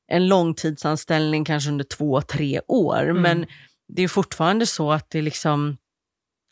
en 0.08 0.28
långtidsanställning 0.28 1.46
kanske 1.46 1.70
under 1.70 1.86
två, 1.86 2.22
tre 2.22 2.62
år. 2.68 3.04
Mm. 3.10 3.22
Men 3.22 3.46
det 3.88 4.02
är 4.04 4.08
fortfarande 4.08 4.66
så 4.66 4.92
att 4.92 5.10
det 5.10 5.22
liksom, 5.22 5.78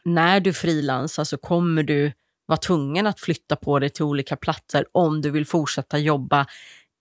när 0.05 0.39
du 0.39 0.53
frilansar 0.53 1.23
så 1.23 1.37
kommer 1.37 1.83
du 1.83 2.11
vara 2.45 2.57
tvungen 2.57 3.07
att 3.07 3.19
flytta 3.19 3.55
på 3.55 3.79
dig 3.79 3.89
till 3.89 4.03
olika 4.03 4.35
platser 4.35 4.85
om 4.91 5.21
du 5.21 5.29
vill 5.29 5.45
fortsätta 5.45 5.97
jobba 5.97 6.45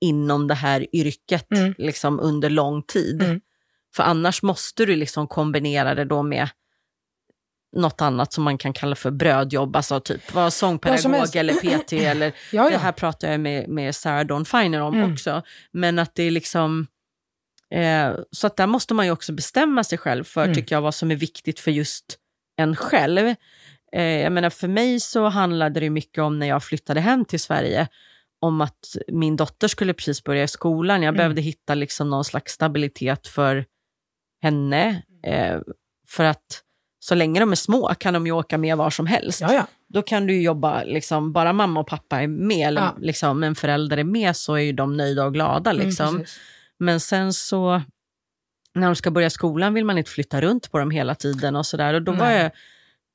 inom 0.01 0.47
det 0.49 0.55
här 0.55 0.87
yrket 0.97 1.47
Mm. 1.51 1.75
liksom 1.79 2.21
under 2.21 2.51
lång 2.51 2.83
tid. 2.83 3.23
Mm. 3.23 3.41
För 3.99 4.03
annars 4.05 4.43
måste 4.43 4.85
du 4.87 4.97
liksom 4.97 5.27
kombinera 5.27 5.95
det 5.95 6.05
då 6.05 6.23
med 6.23 6.49
något 7.77 8.01
annat 8.01 8.33
som 8.33 8.45
man 8.45 8.59
kan 8.59 8.73
kalla 8.73 8.95
för 8.97 9.11
brödjobb, 9.11 9.77
alltså 9.77 10.01
typ 10.01 10.35
vara 10.35 10.51
sångpedagog 10.51 11.37
eller 11.37 11.55
PT 11.55 11.93
eller 11.93 12.33
Ja, 12.53 12.65
det 12.65 12.73
ja. 12.73 12.79
här 12.79 12.93
pratar 12.93 13.31
jag 13.31 13.41
med, 13.41 13.69
med 13.69 13.95
Sarah 13.97 14.27
Dawn 14.27 14.45
Finer 14.45 14.81
om 14.81 14.95
Mm. 14.95 15.13
också. 15.13 15.43
Men 15.73 15.99
att 15.99 16.15
det 16.15 16.23
är 16.23 16.31
liksom... 16.31 16.87
Eh, 17.75 18.11
så 18.31 18.47
att 18.47 18.57
där 18.57 18.67
måste 18.67 18.95
man 18.95 19.07
ju 19.07 19.13
också 19.13 19.33
bestämma 19.33 19.85
sig 19.85 19.99
själv 19.99 20.25
för, 20.25 20.43
Mm. 20.45 20.55
tycker 20.55 20.75
jag, 20.77 20.83
vad 20.83 20.95
som 20.95 21.11
är 21.11 21.17
viktigt 21.17 21.61
för 21.61 21.71
just 21.71 22.05
en 22.57 22.77
själv. 22.77 23.35
Eh, 23.93 24.03
jag 24.03 24.33
menar, 24.33 24.51
för 24.51 24.69
mig 24.69 25.01
så 25.01 25.29
handlade 25.29 25.81
det 25.81 25.91
mycket 25.91 26.19
om 26.23 26.39
när 26.39 26.47
jag 26.47 26.63
flyttade 26.65 27.01
hem 27.01 27.25
till 27.25 27.41
Sverige, 27.41 27.89
om 28.41 28.61
att 28.61 28.97
min 29.09 29.37
dotter 29.37 29.69
skulle 29.69 29.95
precis 29.95 30.25
börja 30.25 30.43
i 30.43 30.49
skolan. 30.49 31.03
Jag 31.03 31.09
Mm. 31.09 31.17
behövde 31.17 31.41
hitta 31.41 31.75
liksom 31.75 32.11
någon 32.11 32.25
slags 32.25 32.53
stabilitet 32.53 33.27
för 33.27 33.65
henne. 34.43 35.03
Eh, 35.23 35.59
för 36.09 36.25
att 36.25 36.63
så 37.01 37.15
länge 37.15 37.41
de 37.41 37.53
är 37.53 37.57
små 37.57 37.95
kan 37.99 38.15
de 38.15 38.27
ju 38.27 38.33
åka 38.33 38.59
med 38.59 38.77
var 38.77 38.91
som 38.91 39.07
helst 39.07 39.41
ja, 39.41 39.53
ja. 39.55 39.67
då 39.89 40.03
kan 40.03 40.27
du 40.27 40.43
jobba, 40.43 40.83
liksom, 40.85 41.33
bara 41.33 41.53
mamma 41.53 41.81
och 41.81 41.87
pappa 41.87 42.21
är 42.23 42.27
med, 42.27 42.69
eller 42.69 42.81
Ja. 42.81 42.97
liksom, 43.01 43.43
en 43.43 43.55
förälder 43.55 43.97
är 43.97 44.05
med, 44.05 44.37
så 44.37 44.55
är 44.55 44.61
ju 44.61 44.73
de 44.73 44.97
nöjda 44.97 45.25
och 45.25 45.35
glada. 45.35 45.71
Mm, 45.71 45.87
Liksom. 45.87 46.19
precis. 46.19 46.41
Men 46.79 47.01
sen 47.01 47.33
så, 47.33 47.83
när 48.75 48.87
de 48.87 48.97
ska 48.97 49.11
börja 49.11 49.31
skolan 49.31 49.75
vill 49.75 49.85
man 49.85 49.99
inte 49.99 50.11
flytta 50.11 50.41
runt 50.41 50.71
på 50.71 50.79
dem 50.79 50.91
hela 50.91 51.15
tiden 51.15 51.57
och 51.57 51.67
sådär. 51.67 51.95
Och 51.95 52.03
då 52.03 52.13
var 52.13 52.27
Nej. 52.27 52.43
jag 52.43 52.51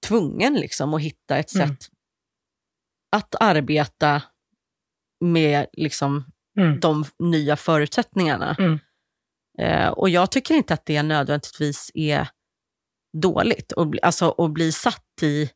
tvungen 0.07 0.53
liksom 0.53 0.93
att 0.93 1.01
hitta 1.01 1.37
ett 1.37 1.55
Mm. 1.55 1.67
sätt 1.67 1.77
att 3.11 3.35
arbeta 3.39 4.21
med 5.21 5.65
liksom, 5.73 6.25
Mm. 6.57 6.79
de 6.79 7.05
nya 7.19 7.55
förutsättningarna. 7.55 8.55
Eh, 9.59 9.87
och 9.87 10.09
jag 10.09 10.31
tycker 10.31 10.55
inte 10.55 10.73
att 10.73 10.85
det 10.85 11.03
nödvändigtvis 11.03 11.91
är 11.93 12.27
dåligt. 13.17 13.71
Och 13.71 13.87
bli, 13.87 13.99
alltså 14.01 14.35
att 14.37 14.51
bli 14.51 14.71
satt 14.71 15.03
i 15.21 15.49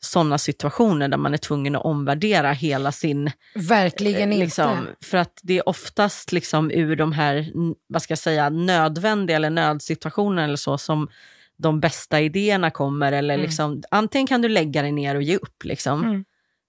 sådana 0.00 0.38
situationer 0.38 1.08
där 1.08 1.16
man 1.16 1.34
är 1.34 1.38
tvungen 1.38 1.76
att 1.76 1.84
omvärdera 1.84 2.52
hela 2.52 2.92
sin... 2.92 3.30
Verkligen 3.54 4.28
eh, 4.30 4.34
inte. 4.34 4.44
liksom, 4.44 4.88
för 5.04 5.18
att 5.18 5.40
det 5.42 5.58
är 5.58 5.68
oftast 5.68 6.32
liksom 6.32 6.70
ur 6.70 6.96
de 6.96 7.12
här, 7.12 7.52
vad 7.86 8.02
ska 8.02 8.12
jag 8.12 8.18
säga, 8.18 8.48
nödvändiga 8.48 9.36
eller 9.36 9.50
nödsituationerna 9.50 10.44
eller 10.44 10.56
så 10.56 10.78
som 10.78 11.08
de 11.56 11.80
bästa 11.80 12.20
idéerna 12.20 12.70
kommer. 12.70 13.12
Eller 13.12 13.34
Mm. 13.34 13.46
liksom, 13.46 13.82
antingen 13.90 14.26
kan 14.26 14.42
du 14.42 14.48
lägga 14.48 14.82
dig 14.82 14.92
ner 14.92 15.14
och 15.14 15.22
ge 15.22 15.36
upp. 15.36 15.64
Liksom. 15.64 16.04
Mm. 16.04 16.24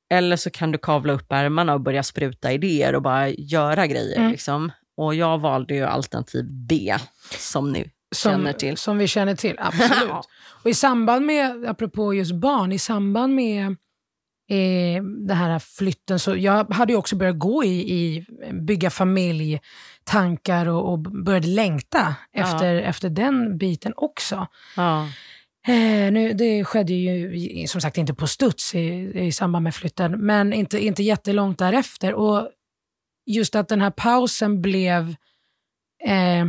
Eller 0.09 0.35
så 0.35 0.49
kan 0.49 0.71
du 0.71 0.77
kavla 0.77 1.13
upp 1.13 1.31
ärmarna 1.31 1.73
och 1.73 1.81
börja 1.81 2.03
spruta 2.03 2.51
idéer 2.51 2.95
och 2.95 3.01
bara 3.01 3.29
göra 3.29 3.87
grejer. 3.87 4.17
Mm. 4.17 4.31
Liksom. 4.31 4.71
Och 4.97 5.15
jag 5.15 5.37
valde 5.37 5.75
ju 5.75 5.83
alternativ 5.83 6.45
B, 6.49 6.95
som 7.37 7.71
ni 7.71 7.91
känner 8.15 8.51
som, 8.51 8.59
till. 8.59 8.77
som 8.77 8.97
vi 8.97 9.07
känner 9.07 9.35
till, 9.35 9.55
absolut. 9.59 10.11
Och 10.63 10.69
i 10.69 10.73
samband 10.73 11.25
med, 11.25 11.65
apropå 11.65 12.13
just 12.13 12.31
barn, 12.35 12.71
i 12.71 12.79
samband 12.79 13.35
med 13.35 13.65
eh, 14.49 15.03
den 15.03 15.37
här 15.37 15.59
flytten, 15.59 16.19
så 16.19 16.35
jag 16.35 16.73
hade 16.73 16.93
ju 16.93 16.97
också 16.99 17.15
börjat 17.15 17.39
gå 17.39 17.63
i, 17.63 17.93
i 17.93 18.25
bygga 18.53 18.89
familj, 18.89 19.59
tankar 20.03 20.65
och, 20.65 20.91
och 20.91 20.99
började 20.99 21.47
längta 21.47 22.15
Ja. 22.31 22.41
efter, 22.43 22.75
efter 22.75 23.09
den 23.09 23.57
biten 23.57 23.93
också. 23.95 24.47
Ja. 24.75 25.07
Eh, 25.67 26.11
nu, 26.11 26.33
det 26.33 26.63
skedde 26.65 26.93
ju 26.93 27.67
som 27.67 27.81
sagt 27.81 27.97
inte 27.97 28.13
på 28.13 28.27
studs 28.27 28.75
i, 28.75 29.11
i 29.15 29.31
samband 29.31 29.63
med 29.63 29.75
flytten, 29.75 30.11
men 30.25 30.53
inte, 30.53 30.85
inte 30.85 31.03
jättelångt 31.03 31.59
därefter. 31.59 32.13
Och 32.13 32.49
just 33.27 33.55
att 33.55 33.67
den 33.67 33.81
här 33.81 33.89
pausen 33.91 34.61
blev, 34.61 35.15
eh, 36.05 36.45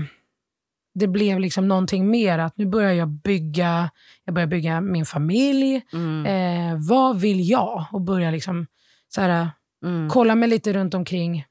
det 0.94 1.06
blev 1.08 1.40
liksom 1.40 1.68
någonting 1.68 2.10
mer, 2.10 2.38
att 2.38 2.56
nu 2.56 2.66
börjar 2.66 2.92
jag 2.92 3.08
bygga, 3.08 3.90
jag 4.24 4.34
börjar 4.34 4.46
bygga 4.48 4.80
min 4.80 5.06
familj, 5.06 5.82
Mm. 5.92 6.26
eh, 6.26 6.78
vad 6.88 7.20
vill 7.20 7.50
jag? 7.50 7.86
Och 7.92 8.00
börja 8.00 8.30
liksom 8.30 8.66
så 9.08 9.20
här, 9.20 9.50
Mm. 9.84 10.08
kolla 10.08 10.34
mig 10.34 10.48
lite 10.48 10.72
runt 10.72 10.94
omkring 10.94 11.44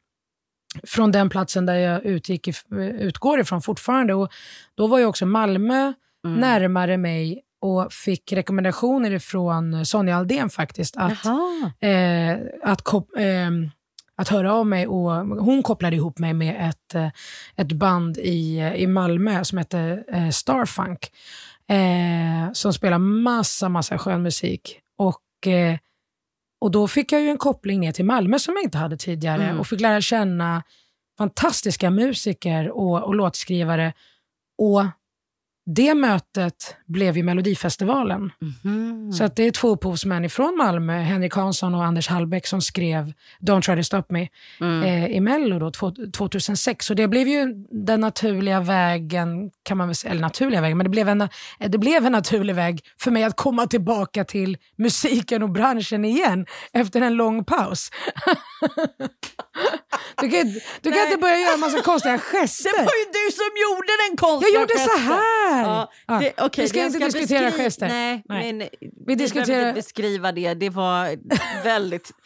från 0.83 1.11
den 1.11 1.29
platsen 1.29 1.65
där 1.65 1.75
jag 1.75 2.05
utgick, 2.05 2.47
utgår 2.99 3.39
ifrån 3.39 3.61
fortfarande. 3.61 4.13
Och 4.13 4.31
då 4.75 4.87
var 4.87 4.99
ju 4.99 5.05
också 5.05 5.25
Malmö 5.25 5.93
Mm. 6.25 6.39
närmare 6.39 6.97
mig 6.97 7.41
och 7.61 7.93
fick 7.93 8.33
rekommendationer 8.33 9.11
ifrån 9.11 9.85
Sonja 9.85 10.17
Aldén 10.17 10.49
faktiskt 10.49 10.97
att, 10.97 11.25
eh, 11.79 12.37
att, 12.63 12.81
ehm, 13.17 13.69
att 14.17 14.27
höra 14.27 14.53
av 14.53 14.67
mig. 14.67 14.87
Och 14.87 15.11
hon 15.45 15.63
kopplade 15.63 15.95
ihop 15.95 16.19
mig 16.19 16.33
med 16.33 16.69
ett, 16.69 16.95
eh, 16.95 17.07
ett 17.55 17.71
band 17.71 18.17
i, 18.17 18.59
i 18.75 18.87
Malmö 18.87 19.43
som 19.43 19.57
heter 19.57 20.03
eh, 20.13 20.29
Starfunk 20.29 21.11
eh, 21.69 22.51
som 22.53 22.73
spelar 22.73 22.97
massa, 22.97 23.69
massa 23.69 23.97
skön 23.97 24.23
musik. 24.23 24.79
Och, 24.97 25.47
eh, 25.47 25.77
och 26.61 26.71
då 26.71 26.87
fick 26.87 27.11
jag 27.11 27.21
ju 27.21 27.29
en 27.29 27.37
koppling 27.37 27.79
ner 27.79 27.91
till 27.91 28.05
Malmö 28.05 28.39
som 28.39 28.53
jag 28.53 28.63
inte 28.63 28.77
hade 28.77 28.97
tidigare 28.97 29.43
Mm. 29.43 29.59
och 29.59 29.67
fick 29.67 29.81
lära 29.81 30.01
känna 30.01 30.63
fantastiska 31.17 31.89
musiker 31.89 32.69
och, 32.71 33.03
och 33.03 33.15
låtskrivare. 33.15 33.93
Och 34.57 34.85
det 35.65 35.93
mötet 35.95 36.75
blev 36.87 37.17
ju 37.17 37.23
Melodifestivalen. 37.23 38.31
Mhm. 38.63 39.11
Så 39.13 39.23
att 39.23 39.35
det 39.35 39.43
är 39.43 39.51
två 39.51 39.67
upphovsmän 39.69 40.25
ifrån 40.25 40.57
Malmö, 40.57 40.93
Henrik 41.01 41.33
Hansson 41.35 41.75
och 41.75 41.85
Anders 41.85 42.07
Hallbäck, 42.07 42.47
som 42.47 42.61
skrev 42.61 43.13
Don't 43.41 43.61
try 43.61 43.75
to 43.75 43.83
stop 43.83 44.03
me 44.09 44.27
Mm. 44.61 44.83
eh, 44.83 45.05
i 45.17 45.19
Mello 45.19 45.59
då, 45.59 45.71
två- 45.71 45.91
2006. 46.17 46.85
Så 46.85 46.93
det 46.93 47.07
blev 47.07 47.27
ju 47.27 47.45
den 47.71 48.01
naturliga 48.01 48.59
vägen, 48.61 49.51
kan 49.63 49.77
man 49.77 49.87
väl 49.87 49.95
säga, 49.95 50.11
eller 50.11 50.21
naturliga 50.21 50.61
vägen, 50.61 50.77
men 50.77 50.83
det 50.85 50.89
blev, 50.89 51.09
en, 51.09 51.21
eh, 51.21 51.27
det 51.67 51.77
blev 51.77 52.05
en 52.05 52.11
naturlig 52.11 52.55
väg 52.55 52.79
för 52.99 53.11
mig 53.11 53.23
att 53.23 53.35
komma 53.35 53.67
tillbaka 53.67 54.23
till 54.23 54.57
musiken 54.77 55.43
och 55.43 55.49
branschen 55.51 56.05
igen 56.05 56.45
efter 56.73 57.01
en 57.01 57.13
lång 57.13 57.43
paus. 57.45 57.89
Du 60.21 60.29
kan, 60.29 60.53
du 60.81 60.91
kan 60.91 61.05
inte 61.05 61.17
börja 61.17 61.39
göra 61.39 61.53
en 61.53 61.59
massa 61.59 61.81
konstiga 61.81 62.17
gester. 62.17 62.71
Det 62.77 62.83
var 62.83 62.97
ju 63.03 63.05
du 63.11 63.31
som 63.31 63.49
gjorde 63.63 63.91
den 64.09 64.17
konstiga 64.17 64.53
Jag 64.53 64.61
gjorde 64.61 64.73
så 64.73 64.79
gesten. 64.79 65.07
här! 65.07 65.87
Ja, 66.07 66.19
det, 66.19 66.33
vi 66.57 66.67
ska 66.77 67.05
inte 67.05 67.17
diskutera 67.19 67.49
beskri- 67.49 67.57
gester. 67.63 67.87
Nej, 67.87 68.23
Nej. 68.29 68.53
men 68.53 68.67
vi, 68.81 68.89
Vi 69.07 69.15
diskuterar... 69.15 69.67
inte 69.69 69.73
beskriva 69.81 70.31
det. 70.31 70.53
Det 70.53 70.69
var 70.69 71.17
väldigt... 71.63 72.11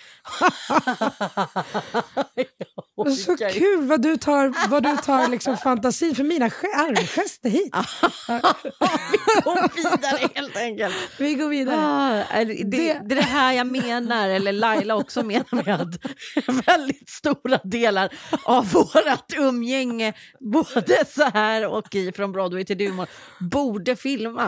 Så 3.26 3.38
kul 3.38 3.86
vad 3.88 4.02
du 4.02 4.18
tar, 4.18 4.70
vad 4.70 4.84
du 4.84 4.98
tar 4.98 5.28
liksom 5.28 5.58
fantasin 5.58 6.16
för 6.16 6.24
mina 6.24 6.46
armgester 6.46 7.50
hit. 7.50 7.74
Gå 9.44 9.68
vidare 9.76 10.30
helt 10.36 10.58
enkelt. 10.58 10.96
Vi 11.20 11.34
går 11.36 11.50
vidare. 11.50 11.78
Ah, 11.80 12.44
det, 12.44 12.54
Det- 12.54 12.64
det 12.64 12.90
är 12.92 13.16
det 13.16 13.22
här 13.22 13.54
jag 13.54 13.68
menar, 13.72 14.30
eller 14.30 14.52
Laila 14.52 14.96
också 14.96 15.24
menar 15.24 15.64
med 15.66 15.82
att 15.82 16.68
väldigt 16.68 17.10
stora 17.10 17.58
delar 17.64 18.10
av 18.44 18.72
vårt 18.72 19.34
umgänge, 19.38 20.14
både 20.40 21.06
så 21.06 21.24
här 21.24 21.68
och 21.68 21.96
i 21.96 22.12
Från 22.12 22.32
Broadway 22.32 22.66
till 22.66 22.78
Dumor, 22.78 23.08
borde 23.40 23.96
filmas. 23.96 24.41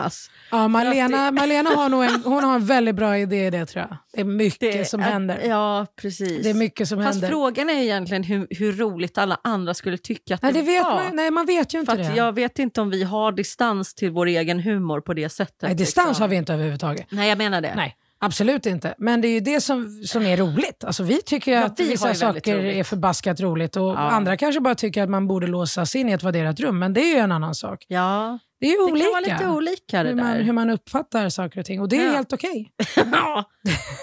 Ja, 0.50 0.68
Malena, 0.68 1.30
Malena 1.30 1.70
har 1.70 1.88
nog 1.88 2.04
en, 2.04 2.22
hon 2.24 2.44
har 2.44 2.54
en 2.54 2.66
väldigt 2.66 2.94
bra 2.94 3.18
idé 3.18 3.46
i 3.46 3.50
det 3.50 3.66
tror 3.66 3.86
jag. 3.88 3.96
Det 4.12 4.20
är 4.20 4.24
mycket 4.24 4.72
Det, 4.72 4.84
som 4.84 5.00
händer. 5.00 5.40
Ja, 5.48 5.86
precis. 5.96 6.42
Det 6.42 6.50
är 6.50 6.54
mycket 6.54 6.88
som 6.88 7.02
Fast 7.02 7.14
händer. 7.14 7.28
frågan 7.28 7.70
är 7.70 7.82
egentligen 7.82 8.22
hur, 8.22 8.46
hur 8.50 8.72
roligt 8.72 9.18
alla 9.18 9.38
andra 9.44 9.74
skulle 9.74 9.98
tycka 9.98 10.34
att 10.34 10.42
Nej, 10.42 10.52
det, 10.52 10.60
det 10.60 10.66
vet 10.66 10.82
var. 10.82 10.94
man, 10.94 11.16
nej, 11.16 11.30
man 11.30 11.46
vet 11.46 11.74
ju 11.74 11.80
inte 11.80 11.92
För 11.96 11.98
det. 12.02 12.16
jag 12.16 12.32
vet 12.32 12.58
inte 12.58 12.80
om 12.80 12.90
vi 12.90 13.02
har 13.02 13.32
distans 13.32 13.94
till 13.94 14.10
vår 14.10 14.26
egen 14.26 14.60
humor 14.60 15.00
på 15.00 15.14
det 15.14 15.28
sättet. 15.28 15.62
nej, 15.62 15.74
distans 15.74 16.08
liksom. 16.08 16.22
har 16.22 16.28
vi 16.28 16.36
inte 16.36 16.52
överhuvudtaget. 16.54 17.06
Nej, 17.10 17.28
jag 17.28 17.38
menar 17.38 17.60
det. 17.60 17.72
Nej, 17.76 17.96
absolut 18.24 18.66
inte. 18.66 18.94
Men 18.98 19.20
det 19.20 19.28
är 19.28 19.32
ju 19.32 19.40
det 19.40 19.60
som, 19.60 20.02
som 20.06 20.22
är 20.26 20.36
roligt. 20.36 20.84
Alltså, 20.84 21.02
vi 21.02 21.22
tycker 21.22 21.52
ju 21.52 21.58
Ja, 21.58 21.64
att 21.64 21.80
vi 21.80 21.88
vissa 21.88 22.14
saker 22.14 22.58
roligt. 22.58 22.76
är 22.76 22.84
förbaskat 22.84 23.40
roligt 23.40 23.76
och 23.76 23.82
Ja. 23.88 23.96
andra 23.98 24.36
kanske 24.36 24.60
bara 24.60 24.74
tycker 24.74 25.02
att 25.02 25.10
man 25.10 25.26
borde 25.26 25.46
låsas 25.46 25.94
in 25.96 26.08
i 26.08 26.12
ett 26.12 26.22
vadderat 26.22 26.60
rum. 26.60 26.78
Men 26.78 26.92
det 26.92 27.00
är 27.00 27.14
ju 27.14 27.18
en 27.20 27.32
annan 27.32 27.54
sak. 27.54 27.84
Ja, 27.88 28.38
Det 28.60 28.66
är 28.66 28.70
ju 28.70 28.76
det 28.76 28.82
olika. 28.92 29.04
kan 29.04 29.12
vara 29.12 29.20
lite 29.20 29.48
olika 29.48 30.02
det 30.02 30.08
hur, 30.08 30.16
där. 30.16 30.22
man, 30.24 30.36
hur 30.36 30.52
man 30.52 30.70
uppfattar 30.70 31.28
saker 31.28 31.60
och 31.60 31.66
ting. 31.66 31.80
Och 31.80 31.88
det 31.88 31.96
är 31.96 32.06
Ja. 32.06 32.12
helt 32.12 32.32
okej. 32.32 32.72
ja, 33.12 33.44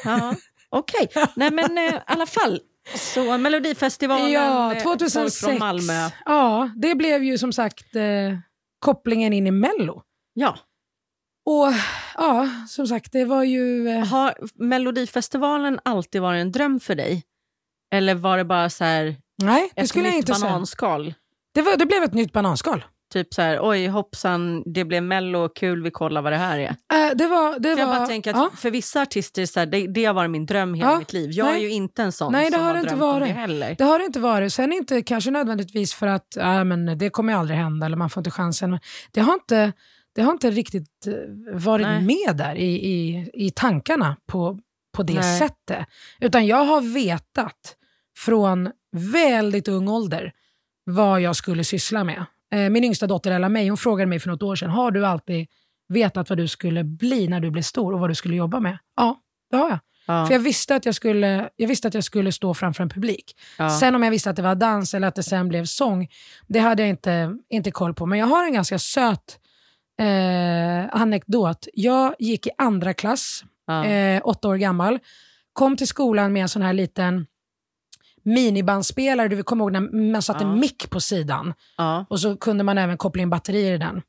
ja. 0.06 0.36
okej. 0.70 1.08
Nej 1.36 1.52
men 1.52 1.78
eh, 1.78 1.84
i 1.84 2.00
alla 2.06 2.26
fall. 2.26 2.60
Så 2.96 3.38
Melodifestivalen, 3.38 4.32
Ja, 4.32 4.74
eh, 4.76 4.84
2006. 4.84 5.40
folk 5.40 5.50
från 5.52 5.60
Malmö. 5.60 6.10
Ja, 6.26 6.70
det 6.76 6.96
blev 6.96 7.24
ju 7.24 7.38
som 7.38 7.54
sagt 7.54 7.96
eh, 7.96 8.04
kopplingen 8.80 9.34
in 9.34 9.48
i 9.48 9.52
Mello. 9.52 10.02
Ja. 10.34 10.58
Och 11.46 11.74
ja, 12.18 12.50
som 12.68 12.88
sagt, 12.88 13.12
det 13.12 13.26
var 13.26 13.44
ju... 13.44 13.88
Eh, 13.90 14.06
Har 14.06 14.34
Melodifestivalen 14.56 15.80
alltid 15.86 16.22
varit 16.22 16.42
en 16.42 16.52
dröm 16.52 16.80
för 16.80 16.96
dig? 16.96 17.24
Eller 17.96 18.16
var 18.16 18.38
det 18.38 18.46
bara 18.46 18.70
så 18.70 18.84
här 18.84 19.16
nej, 19.44 19.72
det 19.76 19.82
ett 19.82 19.90
skulle 19.90 20.06
jag 20.06 20.16
nytt 20.16 20.30
inte 20.30 20.40
säga. 20.40 20.50
bananskal? 20.52 21.14
Det, 21.54 21.62
var, 21.62 21.78
det 21.78 21.86
blev 21.86 22.04
ett 22.04 22.14
nytt 22.14 22.34
bananskal. 22.34 22.84
Typ 23.14 23.34
så 23.34 23.42
här, 23.42 23.60
oj 23.62 23.88
hoppsan, 23.88 24.64
det 24.74 24.86
blev 24.86 25.04
mello, 25.04 25.50
kul, 25.50 25.84
vi 25.84 25.92
kollar 25.92 26.22
vad 26.22 26.32
det 26.34 26.38
här 26.38 26.60
är. 26.60 26.70
Eh, 26.70 27.16
det 27.16 27.28
var... 27.28 27.60
Det 27.60 27.72
För 27.74 27.80
jag 27.80 27.88
var 27.88 27.96
bara 27.96 28.08
tänker 28.08 28.32
att 28.32 28.38
ja. 28.38 28.50
för 28.58 28.72
vissa 28.72 29.02
artister, 29.02 29.46
så 29.46 29.60
här, 29.60 29.66
det, 29.68 29.88
det 29.88 30.06
har 30.06 30.14
varit 30.14 30.32
min 30.32 30.46
dröm 30.46 30.74
hela 30.74 30.92
Ja, 30.92 31.00
mitt 31.00 31.14
liv. 31.14 31.30
Jag 31.34 31.46
nej. 31.46 31.56
är 31.56 31.60
ju 31.60 31.70
inte 31.72 32.04
en 32.04 32.12
sån 32.12 32.32
Nej, 32.32 32.46
det 32.50 32.52
som 32.56 32.66
har 32.66 32.70
har 32.74 32.78
inte 32.80 32.90
drömt 32.90 33.02
om 33.04 33.08
varit. 33.10 33.28
det 33.28 33.34
heller. 33.34 33.76
Det 33.78 33.84
har 33.84 34.00
det 34.00 34.06
inte 34.06 34.20
varit. 34.20 34.54
Sen 34.54 34.74
inte 34.74 35.02
kanske 35.02 35.32
nödvändigtvis 35.32 35.94
för 35.94 36.08
att 36.08 36.38
äh, 36.38 36.64
men 36.64 36.98
det 36.98 37.10
kommer 37.10 37.34
aldrig 37.34 37.60
hända 37.60 37.86
eller 37.86 37.98
man 37.98 38.10
får 38.10 38.22
inte 38.22 38.32
chansen. 38.32 38.70
Men 38.72 38.80
det 39.12 39.22
har 39.22 39.34
inte, 39.34 39.74
det 40.16 40.22
har 40.22 40.32
inte 40.32 40.52
riktigt 40.52 41.08
eh, 41.08 41.14
varit 41.54 41.88
Nej. 41.88 42.02
med 42.02 42.38
där 42.38 42.56
i, 42.56 42.88
i, 42.88 43.30
i 43.34 43.52
tankarna 43.52 44.18
på, 44.26 44.60
på 44.94 45.04
det 45.04 45.14
Nej. 45.14 45.40
sättet. 45.40 45.86
Utan 46.20 46.46
jag 46.48 46.66
har 46.66 46.82
vetat 46.82 47.76
från 48.18 48.72
väldigt 48.92 49.68
ung 49.68 49.88
ålder 49.90 50.34
vad 50.84 51.22
jag 51.22 51.36
skulle 51.36 51.64
syssla 51.64 52.04
med. 52.04 52.26
Eh, 52.54 52.70
min 52.70 52.84
yngsta 52.84 53.08
dotter 53.08 53.32
Ella 53.32 53.50
May, 53.50 53.70
hon 53.70 53.78
frågade 53.78 54.10
mig 54.10 54.20
för 54.20 54.30
något 54.30 54.44
år 54.44 54.56
sedan, 54.56 54.70
har 54.70 54.92
du 54.92 55.06
alltid 55.06 55.48
vetat 55.90 56.30
vad 56.30 56.38
du 56.38 56.48
skulle 56.48 56.84
bli 56.84 57.28
när 57.28 57.40
du 57.40 57.52
blev 57.52 57.62
stor 57.62 57.94
och 57.94 58.00
vad 58.00 58.10
du 58.10 58.16
skulle 58.16 58.36
jobba 58.36 58.60
med? 58.60 58.78
Ja, 58.96 59.20
det 59.52 59.58
har 59.58 59.70
jag. 59.70 59.80
Ja, 60.06 60.26
För 60.26 60.34
jag 60.34 60.40
visste, 60.40 60.76
att 60.76 60.86
jag, 60.86 60.96
skulle, 60.96 61.50
jag 61.56 61.68
visste 61.68 61.88
att 61.88 61.94
jag 61.94 62.04
skulle 62.04 62.32
stå 62.32 62.54
framför 62.54 62.84
en 62.84 62.90
publik. 62.90 63.36
ja. 63.58 63.70
Sen 63.70 63.96
om 63.96 64.04
jag 64.04 64.12
visste 64.12 64.30
att 64.30 64.36
det 64.36 64.42
var 64.42 64.56
dans 64.56 64.94
eller 64.94 65.08
att 65.08 65.16
det 65.16 65.24
sen 65.24 65.50
blev 65.50 65.66
sång, 65.66 66.08
det 66.48 66.60
hade 66.60 66.82
jag 66.84 66.90
inte, 66.90 67.38
inte 67.50 67.72
koll 67.72 67.94
på. 67.94 68.06
Men 68.06 68.20
jag 68.20 68.28
har 68.28 68.46
en 68.46 68.54
ganska 68.54 68.80
söt 68.80 69.40
eh, 70.02 70.90
anekdot. 71.02 71.68
Jag 71.74 72.16
gick 72.20 72.48
i 72.48 72.50
andra 72.58 72.94
klass, 72.94 73.44
ja. 73.68 73.86
eh, 73.86 74.22
åtta 74.24 74.48
år 74.48 74.56
gammal, 74.56 75.00
kom 75.54 75.78
till 75.78 75.88
skolan 75.88 76.34
med 76.34 76.42
en 76.42 76.50
sån 76.50 76.62
här 76.62 76.74
liten 76.74 77.26
minibandspelare, 78.24 79.28
du 79.28 79.44
kommer 79.44 79.64
ihåg 79.64 79.72
när 79.72 80.12
man 80.12 80.22
satte 80.22 80.44
Ja. 80.44 80.52
en 80.52 80.60
mick 80.60 80.90
på 80.90 81.00
sidan 81.00 81.54
ja, 81.78 82.06
och 82.10 82.20
så 82.20 82.38
kunde 82.38 82.64
man 82.64 82.78
även 82.78 82.98
koppla 82.98 83.22
in 83.22 83.30
batterier 83.30 83.74
i 83.74 83.78
den. 83.78 84.02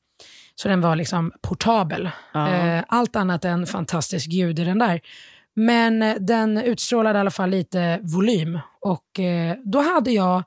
Så 0.54 0.68
den 0.68 0.80
var 0.80 0.96
liksom 0.96 1.32
portabel. 1.42 2.10
Eh, 2.34 2.84
allt 2.88 3.16
annat 3.16 3.44
än 3.44 3.66
fantastisk 3.66 4.28
ljud 4.32 4.58
i 4.58 4.64
den 4.64 4.78
där. 4.78 5.00
Men 5.54 6.02
eh, 6.02 6.14
den 6.20 6.58
utstrålade 6.58 7.18
i 7.18 7.20
alla 7.20 7.30
fall 7.30 7.50
lite 7.50 8.00
volym. 8.02 8.58
Och 8.80 9.20
eh, 9.20 9.56
då 9.64 9.80
hade 9.80 10.10
jag 10.10 10.42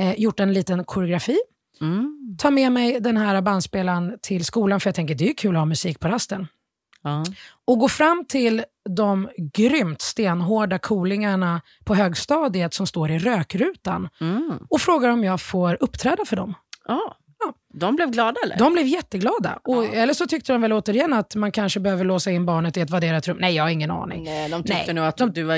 eh, 0.00 0.14
gjort 0.20 0.40
en 0.40 0.52
liten 0.52 0.84
koreografi. 0.84 1.38
Mm. 1.80 2.36
Ta 2.38 2.50
med 2.50 2.72
mig 2.72 3.00
den 3.00 3.16
här 3.16 3.40
bandspelaren 3.42 4.18
till 4.22 4.44
skolan 4.44 4.80
för 4.80 4.88
jag 4.88 4.94
tänker 4.94 5.14
det 5.14 5.28
är 5.30 5.34
kul 5.34 5.56
att 5.56 5.60
ha 5.60 5.66
musik 5.66 6.00
på 6.00 6.08
rasten. 6.08 6.46
ja. 7.02 7.24
Och 7.64 7.78
gå 7.78 7.88
fram 7.88 8.24
till 8.28 8.64
de 8.90 9.28
grymt 9.54 10.00
stenhårda 10.00 10.78
coolingarna 10.78 11.60
på 11.84 11.94
högstadiet 11.94 12.74
som 12.74 12.86
står 12.86 13.10
i 13.10 13.18
rökrutan 13.18 14.08
Mm. 14.20 14.52
och 14.70 14.80
frågar 14.80 15.08
om 15.08 15.24
jag 15.24 15.40
får 15.40 15.76
uppträda 15.80 16.24
för 16.24 16.36
dem. 16.36 16.54
Ja. 16.88 17.16
De 17.74 17.96
blev 17.96 18.10
glada 18.10 18.36
eller? 18.44 18.56
De 18.58 18.72
blev 18.72 18.86
jätteglada. 18.86 19.58
Och, 19.64 19.84
Ja. 19.84 19.88
Eller 19.92 20.14
så 20.14 20.26
tyckte 20.26 20.52
de 20.52 20.62
väl 20.62 20.72
återigen 20.72 21.12
att 21.12 21.34
man 21.34 21.52
kanske 21.52 21.80
behöver 21.80 22.04
låsa 22.04 22.30
in 22.30 22.46
barnet 22.46 22.76
i 22.76 22.80
ett 22.80 22.90
vadderat 22.90 23.28
rum. 23.28 23.36
Nej, 23.40 23.54
jag 23.54 23.62
har 23.64 23.70
ingen 23.70 23.90
aning. 23.90 24.24
Nej, 24.24 24.48
de 24.50 24.62
tyckte 24.62 24.84
Nej, 24.86 24.94
nog 24.94 25.04
att 25.04 25.16
de- 25.16 25.32
du 25.32 25.42
var 25.42 25.56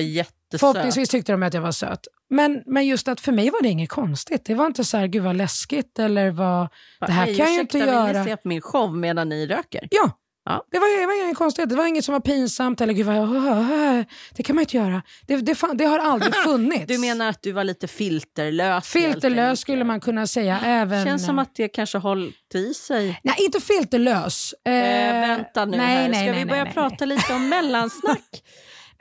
jättesöt. 0.52 0.60
Förhoppningsvis 0.60 1.08
tyckte 1.08 1.32
de 1.32 1.42
att 1.42 1.54
jag 1.54 1.60
var 1.62 1.72
söt. 1.72 2.06
Men, 2.30 2.62
men 2.66 2.86
just 2.86 3.08
att 3.08 3.20
för 3.20 3.32
mig 3.32 3.50
var 3.50 3.62
det 3.62 3.68
inget 3.68 3.90
konstigt. 3.90 4.44
Det 4.44 4.54
var 4.54 4.66
inte 4.66 4.84
så 4.84 4.96
här, 4.96 5.06
gud 5.06 5.22
vad 5.22 5.36
läskigt 5.36 5.98
eller 5.98 6.30
vad... 6.30 6.68
Det 7.00 7.12
här 7.12 7.24
Hej, 7.26 7.36
kan 7.36 7.46
jag 7.46 7.54
ju 7.54 7.60
inte 7.60 7.78
ursäkta, 7.78 7.96
Vill 8.06 8.12
göra. 8.14 8.24
ni 8.24 8.30
se 8.30 8.36
på 8.36 8.48
min 8.48 8.60
show 8.60 8.96
medan 8.96 9.28
ni 9.28 9.46
röker? 9.46 9.88
Ja, 9.90 10.18
Ja. 10.44 10.64
Det, 10.70 10.78
var, 10.78 11.00
det 11.00 11.06
var 11.06 11.24
inget 11.24 11.36
konstigt. 11.36 11.68
Det 11.68 11.74
var 11.74 11.86
inget 11.86 12.04
som 12.04 12.12
var 12.12 12.20
pinsamt 12.20 12.80
eller 12.80 12.94
gud 12.94 13.06
vad... 13.06 13.28
Det 14.36 14.42
kan 14.42 14.56
man 14.56 14.62
inte 14.62 14.76
göra. 14.76 15.02
Det, 15.26 15.36
det, 15.36 15.54
fan, 15.54 15.76
det 15.76 15.84
har 15.84 15.98
aldrig 15.98 16.34
funnits. 16.44 16.86
Du 16.86 16.98
menar 16.98 17.28
att 17.28 17.42
du 17.42 17.52
var 17.52 17.64
lite 17.64 17.88
filterlös? 17.88 18.88
Filterlös 18.88 19.60
skulle 19.60 19.84
man 19.84 20.00
kunna 20.00 20.26
säga. 20.26 20.60
Även... 20.64 21.04
Känns 21.04 21.26
som 21.26 21.38
att 21.38 21.54
det 21.54 21.68
kanske 21.68 21.98
hållit 21.98 22.54
i 22.54 22.74
sig. 22.74 23.20
Nej, 23.22 23.34
inte 23.38 23.60
filterlös. 23.60 24.54
Eh, 24.66 24.72
Eh, 24.72 25.28
vänta 25.28 25.64
nu 25.64 25.76
nej, 25.76 25.86
här, 25.86 26.08
nej, 26.08 26.24
ska 26.24 26.32
nej, 26.32 26.44
vi 26.44 26.50
börja 26.50 26.64
nej, 26.64 26.72
prata 26.72 27.04
lite 27.04 27.34
om 27.34 27.48
mellansnack? 27.48 28.42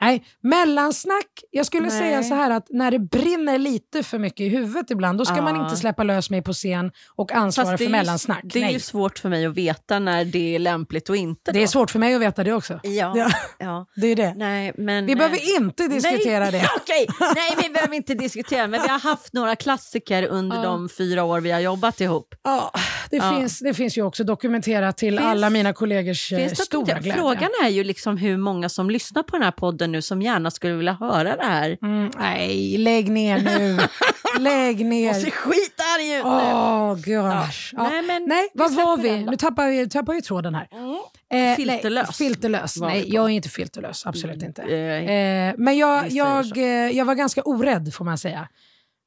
Nej, 0.02 0.24
mellansnack. 0.40 1.26
Jag 1.50 1.66
skulle 1.66 1.88
Nej. 1.88 1.98
säga 1.98 2.22
så 2.22 2.34
här 2.34 2.50
att 2.50 2.66
när 2.70 2.90
det 2.90 2.98
brinner 2.98 3.58
lite 3.58 4.02
för 4.02 4.18
mycket 4.18 4.40
i 4.40 4.48
huvudet 4.48 4.90
ibland, 4.90 5.18
då 5.18 5.24
ska 5.24 5.36
Ja. 5.36 5.42
man 5.42 5.56
inte 5.64 5.76
släppa 5.76 6.02
lös 6.02 6.30
mig 6.30 6.42
på 6.42 6.52
scen 6.52 6.90
och 7.16 7.32
ansvara 7.32 7.66
för 7.78 7.84
är 7.84 7.88
ju- 7.88 7.92
mellansnack. 7.92 8.40
Det 8.44 8.58
är 8.58 8.62
Nej. 8.62 8.72
ju 8.72 8.80
svårt 8.80 9.18
för 9.18 9.28
mig 9.28 9.46
att 9.46 9.54
veta 9.54 9.98
när 9.98 10.24
det 10.24 10.54
är 10.54 10.58
lämpligt 10.58 11.08
och 11.08 11.16
inte. 11.16 11.52
det 11.52 11.62
är 11.62 11.66
svårt 11.66 11.90
för 11.90 11.98
mig 11.98 12.14
att 12.14 12.20
veta 12.20 12.44
det 12.44 12.52
också. 12.52 12.80
Ja, 12.82 13.12
Ja. 13.16 13.30
ja. 13.58 13.86
Det 13.96 14.06
är 14.06 14.16
det. 14.16 14.34
Nej, 14.36 14.72
men, 14.78 15.06
Vi 15.06 15.12
eh, 15.12 15.18
behöver 15.18 15.56
inte 15.60 15.88
diskutera 15.88 16.38
nej, 16.44 16.52
det. 16.52 16.68
Okej, 16.76 17.06
nej 17.34 17.56
vi 17.62 17.68
behöver 17.74 17.94
inte 17.96 18.14
diskutera 18.14 18.66
men 18.66 18.82
vi 18.82 18.88
har 18.88 18.98
haft 19.00 19.32
några 19.32 19.56
klassiker 19.56 20.26
under 20.26 20.56
Ja. 20.56 20.62
de 20.62 20.88
fyra 20.88 21.24
år 21.24 21.40
vi 21.40 21.50
har 21.50 21.60
jobbat 21.60 22.00
ihop. 22.00 22.34
Ja, 22.42 22.70
det, 23.10 23.16
Ja. 23.16 23.36
Finns, 23.38 23.58
det 23.58 23.74
finns 23.74 23.98
ju 23.98 24.02
också 24.02 24.24
dokumenterat 24.24 24.96
till 24.96 25.18
Finns- 25.18 25.30
alla 25.30 25.50
mina 25.50 25.72
kollegors 25.72 26.32
eh, 26.32 26.38
Finns 26.38 26.58
stora 26.64 26.84
glädje. 26.84 27.12
Frågan 27.14 27.50
är 27.64 27.68
ju 27.68 27.84
liksom 27.84 28.16
hur 28.16 28.36
många 28.36 28.68
som 28.68 28.90
lyssnar 28.90 29.22
på 29.22 29.36
den 29.36 29.42
här 29.42 29.50
podden 29.50 29.91
nu 29.92 30.02
som 30.02 30.22
gärna 30.22 30.50
skulle 30.50 30.74
vilja 30.74 30.92
höra 30.92 31.36
det 31.36 31.44
här. 31.44 31.78
Mm, 31.82 32.10
nej, 32.18 32.78
lägg 32.78 33.10
ner 33.10 33.38
nu. 33.38 33.78
lägg 34.42 34.86
ner. 34.86 35.10
Och 35.10 35.16
ser 35.16 35.30
skitarg 35.30 36.18
ut 36.18 36.24
nu. 36.24 36.30
Åh, 36.30 36.94
gosh. 36.94 37.72
Ja. 37.72 37.88
Nej, 37.90 38.02
men 38.02 38.24
Nej, 38.28 38.48
vad 38.54 38.74
var 38.74 38.96
vi? 38.96 39.24
Nu 39.24 39.36
tappar 39.36 39.68
vi 39.68 39.88
tappar 39.88 40.14
ju 40.14 40.20
tråden 40.20 40.54
här. 40.54 40.68
Mm. 40.72 41.50
Eh, 41.50 41.56
Filterlös 41.56 42.06
Nej, 42.20 42.28
filterlös. 42.28 42.76
Nej, 42.80 43.04
jag 43.14 43.24
är 43.24 43.28
inte 43.28 43.48
filterlös. 43.48 44.06
Absolut 44.06 44.42
inte. 44.42 44.62
Eh, 44.62 45.54
men 45.58 45.76
jag, 45.78 46.10
jag, 46.10 46.58
eh, 46.58 46.64
jag 46.96 47.04
var 47.04 47.14
ganska 47.14 47.42
orädd 47.42 47.94
får 47.94 48.04
man 48.04 48.18
säga. 48.18 48.48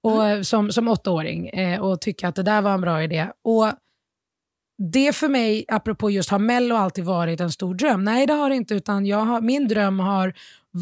Och, 0.03 0.23
Mm. 0.23 0.37
eh, 0.37 0.41
som, 0.41 0.71
som 0.71 0.87
åttaåring 0.87 1.47
eh, 1.49 1.79
och 1.81 2.01
tycka 2.01 2.27
att 2.27 2.35
det 2.35 2.43
där 2.43 2.61
var 2.61 2.73
en 2.73 2.81
bra 2.81 3.03
idé. 3.03 3.27
Och 3.43 3.71
det 4.93 5.15
för 5.15 5.27
mig, 5.27 5.65
apropå 5.67 6.11
just 6.11 6.29
har 6.29 6.39
Mello 6.39 6.75
alltid 6.75 7.03
varit 7.03 7.39
en 7.41 7.51
stor 7.51 7.75
dröm? 7.75 8.03
Nej, 8.03 8.27
det 8.27 8.33
har 8.33 8.49
det 8.49 8.55
inte. 8.55 8.73
Utan 8.75 9.05
jag 9.05 9.17
har, 9.17 9.41
min 9.41 9.67
dröm 9.67 9.99
har 9.99 10.33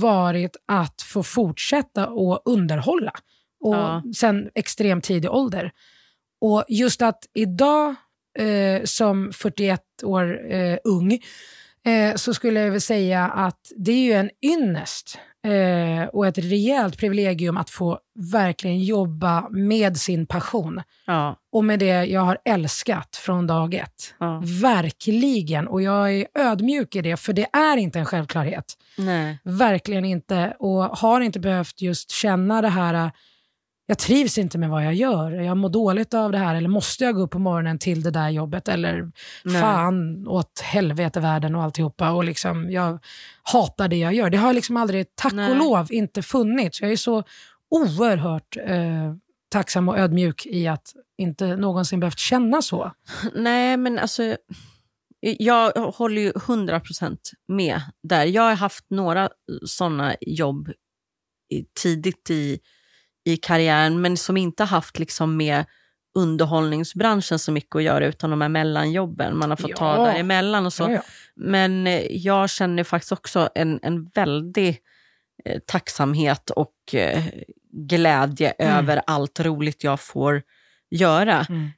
varit 0.02 0.56
att 0.68 1.02
få 1.02 1.24
fortsätta 1.24 2.08
och 2.08 2.41
underhålla. 2.46 3.12
Och 3.60 3.76
Ja. 3.76 4.04
sen 4.16 4.50
extremt 4.56 5.04
tidig 5.04 5.32
ålder. 5.32 5.72
Och 6.41 6.64
just 6.68 7.02
att 7.02 7.24
idag 7.34 7.96
eh, 8.39 8.84
som 8.84 9.32
41 9.34 9.82
år 10.04 10.52
eh, 10.54 10.78
ung 10.84 11.20
eh, 11.86 12.16
så 12.16 12.34
skulle 12.34 12.60
jag 12.60 12.72
väl 12.72 12.82
säga 12.82 13.26
att 13.26 13.72
det 13.78 13.91
är 13.91 14.04
ju 14.04 14.14
en 14.14 14.30
ynnest 14.41 15.18
eh, 15.44 16.08
och 16.14 16.28
ett 16.28 16.38
rejält 16.38 16.98
privilegium 16.98 17.58
att 17.58 17.70
få 17.70 18.00
verkligen 18.32 18.80
jobba 18.80 19.50
med 19.50 19.98
sin 19.98 20.26
passion. 20.26 20.82
Ja. 21.06 21.36
Och 21.52 21.66
med 21.66 21.80
det 21.80 22.06
jag 22.06 22.22
har 22.22 22.38
älskat 22.46 23.16
från 23.16 23.48
dag 23.48 23.74
ett. 23.74 24.16
ja. 24.20 24.41
Verkligen. 24.62 25.68
Och 25.68 25.82
jag 25.82 26.14
är 26.14 26.28
ödmjuk 26.36 26.96
i 26.96 27.02
det, 27.02 27.18
för 27.18 27.34
det 27.34 27.48
är 27.54 27.78
inte 27.78 28.00
en 28.00 28.06
självklarhet. 28.06 28.66
Nej. 28.98 29.39
Verkligen 29.44 30.06
inte. 30.06 30.56
Och 30.60 30.84
har 30.84 31.22
inte 31.22 31.39
behövt 31.39 31.82
just 31.82 32.12
känna 32.12 32.62
det 32.62 32.70
här, 32.70 33.12
jag 33.86 33.97
trivs 33.97 34.38
inte 34.38 34.57
med 34.57 34.69
vad 34.69 34.86
jag 34.86 34.93
gör. 34.93 35.31
Jag 35.31 35.57
mår 35.57 35.69
dåligt 35.69 36.13
av 36.13 36.31
det 36.31 36.38
här. 36.38 36.55
Eller 36.55 36.69
måste 36.69 37.03
jag 37.03 37.15
gå 37.15 37.21
upp 37.21 37.31
på 37.31 37.39
morgonen 37.39 37.79
till 37.79 38.03
det 38.03 38.11
där 38.11 38.29
jobbet? 38.29 38.67
Eller 38.67 39.11
Nej. 39.43 39.61
fan 39.61 40.27
åt 40.27 40.59
helvete 40.59 41.19
världen 41.19 41.55
och 41.55 41.63
alltihopa. 41.63 42.11
Och 42.11 42.23
liksom, 42.23 42.71
jag 42.71 42.99
hatar 43.43 43.88
det 43.88 43.95
jag 43.95 44.13
gör. 44.13 44.29
Det 44.29 44.38
har 44.38 44.53
liksom 44.53 44.77
aldrig, 44.77 45.15
tack 45.15 45.34
Nej. 45.34 45.51
och 45.51 45.57
lov, 45.57 45.88
inte 45.89 46.21
funnits. 46.21 46.81
Jag 46.81 46.91
är 46.91 46.97
så 46.97 47.23
oerhört 47.69 48.57
eh, 48.57 49.13
tacksam 49.51 49.89
och 49.89 49.99
ödmjuk 49.99 50.45
i 50.45 50.67
att 50.67 50.93
inte 51.17 51.55
någonsin 51.55 51.99
behövt 51.99 52.19
känna 52.19 52.61
så. 52.61 52.91
Nej, 53.36 53.77
men 53.77 53.99
alltså... 53.99 54.38
Jag 55.39 55.71
håller 55.71 56.21
ju 56.21 56.31
100% 56.31 57.17
med 57.47 57.81
där. 58.03 58.25
Jag 58.25 58.41
har 58.41 58.55
haft 58.55 58.86
några 58.89 59.29
såna 59.65 60.15
jobb 60.21 60.71
tidigt 61.81 62.29
i, 62.29 62.59
i 63.26 63.38
karriären, 63.38 64.01
men 64.01 64.17
som 64.17 64.38
inte 64.38 64.63
haft 64.63 64.99
liksom 64.99 65.38
med 65.38 65.65
underhållningsbranschen 66.15 67.39
så 67.39 67.51
mycket 67.51 67.76
att 67.76 67.84
göra, 67.84 68.05
utan 68.05 68.30
de 68.30 68.41
här 68.41 68.49
mellanjobben 68.49 69.38
man 69.38 69.49
har 69.49 69.57
fått 69.57 69.76
ta 69.76 69.95
Ja. 69.97 70.05
däremellan 70.05 70.65
och 70.65 70.74
så. 70.74 70.84
Ja, 70.84 70.91
ja. 70.91 71.01
Men 71.36 71.88
eh, 71.88 72.01
jag 72.09 72.49
känner 72.49 72.84
faktiskt 72.84 73.11
också 73.11 73.49
en, 73.55 73.80
en 73.84 74.05
väldig 74.05 74.78
eh, 75.45 75.59
tacksamhet 75.67 76.49
och 76.49 76.74
eh, 76.93 77.24
glädje 77.71 78.49
Mm. 78.49 78.78
över 78.78 79.01
allt 79.07 79.39
roligt 79.39 79.84
jag 79.84 79.99
får 79.99 80.41
göra. 80.91 81.45
Mm. 81.49 81.69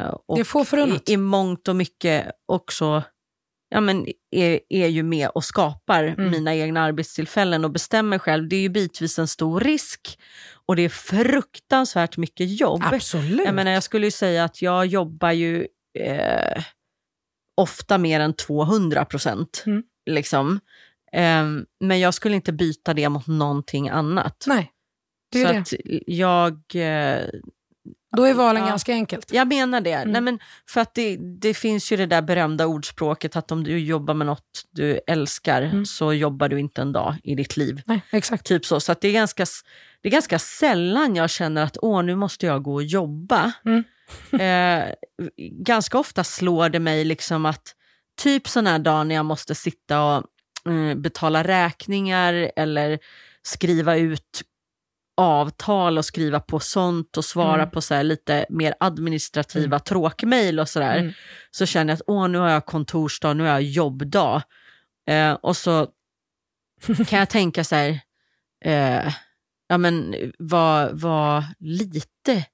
Eh, 0.00 0.06
och 0.26 0.36
Det 0.36 0.40
är 0.40 0.44
få 0.44 0.64
förunnat. 0.64 1.08
i, 1.08 1.12
i 1.12 1.16
mångt 1.16 1.68
och 1.68 1.76
mycket 1.76 2.26
också 2.46 3.02
ja, 3.68 3.80
men 3.80 4.06
är, 4.30 4.60
är 4.68 4.86
ju 4.86 5.02
med 5.02 5.28
och 5.28 5.44
skapar 5.44 6.04
Mm. 6.04 6.30
mina 6.30 6.54
egna 6.54 6.82
arbetstillfällen 6.82 7.64
och 7.64 7.70
bestämmer 7.70 8.18
själv. 8.18 8.48
Det 8.48 8.56
är 8.56 8.60
ju 8.60 8.68
bitvis 8.68 9.18
en 9.18 9.28
stor 9.28 9.60
risk 9.60 10.18
och 10.66 10.76
det 10.76 10.82
är 10.82 10.88
fruktansvärt 10.88 12.16
mycket 12.16 12.60
jobb. 12.60 12.82
Absolut. 12.84 13.44
Jag, 13.46 13.54
menar, 13.54 13.70
jag 13.70 13.82
skulle 13.82 14.06
ju 14.06 14.10
säga 14.10 14.44
att 14.44 14.62
jag 14.62 14.86
jobbar 14.86 15.30
ju 15.32 15.66
eh, 15.98 16.62
ofta 17.56 17.98
mer 17.98 18.20
än 18.20 18.34
200 18.34 19.04
procent. 19.04 19.62
Mm. 19.66 19.82
Liksom. 20.10 20.60
Ehm, 21.12 21.64
men 21.80 22.00
jag 22.00 22.14
skulle 22.14 22.34
inte 22.36 22.52
byta 22.52 22.94
det 22.94 23.08
mot 23.08 23.26
någonting 23.26 23.88
annat. 23.88 24.44
Nej, 24.46 24.70
det 25.32 25.42
är 25.42 25.46
Så 25.46 25.52
det. 25.52 25.58
att 25.58 25.72
jag... 26.06 26.52
Eh, 26.74 27.24
Då 28.16 28.24
är 28.24 28.34
valen 28.34 28.62
Ja. 28.62 28.68
ganska 28.68 28.92
enkelt. 28.92 29.32
jag 29.32 29.48
menar 29.48 29.80
det. 29.80 29.92
Mm. 29.92 30.12
Nej, 30.12 30.20
men 30.20 30.38
för 30.70 30.80
att 30.80 30.94
det, 30.94 31.16
det 31.40 31.54
finns 31.54 31.92
ju 31.92 31.96
det 31.96 32.06
där 32.06 32.22
berömda 32.22 32.66
ordspråket 32.66 33.36
att 33.36 33.52
om 33.52 33.64
du 33.64 33.78
jobbar 33.78 34.14
med 34.14 34.26
något 34.26 34.64
du 34.70 35.00
älskar 35.06 35.62
Mm. 35.62 35.86
så 35.86 36.12
jobbar 36.12 36.48
du 36.48 36.60
inte 36.60 36.82
en 36.82 36.92
dag 36.92 37.14
i 37.22 37.34
ditt 37.34 37.56
liv. 37.56 37.82
Nej, 37.86 38.00
exakt. 38.10 38.46
Typ 38.46 38.64
så. 38.66 38.80
Så 38.80 38.92
att 38.92 39.00
det, 39.00 39.08
är 39.08 39.12
ganska, 39.12 39.46
det 40.00 40.08
är 40.08 40.12
ganska 40.12 40.38
sällan 40.38 41.16
jag 41.16 41.30
känner 41.30 41.62
att 41.62 41.76
åh, 41.82 42.02
nu 42.02 42.14
måste 42.16 42.46
jag 42.46 42.62
gå 42.62 42.74
och 42.74 42.82
jobba. 42.82 43.52
Mm. 43.64 43.84
eh, 44.40 44.94
ganska 45.50 45.98
ofta 45.98 46.24
slår 46.24 46.68
det 46.68 46.78
mig 46.80 47.04
liksom 47.04 47.46
att 47.46 47.74
typ 48.22 48.48
sån 48.48 48.66
här 48.66 48.78
dag 48.78 49.06
när 49.06 49.14
jag 49.14 49.24
måste 49.24 49.54
sitta 49.54 50.02
och 50.02 50.24
mm, 50.66 51.02
betala 51.02 51.44
räkningar 51.44 52.50
eller 52.56 52.98
skriva 53.42 53.96
ut 53.96 54.42
avtal 55.16 55.98
och 55.98 56.04
skriva 56.04 56.40
på 56.40 56.60
sånt 56.60 57.16
och 57.16 57.24
svara 57.24 57.62
Mm. 57.62 57.70
på 57.70 57.80
så 57.80 58.02
lite 58.02 58.46
mer 58.48 58.74
administrativa 58.80 59.78
tråkmejl 59.78 60.60
och 60.60 60.68
sådär. 60.68 60.98
Mm. 60.98 61.12
Så 61.50 61.66
känner 61.66 61.92
jag 61.92 61.96
att 61.96 62.02
åh, 62.06 62.28
nu 62.28 62.38
har 62.38 62.50
jag 62.50 62.66
kontorsdag, 62.66 63.34
nu 63.34 63.42
har 63.42 63.50
jag 63.50 63.62
jobbdag. 63.62 64.42
Eh, 65.08 65.32
och 65.32 65.56
så 65.56 65.88
kan 67.08 67.18
jag 67.18 67.28
tänka 67.28 67.64
så 67.64 67.74
här, 67.74 68.00
eh, 68.64 69.12
ja 69.68 69.78
men 69.78 70.14
vad, 70.38 71.00
vad 71.00 71.44
lite 71.58 72.44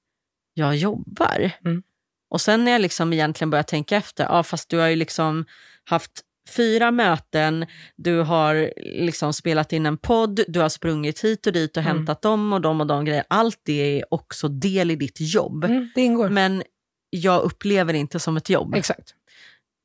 jag 0.53 0.75
jobbar. 0.75 1.51
Mm. 1.65 1.83
Och 2.29 2.41
sen 2.41 2.65
när 2.65 2.71
jag 2.71 2.81
liksom 2.81 3.13
egentligen 3.13 3.49
börjar 3.49 3.63
tänka 3.63 3.95
efter, 3.97 4.23
ja 4.23 4.43
fast 4.43 4.69
du 4.69 4.77
har 4.77 4.87
ju 4.87 4.95
liksom 4.95 5.45
haft 5.83 6.11
fyra 6.49 6.91
möten, 6.91 7.65
du 7.95 8.19
har 8.19 8.73
liksom 8.77 9.33
spelat 9.33 9.73
in 9.73 9.85
en 9.85 9.97
podd, 9.97 10.39
du 10.47 10.59
har 10.59 10.69
sprungit 10.69 11.23
hit 11.23 11.47
och 11.47 11.53
dit 11.53 11.77
och 11.77 11.83
Mm. 11.83 11.97
hämtat 11.97 12.21
dem 12.21 12.53
och 12.53 12.61
de 12.61 12.81
och 12.81 12.87
de 12.87 13.05
grejer. 13.05 13.23
Allt 13.27 13.59
det 13.65 13.99
är 13.99 14.13
också 14.13 14.47
del 14.47 14.91
i 14.91 14.95
ditt 14.95 15.17
jobb. 15.19 15.63
Mm, 15.63 15.89
det 15.95 16.01
ingår. 16.01 16.29
Men 16.29 16.63
jag 17.09 17.41
upplever 17.41 17.93
det 17.93 17.99
inte 17.99 18.19
som 18.19 18.37
ett 18.37 18.49
jobb. 18.49 18.75
Exakt. 18.75 19.13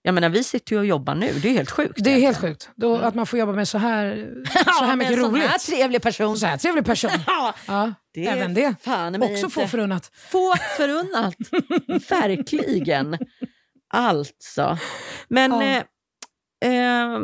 Jag 0.02 0.14
menar, 0.14 0.28
vi 0.28 0.44
sitter 0.44 0.72
ju 0.72 0.78
och 0.78 0.86
jobbar 0.86 1.14
nu, 1.14 1.32
det 1.42 1.48
är 1.48 1.52
helt 1.52 1.70
sjukt. 1.70 2.04
Det 2.04 2.11
är 2.11 2.20
helt 2.20 2.38
sjukt. 2.38 2.70
Då, 2.76 2.96
Att 2.96 3.14
man 3.14 3.26
får 3.26 3.38
jobba 3.38 3.52
med 3.52 3.68
så 3.68 3.78
här, 3.78 4.28
så 4.78 4.84
här 4.84 4.96
mycket 4.96 5.18
roligt. 5.18 5.44
här 5.44 5.59
trevlig 5.59 6.02
person. 6.02 6.36
Så 6.38 6.46
här 6.46 6.56
trevlig 6.56 6.84
person. 6.84 7.11
Ja, 7.66 7.94
det 8.14 8.26
även 8.26 8.54
det. 8.54 8.74
fan 8.82 9.22
Också 9.22 9.50
få 9.50 9.61
inte- 9.61 9.70
förunnat. 9.70 10.11
Få 10.14 10.54
förunnat. 10.76 11.34
Verkligen. 12.11 13.18
Alltså. 13.94 14.78
Men 15.28 15.52
Ja. 15.52 15.62
eh, 15.62 15.82
eh, 16.64 17.18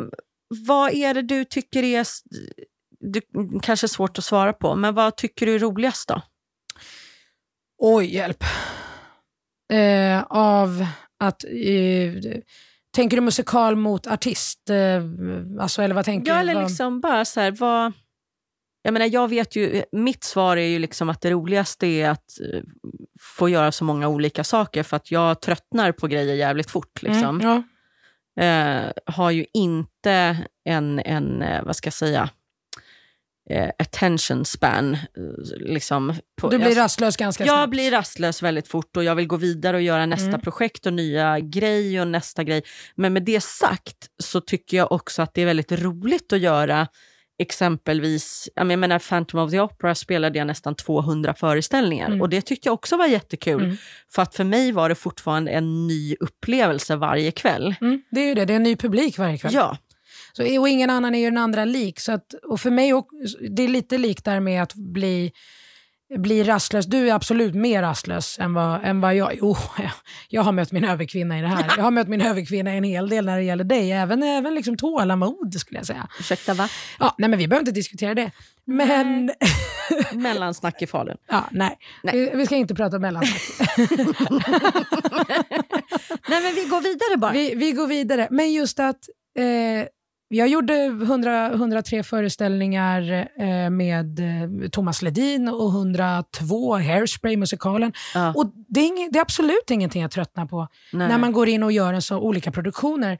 vad 0.67 0.93
är 0.93 1.13
det 1.13 1.21
du 1.21 1.45
tycker 1.45 1.83
är... 1.83 2.05
Du, 2.99 3.21
kanske 3.61 3.85
är 3.85 3.89
svårt 3.89 4.17
att 4.17 4.23
svara 4.23 4.53
på, 4.53 4.75
men 4.75 4.93
vad 4.93 5.15
tycker 5.15 5.45
du 5.45 5.55
är 5.55 5.59
roligast 5.59 6.07
då? 6.07 6.21
Oj, 7.77 8.15
hjälp. 8.15 8.43
Eh, 9.73 10.23
av 10.29 10.85
att... 11.19 11.43
Eh, 11.43 12.39
tänker 12.95 13.17
du 13.17 13.21
musikal 13.21 13.75
mot 13.75 14.07
artist? 14.07 14.69
Eh, 14.69 15.03
alltså, 15.59 15.81
eller 15.81 15.95
vad 15.95 16.05
tänker 16.05 16.31
Ja, 16.31 16.39
eller 16.39 16.53
Vad- 16.53 16.63
liksom 16.63 17.01
bara 17.01 17.25
så 17.25 17.39
här, 17.39 17.51
vad... 17.51 17.93
Jag 18.81 18.93
menar, 18.93 19.05
jag 19.05 19.27
vet 19.27 19.55
ju, 19.55 19.83
mitt 19.91 20.23
svar 20.23 20.57
är 20.57 20.67
ju 20.67 20.79
liksom 20.79 21.09
att 21.09 21.21
det 21.21 21.31
roligaste 21.31 21.87
är 21.87 22.09
att 22.09 22.39
eh, 22.53 22.61
få 23.19 23.49
göra 23.49 23.71
så 23.71 23.83
många 23.83 24.07
olika 24.07 24.43
saker 24.43 24.83
för 24.83 24.97
att 24.97 25.11
jag 25.11 25.41
tröttnar 25.41 25.91
på 25.91 26.07
grejer 26.07 26.35
jävligt 26.35 26.71
fort. 26.71 27.01
Liksom. 27.01 27.39
Mm, 27.39 27.47
ja. 27.47 27.63
Eh, 28.39 28.91
har 29.05 29.31
ju 29.31 29.45
inte 29.53 30.37
en, 30.65 30.99
en 30.99 31.41
eh, 31.41 31.63
vad 31.63 31.75
ska 31.75 31.87
jag 31.87 31.93
säga, 31.93 32.29
eh, 33.49 33.69
attention 33.79 34.45
span. 34.45 34.93
eh, 34.93 34.99
Liksom, 35.59 36.13
på, 36.41 36.49
Du 36.49 36.57
blir 36.57 36.69
jag, 36.69 36.77
rastlös 36.77 37.17
ganska 37.17 37.45
jag 37.45 37.55
snabbt. 37.55 37.71
blir 37.71 37.91
rastlös 37.91 38.41
väldigt 38.41 38.67
fort 38.67 38.97
och 38.97 39.03
jag 39.03 39.15
vill 39.15 39.27
gå 39.27 39.37
vidare 39.37 39.77
och 39.77 39.83
göra 39.83 40.05
nästa 40.05 40.27
Mm. 40.27 40.41
projekt 40.41 40.85
och 40.85 40.93
nya 40.93 41.39
grej 41.39 42.01
och 42.01 42.07
nästa 42.07 42.43
grej. 42.43 42.63
Men 42.95 43.13
med 43.13 43.23
det 43.23 43.43
sagt 43.43 44.07
så 44.23 44.41
tycker 44.41 44.77
jag 44.77 44.91
också 44.91 45.21
att 45.21 45.33
det 45.33 45.41
är 45.41 45.45
väldigt 45.45 45.71
roligt 45.71 46.33
att 46.33 46.39
göra 46.39 46.87
exempelvis, 47.39 48.49
jag 48.55 48.67
menar 48.67 48.99
Phantom 48.99 49.39
of 49.39 49.51
the 49.51 49.59
Opera 49.59 49.95
spelade 49.95 50.37
jag 50.37 50.47
nästan 50.47 50.75
200 50.75 51.33
föreställningar 51.33 52.07
Mm. 52.07 52.21
och 52.21 52.29
det 52.29 52.41
tyckte 52.41 52.67
jag 52.67 52.73
också 52.73 52.97
var 52.97 53.07
jättekul. 53.07 53.63
Mm. 53.63 53.77
För 54.15 54.21
att 54.21 54.35
för 54.35 54.43
mig 54.43 54.71
var 54.71 54.89
det 54.89 54.95
fortfarande 54.95 55.51
en 55.51 55.87
ny 55.87 56.15
upplevelse 56.19 56.95
varje 56.95 57.31
kväll. 57.31 57.75
Mm, 57.81 58.01
det 58.11 58.19
är 58.21 58.27
ju 58.27 58.33
det, 58.35 58.45
det 58.45 58.53
är 58.53 58.57
en 58.57 58.63
ny 58.63 58.75
publik 58.75 59.17
varje 59.17 59.37
kväll. 59.37 59.53
Ja, 59.53 59.77
Så, 60.33 60.59
och 60.61 60.69
ingen 60.69 60.89
annan 60.89 61.15
är 61.15 61.19
ju 61.19 61.25
den 61.25 61.37
andra 61.37 61.65
lik. 61.65 61.99
Så 61.99 62.11
att, 62.11 62.33
och 62.33 62.59
för 62.61 62.71
mig, 62.71 62.93
och- 62.93 63.07
det 63.49 63.63
är 63.63 63.67
lite 63.67 63.97
likt 63.97 64.25
där 64.25 64.39
med 64.39 64.63
att 64.63 64.73
bli, 64.75 65.31
bli 66.17 66.43
rastlös. 66.43 66.85
Du 66.85 67.09
är 67.09 67.13
absolut 67.13 67.55
mer 67.55 67.81
rastlös 67.81 68.39
än 68.39 68.53
vad, 68.53 68.83
än 68.83 69.01
vad 69.01 69.15
jag 69.15 69.31
Jo, 69.41 69.57
jag, 69.77 69.91
jag 70.29 70.41
har 70.41 70.51
mött 70.51 70.71
min 70.71 70.85
överkvinna 70.85 71.39
i 71.39 71.41
det 71.41 71.47
här. 71.47 71.73
Jag 71.77 71.83
har 71.83 71.91
mött 71.91 72.07
min 72.07 72.21
överkvinna 72.21 72.71
en 72.71 72.83
hel 72.83 73.09
del 73.09 73.25
när 73.25 73.37
det 73.37 73.43
gäller 73.43 73.63
dig. 73.63 73.91
Även, 73.91 74.23
även 74.23 74.55
liksom 74.55 74.77
tålamod 74.77 75.55
skulle 75.59 75.79
jag 75.79 75.87
säga. 75.87 76.07
ursäkta 76.19 76.53
va? 76.53 76.69
Ja, 76.99 77.15
nej, 77.17 77.29
men 77.29 77.39
vi 77.39 77.47
behöver 77.47 77.61
inte 77.61 77.71
diskutera 77.71 78.15
det. 78.15 78.31
Men, 78.65 79.31
Mellansnack 80.13 80.81
i 80.81 80.87
Falun. 80.87 81.17
ja, 81.29 81.43
nej. 81.51 81.77
Nej. 82.03 82.15
Vi, 82.17 82.31
vi 82.37 82.45
ska 82.45 82.55
inte 82.55 82.75
prata 82.75 82.99
mellansnack. 82.99 83.41
Nej 86.27 86.41
men 86.43 86.55
vi 86.55 86.65
går 86.69 86.81
vidare 86.81 87.17
bara. 87.17 87.31
Vi, 87.31 87.55
vi 87.55 87.71
går 87.71 87.87
vidare. 87.87 88.27
Men 88.31 88.53
just 88.53 88.79
att 88.79 88.99
eh, 89.37 89.87
jag 90.35 90.47
gjorde 90.47 90.73
100, 90.85 91.51
103 91.53 92.03
föreställningar 92.03 93.27
eh, 93.39 93.69
med 93.69 94.19
eh, 94.19 94.69
Thomas 94.69 95.01
Ledin 95.01 95.47
och 95.47 95.69
102 95.69 96.77
Hairspray-musikalen. 96.77 97.93
Ja, 98.13 98.33
Och 98.35 98.51
det 98.67 98.79
är, 98.79 98.85
ing, 98.85 99.09
det 99.11 99.19
är 99.19 99.21
absolut 99.21 99.71
ingenting 99.71 100.01
jag 100.01 100.11
tröttnar 100.11 100.45
på 100.45 100.67
nej. 100.93 101.07
när 101.07 101.17
man 101.17 101.31
går 101.31 101.49
in 101.49 101.63
och 101.63 101.71
gör 101.71 101.93
en 101.93 102.01
så 102.01 102.19
olika 102.19 102.51
produktioner. 102.51 103.17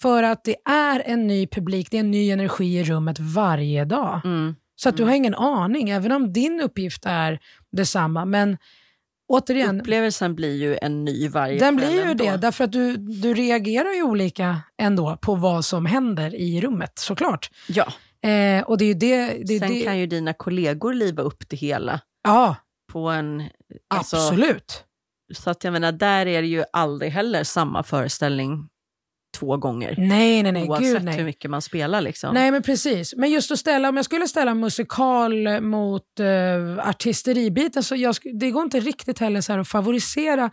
För 0.00 0.22
att 0.22 0.44
det 0.44 0.56
är 0.64 1.02
en 1.06 1.26
ny 1.26 1.46
publik, 1.46 1.90
det 1.90 1.96
är 1.96 2.00
en 2.00 2.10
ny 2.10 2.30
energi 2.30 2.78
i 2.78 2.84
rummet 2.84 3.18
varje 3.20 3.84
dag. 3.84 4.20
mm. 4.24 4.54
Så 4.76 4.88
att 4.88 4.96
du 4.96 5.04
har 5.04 5.14
ingen 5.14 5.34
aning, 5.34 5.90
även 5.90 6.12
om 6.12 6.32
din 6.32 6.60
uppgift 6.60 7.06
är 7.06 7.38
detsamma. 7.72 8.24
Men 8.24 8.58
återigen, 9.28 9.80
Upplevelsen 9.80 10.34
blir 10.34 10.56
ju 10.56 10.78
en 10.82 11.04
ny 11.04 11.28
varje 11.28 11.58
den 11.58 11.76
blir 11.76 11.90
ju 11.90 12.00
ändå. 12.00 12.24
det, 12.24 12.36
därför 12.36 12.64
att 12.64 12.72
du, 12.72 12.96
du 12.96 13.34
reagerar 13.34 13.92
ju 13.94 14.02
olika 14.02 14.60
ändå 14.78 15.16
på 15.16 15.34
vad 15.34 15.64
som 15.64 15.86
händer 15.86 16.34
i 16.34 16.60
rummet, 16.60 16.92
såklart. 16.98 17.50
Ja, 17.68 17.92
Eh, 18.22 18.62
och 18.62 18.78
det 18.78 18.84
är 18.84 18.94
det... 18.94 19.26
det, 19.44 19.58
Sen 19.58 19.68
det 19.68 19.80
kan 19.82 19.98
ju 19.98 20.06
dina 20.06 20.32
kollegor 20.32 20.92
liva 20.92 21.22
upp 21.22 21.48
det 21.48 21.56
hela 21.56 22.00
Ja, 22.22 22.56
på 22.92 23.08
en... 23.08 23.48
Alltså, 23.88 24.16
absolut. 24.16 24.84
Så 25.34 25.50
att 25.50 25.64
jag 25.64 25.72
menar, 25.72 25.92
där 25.92 26.26
är 26.26 26.42
det 26.42 26.48
ju 26.48 26.64
aldrig 26.72 27.12
heller 27.12 27.44
samma 27.44 27.82
föreställning 27.82 28.68
två 29.38 29.56
gånger. 29.56 29.94
Nej, 29.98 30.42
nej, 30.42 30.52
nej. 30.52 30.68
oavsett 30.68 30.92
Gud, 30.92 31.04
nej. 31.04 31.16
hur 31.16 31.24
mycket 31.24 31.50
man 31.50 31.62
spelar. 31.62 32.00
Liksom. 32.00 32.34
Nej, 32.34 32.50
men 32.50 32.62
precis. 32.62 33.14
Men 33.16 33.30
just 33.30 33.50
att 33.50 33.58
ställa, 33.58 33.88
om 33.88 33.96
jag 33.96 34.04
skulle 34.04 34.28
ställa 34.28 34.54
musikal 34.54 35.60
mot 35.60 36.02
uh, 36.20 36.88
artisteribiten 36.88 37.82
så 37.82 37.96
jag, 37.96 38.16
det 38.34 38.50
går 38.50 38.62
inte 38.62 38.80
riktigt 38.80 39.18
heller 39.18 39.40
så 39.40 39.52
att 39.52 39.68
favorisera 39.68 40.50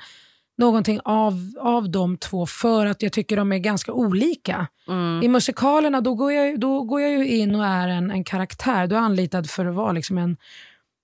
någonting 0.57 0.99
av, 1.03 1.33
av 1.59 1.89
de 1.89 2.17
två 2.17 2.45
för 2.45 2.85
att 2.85 3.01
jag 3.01 3.11
tycker 3.11 3.37
de 3.37 3.51
är 3.51 3.57
ganska 3.57 3.93
olika. 3.93 4.67
Mm. 4.87 5.23
I 5.23 5.27
musikalerna 5.27 6.01
då 6.01 6.15
går 6.15 6.31
jag, 6.31 6.59
då 6.59 6.81
går 6.81 7.01
jag 7.01 7.11
ju 7.11 7.27
in 7.27 7.55
och 7.55 7.65
är 7.65 7.87
en, 7.87 8.11
en 8.11 8.23
karaktär. 8.23 8.87
Du 8.87 8.95
är 8.95 8.99
anlitad 8.99 9.49
för 9.49 9.65
att 9.65 9.75
vara 9.75 9.91
liksom 9.91 10.17
en, 10.17 10.37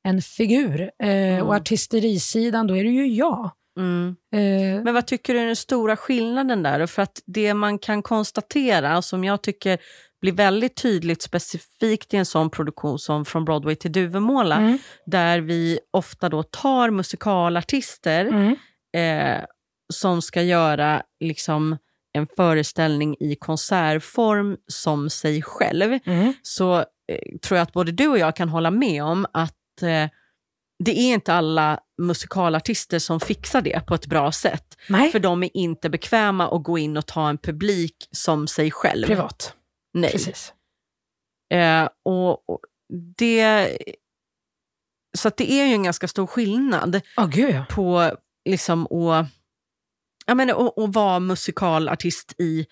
en 0.04 0.22
figur. 0.22 0.92
Eh, 1.04 1.40
Och 1.40 1.56
artisterisidan, 1.56 2.68
då 2.68 2.78
är 2.78 2.84
det 2.84 2.90
ju 2.90 3.08
jag. 3.08 3.52
Mm. 3.78 4.16
Eh, 4.34 4.84
Men 4.84 4.94
vad 4.94 5.08
tycker 5.08 5.34
du 5.34 5.40
är 5.40 5.46
den 5.46 5.56
stora 5.56 5.98
skillnaden 5.98 6.64
där? 6.64 6.86
För 6.86 7.02
att 7.02 7.22
det 7.26 7.54
man 7.54 7.80
kan 7.80 8.02
konstatera, 8.04 9.02
som 9.02 9.24
jag 9.24 9.42
tycker 9.42 9.78
blir 10.22 10.32
väldigt 10.32 10.76
tydligt 10.76 11.22
specifikt 11.22 12.14
i 12.14 12.18
en 12.18 12.26
sån 12.26 12.50
produktion 12.50 13.00
som 13.00 13.26
Från 13.26 13.46
Broadway 13.46 13.76
till 13.76 13.92
Duvemåla, 13.92 14.56
Mm. 14.58 14.78
där 15.06 15.40
vi 15.40 15.80
ofta 15.92 16.30
då 16.30 16.44
tar 16.44 16.90
musikalartister 16.90 18.26
mm, 18.26 18.56
eh, 19.38 19.44
som 19.94 20.22
ska 20.22 20.42
göra 20.42 21.04
liksom 21.20 21.78
en 22.14 22.28
föreställning 22.36 23.16
i 23.20 23.36
konsertform 23.36 24.58
som 24.68 25.10
sig 25.10 25.42
själv, 25.42 26.00
mm, 26.06 26.34
så 26.42 26.78
eh, 26.80 27.40
tror 27.44 27.58
jag 27.58 27.64
att 27.64 27.74
både 27.74 27.92
du 27.92 28.08
och 28.08 28.18
jag 28.18 28.36
kan 28.36 28.50
hålla 28.50 28.72
med 28.72 29.04
om 29.04 29.26
att 29.34 29.82
eh, 29.82 30.10
det 30.84 31.00
är 31.00 31.14
inte 31.14 31.34
alla 31.34 31.80
musikalartister 32.02 33.00
som 33.00 33.20
fixar 33.20 33.62
det 33.62 33.86
på 33.88 33.96
ett 33.96 34.06
bra 34.06 34.32
sätt. 34.32 34.78
nej, 34.90 35.12
För 35.12 35.20
de 35.20 35.44
är 35.44 35.58
inte 35.58 35.90
bekväma 35.90 36.56
att 36.56 36.64
gå 36.64 36.78
in 36.78 36.98
och 36.98 37.06
ta 37.06 37.30
en 37.30 37.38
publik 37.38 37.96
som 38.12 38.48
sig 38.48 38.72
själv. 38.72 39.08
privat. 39.08 39.56
Nej. 39.94 40.12
Precis. 40.12 40.54
Eh, 41.54 41.90
och, 42.06 42.50
och 42.50 42.60
det, 43.18 43.78
så 45.18 45.28
att 45.28 45.38
det 45.38 45.52
är 45.52 45.66
ju 45.66 45.74
en 45.74 45.84
ganska 45.84 46.08
stor 46.08 46.28
skillnad 46.28 47.02
Ja, 47.16 47.26
gud 47.26 47.56
ja. 47.56 47.66
på 47.70 48.18
liksom 48.50 48.86
att, 48.86 49.28
jag 50.26 50.38
menar, 50.38 50.68
att, 50.68 50.78
att 50.78 50.96
vara 50.96 51.20
musikalartist 51.20 52.36
i, 52.38 52.66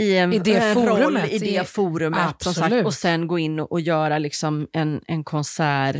i 0.00 0.16
en, 0.16 0.32
I 0.32 0.38
det 0.38 0.56
en 0.56 0.74
roll 0.74 0.98
forumet, 0.98 1.32
i 1.32 1.38
det 1.38 1.68
forumet. 1.68 2.42
Som 2.42 2.54
sagt, 2.54 2.86
och 2.86 2.94
sen 2.94 3.26
gå 3.26 3.38
in 3.38 3.60
och, 3.60 3.72
och 3.72 3.80
göra 3.80 4.18
liksom 4.18 4.68
en, 4.72 5.00
en 5.06 5.24
konsert. 5.24 5.96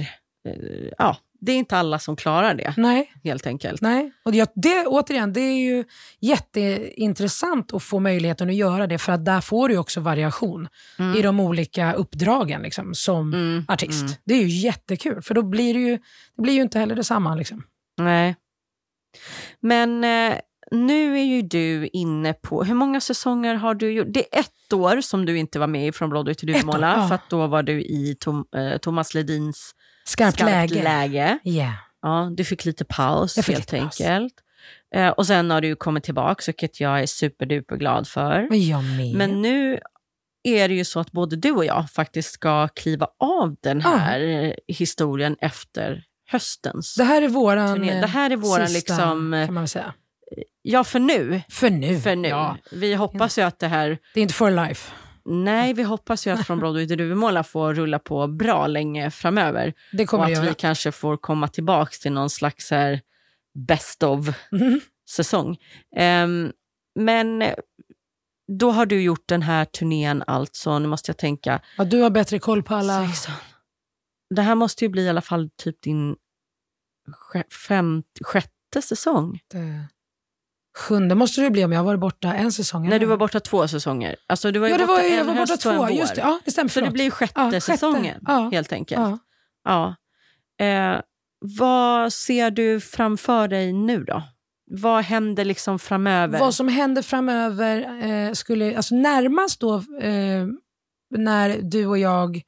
Eh, 0.48 0.88
ja, 0.98 1.16
det 1.40 1.52
är 1.52 1.56
inte 1.56 1.76
alla 1.76 1.98
som 1.98 2.16
klarar 2.16 2.54
det, 2.54 2.74
Nej, 2.76 3.12
helt 3.24 3.46
enkelt. 3.46 3.80
nej. 3.80 4.12
Och 4.24 4.32
det, 4.32 4.52
det, 4.54 4.86
återigen, 4.86 5.32
det 5.32 5.40
är 5.40 5.58
ju 5.58 5.84
jätteintressant 6.20 7.74
att 7.74 7.82
få 7.82 8.00
möjligheten 8.00 8.48
att 8.48 8.54
göra 8.54 8.86
det 8.86 8.98
för 8.98 9.12
att 9.12 9.24
där 9.24 9.40
får 9.40 9.68
du 9.68 9.76
också 9.78 10.00
variation 10.00 10.68
i 11.16 11.22
de 11.22 11.40
olika 11.40 11.92
uppdragen 11.92 12.62
liksom, 12.62 12.94
som 12.94 13.34
Mm, 13.34 13.64
artist. 13.68 14.02
mm. 14.02 14.12
Det 14.24 14.34
är 14.34 14.42
ju 14.42 14.48
jättekul 14.48 15.22
för 15.22 15.34
då 15.34 15.42
blir 15.42 15.74
det 15.74 15.80
ju, 15.80 15.98
det 16.36 16.42
blir 16.42 16.52
ju 16.54 16.62
inte 16.62 16.78
heller 16.78 16.94
detsamma. 16.94 17.34
Liksom. 17.34 17.62
Nej. 17.98 18.36
Men 19.60 20.04
eh, 20.04 20.38
nu 20.70 21.18
är 21.18 21.24
ju 21.24 21.42
du 21.42 21.86
inne 21.92 22.32
på, 22.32 22.64
hur 22.64 22.74
många 22.74 23.00
säsonger 23.00 23.54
har 23.54 23.74
du 23.74 23.90
gjort? 23.92 24.06
Det 24.10 24.34
är 24.36 24.40
ett 24.40 24.72
år 24.72 25.00
som 25.00 25.26
du 25.26 25.38
inte 25.38 25.58
var 25.58 25.66
med 25.66 25.86
i 25.88 25.92
Från 25.92 26.10
Broadway 26.10 26.34
till 26.34 26.46
Duvemåla, 26.52 26.94
ja. 26.96 27.08
för 27.08 27.14
att 27.14 27.30
då 27.30 27.46
var 27.46 27.62
du 27.62 27.80
i 27.82 28.16
Tom, 28.20 28.44
eh, 28.56 28.78
Thomas 28.78 29.14
Ledins 29.14 29.72
Skarpt, 30.08 30.38
Skarpt 30.38 30.50
läge. 30.70 30.82
läge. 30.82 31.38
Yeah. 31.44 31.72
Ja, 32.02 32.30
du 32.36 32.44
fick 32.44 32.64
lite 32.64 32.84
paus 32.84 33.36
Jag 33.36 33.44
fick 33.44 33.54
helt 33.56 33.72
lite 33.72 33.84
paus. 33.84 34.00
enkelt. 34.00 34.34
Eh, 34.94 35.08
och 35.08 35.26
sen 35.26 35.50
har 35.50 35.60
du 35.60 35.76
kommit 35.76 36.04
tillbaka, 36.04 36.42
vilket 36.46 36.80
jag 36.80 37.02
är 37.02 37.06
superduper 37.06 37.76
glad 37.76 38.08
för. 38.08 38.46
Men 38.50 38.66
jag 38.66 38.84
med. 38.84 39.14
Men 39.14 39.42
nu 39.42 39.80
är 40.42 40.68
det 40.68 40.74
ju 40.74 40.84
så 40.84 41.00
att 41.00 41.12
både 41.12 41.36
du 41.36 41.50
och 41.52 41.64
jag 41.64 41.90
faktiskt 41.90 42.30
ska 42.32 42.68
kliva 42.68 43.06
av 43.18 43.56
den 43.62 43.80
här 43.80 44.20
eh, 44.20 44.52
historien 44.68 45.36
efter 45.40 46.04
höstens 46.30 46.94
det 46.94 47.04
här 47.04 47.22
är 47.22 47.28
våran 47.28 47.74
turné. 47.76 48.00
Det 48.00 48.06
här 48.06 48.30
är 48.30 48.36
våran 48.36 48.68
sista, 48.68 48.92
liksom, 48.94 49.34
eh, 49.34 49.46
kan 49.46 49.54
man 49.54 49.62
väl 49.62 49.68
säga. 49.68 49.94
ja 50.62 50.84
för 50.84 50.98
nu. 50.98 51.42
För 51.48 51.70
nu. 51.70 52.00
För 52.00 52.16
nu. 52.16 52.28
Ja, 52.28 52.56
Vi 52.72 52.94
hoppas 52.94 53.38
ju 53.38 53.42
att 53.42 53.58
det 53.58 53.68
här, 53.68 53.98
det 54.14 54.20
är 54.20 54.22
inte 54.22 54.34
for 54.34 54.50
life. 54.50 54.92
Nej 55.28 55.72
vi 55.74 55.82
hoppas 55.82 56.26
ju 56.26 56.30
att 56.30 56.46
Från 56.46 56.58
Broadway 56.58 56.88
till 56.88 56.98
Duvemåla 56.98 57.44
får 57.44 57.74
rulla 57.74 57.98
på 57.98 58.26
bra 58.26 58.66
länge 58.66 59.10
framöver. 59.10 59.74
Det 59.92 60.06
kommer 60.06 60.24
och 60.24 60.30
att 60.30 60.36
göra. 60.36 60.48
vi 60.48 60.54
kanske 60.54 60.92
får 60.92 61.16
komma 61.16 61.48
tillbaka 61.48 61.92
till 62.02 62.12
någon 62.12 62.30
slags 62.30 62.70
här 62.70 63.00
best 63.54 64.02
of 64.02 64.28
Mhm. 64.50 64.80
säsong. 65.10 65.56
Ehm, 65.96 66.52
men 66.94 67.44
då 68.58 68.70
har 68.70 68.86
du 68.86 69.02
gjort 69.02 69.28
den 69.28 69.42
här 69.42 69.64
turnén 69.64 70.24
alltså, 70.26 70.78
nu 70.78 70.88
måste 70.88 71.10
jag 71.10 71.16
tänka. 71.16 71.60
Ja, 71.76 71.84
du 71.84 72.00
har 72.02 72.10
bättre 72.10 72.38
koll 72.38 72.62
på 72.62 72.74
alla... 72.74 73.06
Sexton. 73.06 73.34
Det 74.34 74.42
här 74.42 74.54
måste 74.54 74.84
ju 74.84 74.88
bli 74.88 75.02
i 75.02 75.08
alla 75.08 75.20
fall 75.20 75.50
typ 75.56 75.82
din 75.82 76.16
fem, 77.68 78.02
sjätte 78.24 78.82
säsong. 78.82 79.40
Det... 79.48 79.84
Sjunde 80.78 81.14
måste 81.14 81.40
det 81.40 81.50
bli 81.50 81.64
om 81.64 81.72
jag 81.72 81.78
har 81.80 81.84
varit 81.84 82.00
borta 82.00 82.34
en 82.34 82.52
säsong. 82.52 82.88
Nej, 82.88 82.98
du 82.98 83.06
var 83.06 83.16
borta 83.16 83.40
två 83.40 83.68
säsonger. 83.68 84.16
Alltså, 84.26 84.50
du 84.50 84.58
var 84.58 84.68
ja, 84.68 84.78
det 84.78 84.86
var, 84.86 85.00
jag 85.00 85.24
var 85.24 85.34
borta 85.34 85.56
två. 85.56 85.88
Just 85.90 86.14
det, 86.14 86.20
ja, 86.20 86.40
det 86.44 86.50
stämmer. 86.50 86.68
Så 86.70 86.80
det 86.80 86.90
blir 86.90 87.10
sjätte, 87.10 87.32
Ja, 87.40 87.46
sjätte. 87.46 87.60
säsongen, 87.60 88.20
Ja. 88.26 88.48
helt 88.52 88.72
enkelt. 88.72 89.00
Ja. 89.00 89.18
Ja. 90.58 90.64
Eh, 90.66 91.00
vad 91.40 92.12
ser 92.12 92.50
du 92.50 92.80
framför 92.80 93.48
dig 93.48 93.72
nu 93.72 94.04
då? 94.04 94.22
Vad 94.70 95.04
händer 95.04 95.44
liksom 95.44 95.78
framöver? 95.78 96.38
Vad 96.38 96.54
som 96.54 96.68
händer 96.68 97.02
framöver 97.02 98.02
eh, 98.10 98.32
skulle, 98.32 98.76
alltså 98.76 98.94
närmast 98.94 99.60
då 99.60 99.74
eh, 100.00 100.46
när 101.16 101.58
du 101.62 101.86
och 101.86 101.98
jag 101.98 102.42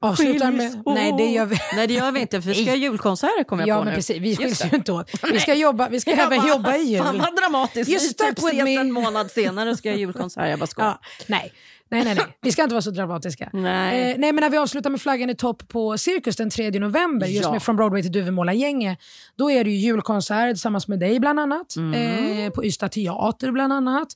avslutar 0.00 0.50
med... 0.52 0.82
Nej, 0.86 1.14
det 1.18 1.24
gör 1.26 1.46
vi. 1.46 1.56
Nej, 1.76 1.86
det 1.86 1.94
gör 1.94 2.12
vi 2.12 2.20
inte, 2.20 2.42
för 2.42 2.48
vi 2.48 2.62
ska 2.62 2.70
ha 2.70 2.76
julkonserter 2.76 3.44
kommer 3.44 3.62
jag 3.62 3.68
Ja, 3.68 3.78
på 3.78 3.84
men 3.84 3.90
nu. 3.92 3.96
precis. 3.96 4.16
Vi 4.16 4.28
Just 4.28 4.40
skiljs 4.42 4.64
ju 4.72 4.76
inte 4.76 4.92
åt. 4.92 5.10
Vi 5.32 5.40
ska, 5.40 5.54
jobba, 5.54 5.88
vi 5.88 6.00
ska 6.00 6.10
även 6.10 6.38
bara, 6.38 6.48
jobba 6.48 6.76
i 6.76 6.82
jul. 6.82 7.02
Fan 7.04 7.18
vad 7.18 7.36
dramatiskt. 7.36 7.90
You 7.90 7.98
vi 8.00 8.14
typ 8.14 8.38
ses 8.38 8.64
me. 8.64 8.74
en 8.74 8.92
månad 8.92 9.30
senare 9.30 9.76
ska 9.76 9.88
jag 9.88 9.94
ha 9.94 9.98
julkonsert. 10.00 10.48
Jag 10.50 10.58
bara 10.58 10.66
skojar. 10.66 10.88
Ja, 10.90 11.00
nej. 11.26 11.52
Nej, 11.92 12.04
nej, 12.04 12.14
nej. 12.14 12.24
Vi 12.42 12.52
ska 12.52 12.62
inte 12.62 12.74
vara 12.74 12.82
så 12.82 12.90
dramatiska. 12.90 13.50
Nej. 13.52 14.00
Eh, 14.10 14.18
nej, 14.18 14.32
men 14.32 14.36
när 14.42 14.50
vi 14.50 14.56
avslutar 14.56 14.90
med 14.90 15.00
Flaggan 15.00 15.30
i 15.30 15.34
topp 15.36 15.68
på 15.68 15.98
Cirkus 15.98 16.36
den 16.36 16.50
3 16.50 16.70
november, 16.70 17.26
just 17.26 17.44
Ja. 17.44 17.52
med 17.52 17.62
Från 17.62 17.76
Broadway 17.76 18.02
till 18.02 18.12
Duvemåla-gänget, 18.12 18.98
då 19.36 19.50
är 19.50 19.64
det 19.64 19.70
ju 19.70 19.76
julkonsert 19.76 20.50
tillsammans 20.50 20.88
med 20.88 20.98
dig 20.98 21.20
bland 21.20 21.40
annat, 21.40 21.76
Mm. 21.76 22.38
eh, 22.46 22.50
på 22.52 22.64
Ystad 22.64 22.88
Teater 22.88 23.50
bland 23.52 23.72
annat. 23.72 24.08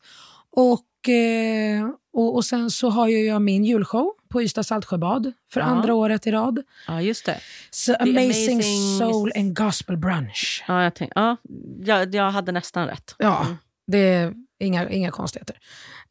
Och, 0.57 1.09
eh, 1.09 1.89
och, 2.15 2.35
och 2.35 2.45
sen 2.45 2.71
så 2.71 2.89
har 2.91 3.09
ju 3.09 3.27
jag 3.27 3.43
min 3.43 3.65
julshow 3.65 4.13
på 4.35 4.43
Ystad 4.43 4.63
Saltsjöbad 4.67 5.33
för 5.53 5.61
Ja. 5.61 5.67
andra 5.67 5.95
året 5.95 6.27
i 6.27 6.31
rad. 6.31 6.63
Ja, 6.87 7.01
just 7.01 7.27
det. 7.27 7.39
Så 7.71 7.95
amazing, 7.95 8.61
Amazing- 8.61 8.99
Soul 8.99 9.33
and 9.37 9.57
Gospel 9.57 9.97
Brunch. 9.97 10.65
Ja, 10.69 10.83
jag, 10.83 10.95
tänk, 10.95 11.13
ja, 11.15 11.37
jag, 11.85 12.15
jag 12.15 12.31
hade 12.31 12.53
nästan 12.53 12.87
rätt. 12.87 13.15
Ja, 13.19 13.41
Mm. 13.45 13.57
det 13.87 13.99
är 13.99 14.35
inga, 14.61 14.89
inga 14.91 15.11
konstigheter. 15.11 15.57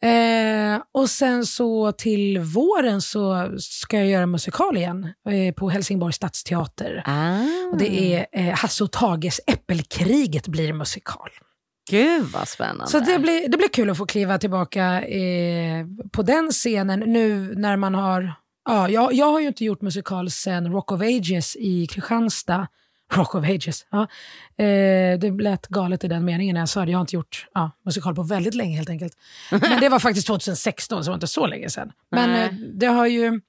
Eh, 0.01 0.81
och 0.91 1.09
sen 1.09 1.45
så 1.45 1.91
till 1.91 2.39
våren 2.39 3.01
så 3.01 3.51
ska 3.59 3.97
jag 3.97 4.07
göra 4.07 4.25
musikal 4.25 4.77
igen 4.77 5.13
eh, 5.29 5.53
på 5.53 5.69
Helsingborgs 5.69 6.15
stadsteater. 6.15 7.03
Ah. 7.05 7.39
Och 7.71 7.77
det 7.77 8.13
är 8.15 8.25
eh, 8.31 8.55
Hasse 8.55 8.83
och 8.83 8.91
Tages 8.91 9.39
Äppelkriget 9.47 10.47
blir 10.47 10.73
musikal. 10.73 11.29
Gud 11.89 12.23
vad 12.25 12.47
spännande. 12.47 12.87
Så 12.87 12.99
det 12.99 13.19
blir, 13.19 13.47
det 13.49 13.57
blir 13.57 13.67
kul 13.69 13.89
att 13.89 13.97
få 13.97 14.05
kliva 14.05 14.37
tillbaka 14.37 15.01
eh, 15.01 15.85
på 16.11 16.21
den 16.21 16.51
scenen 16.51 16.99
nu 16.99 17.53
när 17.55 17.77
man 17.77 17.95
har... 17.95 18.33
Ja, 18.65 18.89
jag, 18.89 19.13
jag 19.13 19.25
har 19.31 19.39
ju 19.39 19.47
inte 19.47 19.65
gjort 19.65 19.81
musikal 19.81 20.31
sen 20.31 20.71
Rock 20.71 20.91
of 20.91 21.01
Ages 21.01 21.55
i 21.55 21.87
Kristianstad. 21.87 22.67
Rock 23.13 23.35
of 23.35 23.43
Ages, 23.43 23.85
ja. 23.91 24.01
Eh, 24.63 25.19
det 25.19 25.31
lät 25.41 25.67
galet 25.67 26.03
i 26.03 26.07
den 26.07 26.25
meningen 26.25 26.53
när 26.53 26.61
jag 26.61 26.69
sa 26.69 26.85
det. 26.85 26.91
Jag 26.91 26.97
har 26.97 27.01
inte 27.03 27.15
gjort 27.15 27.47
ja, 27.53 27.71
musikal 27.85 28.15
på 28.15 28.23
väldigt 28.23 28.53
länge 28.55 28.75
helt 28.77 28.89
enkelt. 28.89 29.13
Men 29.51 29.79
det 29.81 29.89
var 29.89 29.99
faktiskt 30.07 30.27
2016, 30.27 31.03
så 31.03 31.07
det 31.07 31.11
var 31.11 31.15
inte 31.15 31.27
så 31.27 31.47
länge 31.47 31.69
sedan. 31.69 31.91
Men 32.11 32.29
eh, 32.43 32.53
det 32.73 32.85
har 32.85 33.07
ju... 33.07 33.41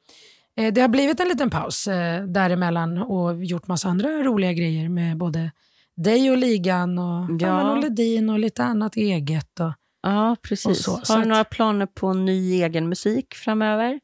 eh, 0.57 0.73
Det 0.73 0.81
har 0.81 0.89
blivit 0.89 1.21
en 1.21 1.29
liten 1.29 1.51
paus 1.51 1.87
eh, 1.87 2.25
däremellan 2.25 2.99
och 2.99 3.45
gjort 3.45 3.67
massa 3.69 3.89
andra 3.89 4.09
roliga 4.09 4.53
grejer 4.53 4.89
med 4.89 5.17
både 5.17 5.51
dig 5.97 6.31
och 6.31 6.37
ligan 6.39 6.99
och 6.99 7.31
Ja. 7.31 7.47
ja. 7.47 7.71
och 7.73 7.79
Ledin 7.83 8.31
och 8.31 8.39
lite 8.39 8.65
annat 8.65 8.97
eget. 8.97 9.61
Och, 9.61 9.73
Ja, 10.03 10.37
precis. 10.43 10.67
Och 10.89 11.07
så, 11.07 11.13
Har 11.13 11.21
du 11.23 11.29
några 11.29 11.45
planer 11.45 11.87
på 11.87 12.13
ny 12.13 12.63
egen 12.63 12.89
musik 12.89 13.35
framöver? 13.35 14.01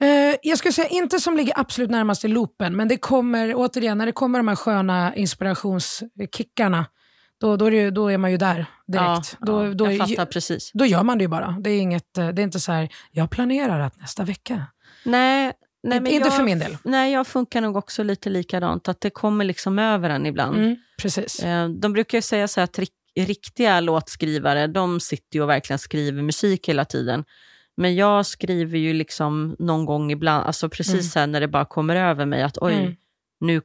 Eh, 0.00 0.36
jag 0.42 0.58
skulle 0.58 0.72
säga 0.72 0.88
inte 0.88 1.20
som 1.20 1.36
ligger 1.36 1.60
absolut 1.60 1.90
närmast 1.90 2.24
i 2.24 2.28
loopen, 2.28 2.76
men 2.76 2.88
det 2.88 2.96
kommer, 2.96 3.52
återigen, 3.56 3.98
när 3.98 4.06
det 4.06 4.12
kommer 4.12 4.38
de 4.38 4.48
här 4.48 4.56
sköna 4.56 5.14
inspirationskickarna, 5.16 6.86
då, 7.40 7.56
då, 7.56 7.64
är, 7.66 7.70
det, 7.70 7.76
ju- 7.76 7.90
då 7.90 8.08
är 8.08 8.18
man 8.18 8.30
ju 8.30 8.36
där 8.36 8.66
direkt. 8.86 9.36
Ja, 9.40 9.46
då, 9.46 9.66
ja, 9.66 9.74
då, 9.74 9.90
jag 9.92 10.08
fattar 10.08 10.26
precis. 10.26 10.70
då 10.74 10.86
gör 10.86 11.02
man 11.02 11.18
det 11.18 11.24
ju 11.24 11.28
bara. 11.28 11.56
Det 11.60 11.70
är, 11.70 11.80
inget, 11.80 12.18
eh, 12.18 12.28
det 12.28 12.42
är 12.42 12.44
inte 12.44 12.60
så 12.60 12.72
här, 12.72 12.88
jag 13.10 13.30
planerar 13.30 13.80
att 13.80 14.00
nästa 14.00 14.24
vecka 14.24 14.66
Nej, 15.04 15.52
nej 15.82 16.00
men 16.00 16.12
Inte 16.12 16.28
jag, 16.28 16.36
för 16.36 16.44
min 16.44 16.58
del. 16.58 16.76
Nej, 16.82 17.12
jag 17.12 17.26
funkar 17.26 17.60
nog 17.60 17.76
också 17.76 18.02
lite 18.02 18.30
likadant. 18.30 18.88
Att 18.88 19.00
det 19.00 19.10
kommer 19.10 19.44
liksom 19.44 19.78
över 19.78 20.10
en 20.10 20.26
ibland. 20.26 20.56
Mm, 20.56 20.76
precis. 21.02 21.40
Eh, 21.40 21.68
De 21.68 21.92
brukar 21.92 22.18
ju 22.18 22.22
säga 22.22 22.48
så 22.48 22.60
att 22.60 22.78
rik- 22.78 22.92
riktiga 23.20 23.80
låtskrivare, 23.80 24.66
de 24.66 25.00
sitter 25.00 25.36
ju 25.36 25.42
och 25.42 25.48
verkligen 25.48 25.78
skriver 25.78 26.22
musik 26.22 26.68
hela 26.68 26.84
tiden. 26.84 27.24
Men 27.76 27.94
jag 27.96 28.26
skriver 28.26 28.78
ju 28.78 28.92
liksom 28.92 29.56
någon 29.58 29.84
gång 29.84 30.12
ibland, 30.12 30.46
alltså 30.46 30.68
precis 30.68 31.16
Mm. 31.16 31.32
när 31.32 31.40
det 31.40 31.48
bara 31.48 31.64
kommer 31.64 31.96
över 31.96 32.26
mig 32.26 32.42
att 32.42 32.58
oj, 32.58 32.74
Mm. 32.74 32.94
nu 33.40 33.60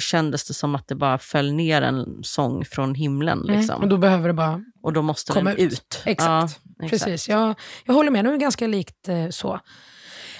kändes 0.00 0.48
det 0.48 0.54
som 0.54 0.74
att 0.74 0.88
det 0.88 0.94
bara 0.94 1.18
föll 1.18 1.52
ner 1.52 1.82
en 1.82 2.20
sång 2.22 2.64
från 2.64 2.94
himlen. 2.94 3.38
Liksom. 3.38 3.74
Mm. 3.74 3.82
Och 3.82 3.88
då 3.88 3.96
behöver 3.98 4.28
det 4.28 4.34
bara... 4.34 4.64
Och 4.82 4.92
då 4.92 5.02
måste 5.02 5.32
Komma 5.32 5.50
den 5.50 5.58
ut. 5.58 5.72
ut. 5.72 6.02
Exakt. 6.04 6.60
Ja, 6.78 6.88
Precis, 6.88 7.28
jag, 7.28 7.54
jag 7.84 7.94
håller 7.94 8.10
med. 8.10 8.24
Det 8.24 8.30
är 8.30 8.36
ganska 8.36 8.66
likt 8.66 9.08
eh, 9.08 9.28
så. 9.30 9.60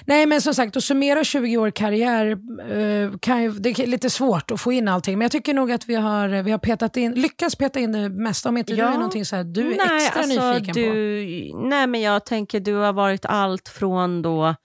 Nej, 0.05 0.25
men 0.25 0.41
som 0.41 0.53
sagt, 0.53 0.77
att 0.77 0.83
summera 0.83 1.23
20 1.23 1.57
år 1.57 1.71
karriär, 1.71 2.25
eh, 2.71 3.17
kan 3.19 3.43
ju, 3.43 3.51
det 3.51 3.79
är 3.79 3.87
lite 3.87 4.09
svårt 4.09 4.51
att 4.51 4.61
få 4.61 4.71
in 4.71 4.87
allting. 4.87 5.17
Men 5.17 5.25
jag 5.25 5.31
tycker 5.31 5.53
nog 5.53 5.71
att 5.71 5.89
vi 5.89 5.95
har, 5.95 6.27
vi 6.43 6.51
har 6.51 6.57
petat 6.57 6.97
in, 6.97 7.13
lyckats 7.13 7.55
peta 7.55 7.79
in 7.79 7.91
det 7.91 8.09
mesta. 8.09 8.49
Om 8.49 8.57
inte 8.57 8.73
du 8.73 8.79
Ja. 8.79 8.87
är 8.87 8.93
någonting 8.93 9.25
så 9.25 9.35
här, 9.35 9.43
du 9.43 9.61
är 9.73 9.77
nej, 9.87 10.05
extra 10.05 10.21
alltså, 10.21 10.51
nyfiken 10.53 10.73
du, 10.75 11.51
på. 11.51 11.57
Nej, 11.59 11.87
men 11.87 12.01
jag 12.01 12.25
tänker 12.25 12.59
du 12.59 12.73
har 12.75 12.93
varit 12.93 13.25
allt 13.25 13.69
från 13.69 14.21
då 14.21 14.45
eh, 14.47 14.55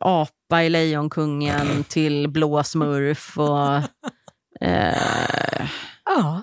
apa 0.00 0.64
i 0.64 0.68
Lejonkungen 0.70 1.84
till 1.88 2.28
blå 2.28 2.64
smurf 2.64 3.38
och 3.38 3.76
eh, 4.66 5.68
Ja. 6.04 6.42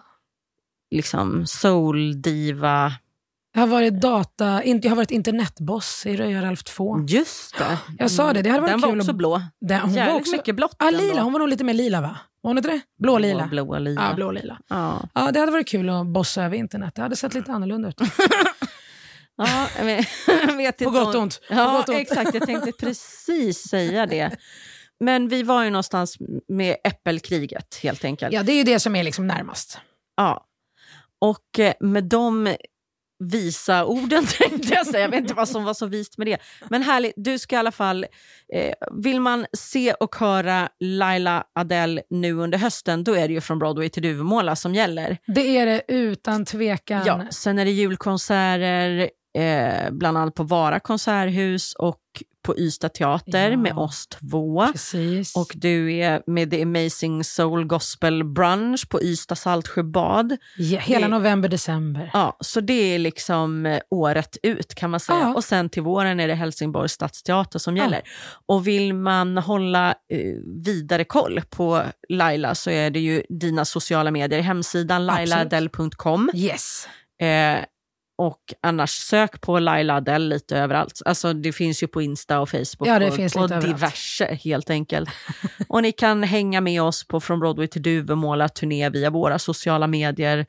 liksom 0.92 1.46
soul-diva. 1.48 2.92
Jag 3.56 3.62
har 3.62 3.68
varit 3.68 3.93
data, 4.01 4.64
in, 4.64 4.80
jag 4.84 4.91
har 4.91 4.95
varit 4.95 5.12
internetboss 5.12 6.06
i 6.06 6.18
Röja 6.18 6.41
Ralf 6.41 6.64
2. 6.64 7.06
Just 7.08 7.58
det. 7.58 7.78
Jag 7.97 8.12
sa 8.12 8.34
det, 8.34 8.41
det 8.41 8.49
hade 8.49 8.62
varit 8.62 8.72
Den 8.72 8.82
kul 8.82 8.89
var 8.91 8.97
också 8.97 9.12
att- 9.12 9.18
blå. 9.18 9.41
Den, 9.62 9.80
hon 9.82 9.89
var 9.91 9.97
Jävligt 9.97 10.22
också, 10.22 10.32
mycket 10.36 10.56
blått. 10.56 10.82
Ändå. 10.82 10.99
lila. 10.99 11.22
Hon 11.22 11.34
var 11.34 11.39
nog 11.39 11.49
lite 11.49 11.64
mer 11.64 11.74
lila 11.74 12.01
va? 12.01 12.18
Var 12.41 12.49
hon 12.49 12.58
inte 12.58 12.70
det? 12.70 12.82
Blå 12.99 13.18
lila. 13.18 13.47
Blå, 13.47 13.78
lila. 13.80 14.08
Ja, 14.10 14.16
blå 14.16 14.32
lila. 14.32 14.58
Ja. 14.70 15.01
Ja, 15.14 15.32
det 15.32 15.39
hade 15.39 15.51
varit 15.51 15.68
kul 15.68 15.89
att 15.89 16.06
bossa 16.08 16.43
över 16.43 16.58
internet. 16.58 16.95
Det 16.95 17.01
hade 17.01 17.16
sett 17.16 17.34
lite 17.34 17.51
annorlunda 17.51 17.89
ut. 17.89 18.01
Ja, 19.38 19.68
jag 19.78 19.86
vet, 20.58 20.78
På 20.78 20.89
gott 20.89 21.16
och 21.16 21.22
ont. 21.22 21.41
Ja, 21.49 21.72
gott 21.78 21.89
ont. 21.89 21.97
exakt. 21.97 22.34
Jag 22.34 22.45
tänkte 22.45 22.72
precis 22.80 23.58
säga 23.68 24.06
det. 24.06 24.36
Men 24.99 25.28
vi 25.28 25.43
var 25.43 25.64
ju 25.64 25.70
någonstans 25.70 26.18
med 26.47 26.76
äppelkriget, 26.84 27.80
helt 27.84 28.06
enkelt. 28.06 28.34
Ja, 28.34 28.43
det 28.43 28.51
är 28.51 28.58
ju 28.58 28.64
det 28.64 28.80
som 28.80 28.95
är 28.95 29.03
liksom 29.03 29.28
närmast. 29.28 29.80
Ja. 30.18 30.45
Och 31.22 31.60
eh, 31.60 31.74
med 31.80 32.03
de 32.03 32.56
visa 33.20 33.86
orden 33.86 34.26
tänkte 34.39 34.74
jag 34.74 34.88
säga. 34.88 35.01
Jag 35.01 35.09
vet 35.09 35.22
inte 35.22 35.34
vad 35.34 35.49
som 35.49 35.63
var 35.63 35.74
så 35.74 35.86
vist 35.86 36.18
med 36.18 36.28
det. 36.28 36.38
Men 36.70 36.82
härligt, 36.82 37.13
du 37.16 37.39
ska 37.39 37.55
i 37.55 37.59
alla 37.59 37.72
fall... 37.72 38.05
Eh, 38.53 38.74
vill 39.03 39.22
man 39.22 39.45
se 39.57 39.93
och 39.93 40.16
höra 40.16 40.70
Laila 40.80 41.43
Adele 41.55 42.01
nu 42.09 42.34
under 42.34 42.57
hösten, 42.57 43.03
då 43.03 43.16
är 43.16 43.28
det 43.28 43.34
ju 43.34 43.41
från 43.41 43.59
Broadway 43.59 43.89
till 43.89 44.03
Duvemåla 44.03 44.55
som 44.55 44.76
gäller. 44.76 45.18
Det 45.28 45.57
är 45.57 45.66
det 45.66 45.82
utan 45.88 46.45
tvekan. 46.45 47.03
Ja, 47.05 47.22
sen 47.30 47.59
är 47.59 47.66
det 47.66 47.72
julkonserter, 47.72 49.09
eh, 49.38 49.91
bland 49.91 50.18
annat 50.18 50.36
på 50.36 50.43
Vara 50.43 50.80
konserthus 50.80 51.74
och 51.74 52.01
på 52.46 52.58
Ystad 52.58 52.89
teater 52.93 53.52
Ja. 53.52 53.58
med 53.58 53.74
oss 53.78 54.08
två. 54.08 54.68
Precis. 54.72 55.36
Och 55.36 55.52
du 55.56 55.93
är 55.96 56.22
med 56.28 56.52
The 56.52 56.62
Amazing 56.62 57.24
Soul 57.24 57.66
Gospel 57.66 58.24
Brunch 58.24 58.89
på 58.89 59.02
Ystad 59.04 59.36
Saltsjöbad. 59.36 60.38
ja, 60.58 60.80
hela 60.80 61.08
det- 61.08 61.12
november, 61.14 61.50
december. 61.50 62.10
Ja, 62.14 62.38
så 62.39 62.62
det 62.62 62.74
är 62.96 63.00
liksom 63.00 63.66
eh, 63.66 63.80
året 63.89 64.38
ut 64.43 64.76
kan 64.76 64.89
man 64.89 65.00
säga. 65.00 65.20
Ja. 65.20 65.34
Och 65.36 65.43
sen 65.43 65.70
till 65.70 65.84
våren 65.84 66.20
är 66.20 66.28
det 66.28 66.36
Helsingborgs 66.36 66.91
stadsteater 66.91 67.60
som 67.60 67.78
gäller. 67.78 68.02
Och 68.46 68.68
vill 68.68 68.93
man 68.93 69.38
hålla 69.38 69.89
eh, 69.89 70.20
vidare 70.64 71.04
koll 71.04 71.41
på 71.50 71.82
Laila 72.10 72.56
så 72.56 72.70
är 72.70 72.89
det 72.89 73.00
ju 73.00 73.24
dina 73.30 73.66
sociala 73.66 74.12
medier, 74.12 74.39
hemsidan 74.41 75.10
Absolut. 75.10 75.30
lailaadel.com. 75.30 76.30
Yes. 76.34 76.88
Eh, 77.22 77.58
och 78.18 78.39
annars 78.61 78.91
sök 78.91 79.41
på 79.41 79.59
Laila 79.59 79.95
Adele 79.95 80.26
lite 80.36 80.57
överallt. 80.57 81.01
Alltså 81.05 81.34
det 81.34 81.51
finns 81.53 81.84
ju 81.84 81.88
på 81.88 82.01
Insta 82.01 82.39
och 82.39 82.49
Facebook 82.49 82.88
Ja, 82.88 82.99
det 82.99 83.07
och, 83.07 83.16
finns 83.16 83.36
och 83.36 83.41
lite 83.41 83.55
överallt. 83.55 83.78
diverse 83.78 84.39
helt 84.43 84.70
enkelt. 84.70 85.09
och 85.70 85.82
ni 85.82 85.91
kan 85.91 86.24
hänga 86.24 86.61
med 86.61 86.82
oss 86.82 87.07
på 87.07 87.20
Från 87.20 87.39
Broadway 87.39 87.68
till 87.68 87.82
Duvemåla 87.82 88.49
turné 88.49 88.89
via 88.89 89.09
våra 89.09 89.39
sociala 89.39 89.88
medier. 89.88 90.45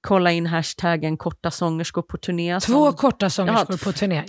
Kolla 0.00 0.32
in 0.32 0.46
hashtaggen 0.46 1.16
korta 1.16 1.50
sångerskor 1.50 2.02
på 2.02 2.16
turné. 2.16 2.60
Två 2.60 2.86
som- 2.86 2.96
korta 2.96 3.30
sångerskor 3.30 3.76
Ja. 3.80 3.84
på 3.84 3.92
turné. 3.92 4.24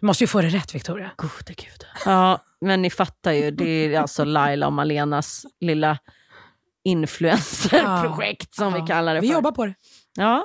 Du 0.00 0.06
måste 0.06 0.24
ju 0.24 0.28
få 0.28 0.40
det 0.40 0.48
rätt, 0.48 0.74
Victoria. 0.74 1.10
Gode 1.16 1.32
gud. 1.56 1.86
Ja, 2.04 2.38
men 2.60 2.82
ni 2.82 2.90
fattar 2.90 3.32
ju. 3.32 3.50
Det 3.50 3.68
är 3.94 4.00
alltså 4.00 4.24
Laila 4.24 4.66
och 4.66 4.72
Malenas 4.72 5.42
lilla 5.60 5.98
influencerprojekt 6.84 8.54
som 8.54 8.74
Ja. 8.74 8.80
vi 8.80 8.86
kallar 8.86 9.14
det 9.14 9.20
Vi 9.20 9.26
för. 9.28 9.34
jobbar 9.34 9.52
på 9.52 9.66
det. 9.66 9.74
Ja, 10.16 10.44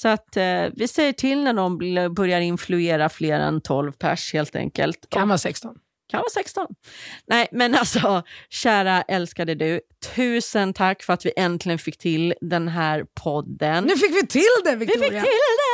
så 0.00 0.08
att 0.08 0.36
eh, 0.36 0.64
vi 0.76 0.88
säger 0.88 1.12
till 1.12 1.42
när 1.44 1.52
de 1.52 1.78
börjar 2.14 2.40
influera 2.40 3.08
fler 3.08 3.40
än 3.40 3.60
12 3.60 3.92
pers 3.92 4.32
helt 4.32 4.56
enkelt. 4.56 5.06
Kan 5.10 5.28
vara 5.28 5.38
16. 5.38 5.74
Kan 6.10 6.18
vara 6.18 6.30
16. 6.34 6.66
Nej, 7.26 7.48
men 7.52 7.74
alltså, 7.74 8.22
kära 8.50 9.02
älskade 9.02 9.54
du. 9.54 9.80
Tusen 10.16 10.72
tack 10.74 11.02
för 11.02 11.12
att 11.12 11.26
vi 11.26 11.32
äntligen 11.36 11.78
fick 11.78 11.98
till 11.98 12.34
den 12.40 12.68
här 12.68 13.04
podden. 13.24 13.84
Nu 13.84 13.96
fick 13.96 14.10
vi 14.16 14.26
till 14.26 14.42
det, 14.64 14.70
vi 14.76 14.84
Victoria. 14.84 15.02
fick 15.10 15.20
till 15.20 15.30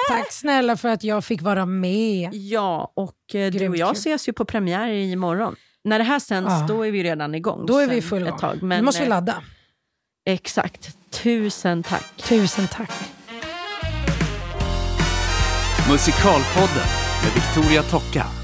det! 0.09 0.15
Tack 0.15 0.33
snälla 0.33 0.77
för 0.77 0.89
att 0.89 1.05
jag 1.05 1.25
fick 1.25 1.43
vara 1.43 1.67
med. 1.67 2.31
Ja, 2.33 2.93
och 2.97 3.35
eh, 3.35 3.51
du 3.53 3.69
och 3.69 3.77
jag 3.77 3.89
kul. 3.89 3.97
ses 3.99 4.29
ju 4.29 4.33
på 4.33 4.45
premiär 4.45 4.89
imorgon. 4.89 5.57
När 5.85 5.99
det 5.99 6.05
här 6.05 6.19
sänds, 6.19 6.51
Ja. 6.51 6.67
då 6.69 6.87
är 6.87 6.91
vi 6.91 7.03
redan 7.03 7.35
igång. 7.35 7.67
Då 7.67 7.79
är 7.79 7.87
vi 7.87 7.97
i 7.97 8.03
full 8.03 8.25
gång. 8.25 8.39
tag. 8.39 8.63
Men, 8.63 8.79
nu 8.79 8.85
måste 8.85 9.01
vi 9.01 9.07
eh, 9.07 9.11
ladda. 9.11 9.43
Exakt. 10.27 10.97
Tusen 11.11 11.83
tack. 11.83 12.17
Tusen 12.17 12.69
tack. 12.69 12.91
Musikalpodden 15.89 16.89
med 17.23 17.33
Victoria 17.35 17.83
Tocka. 17.83 18.44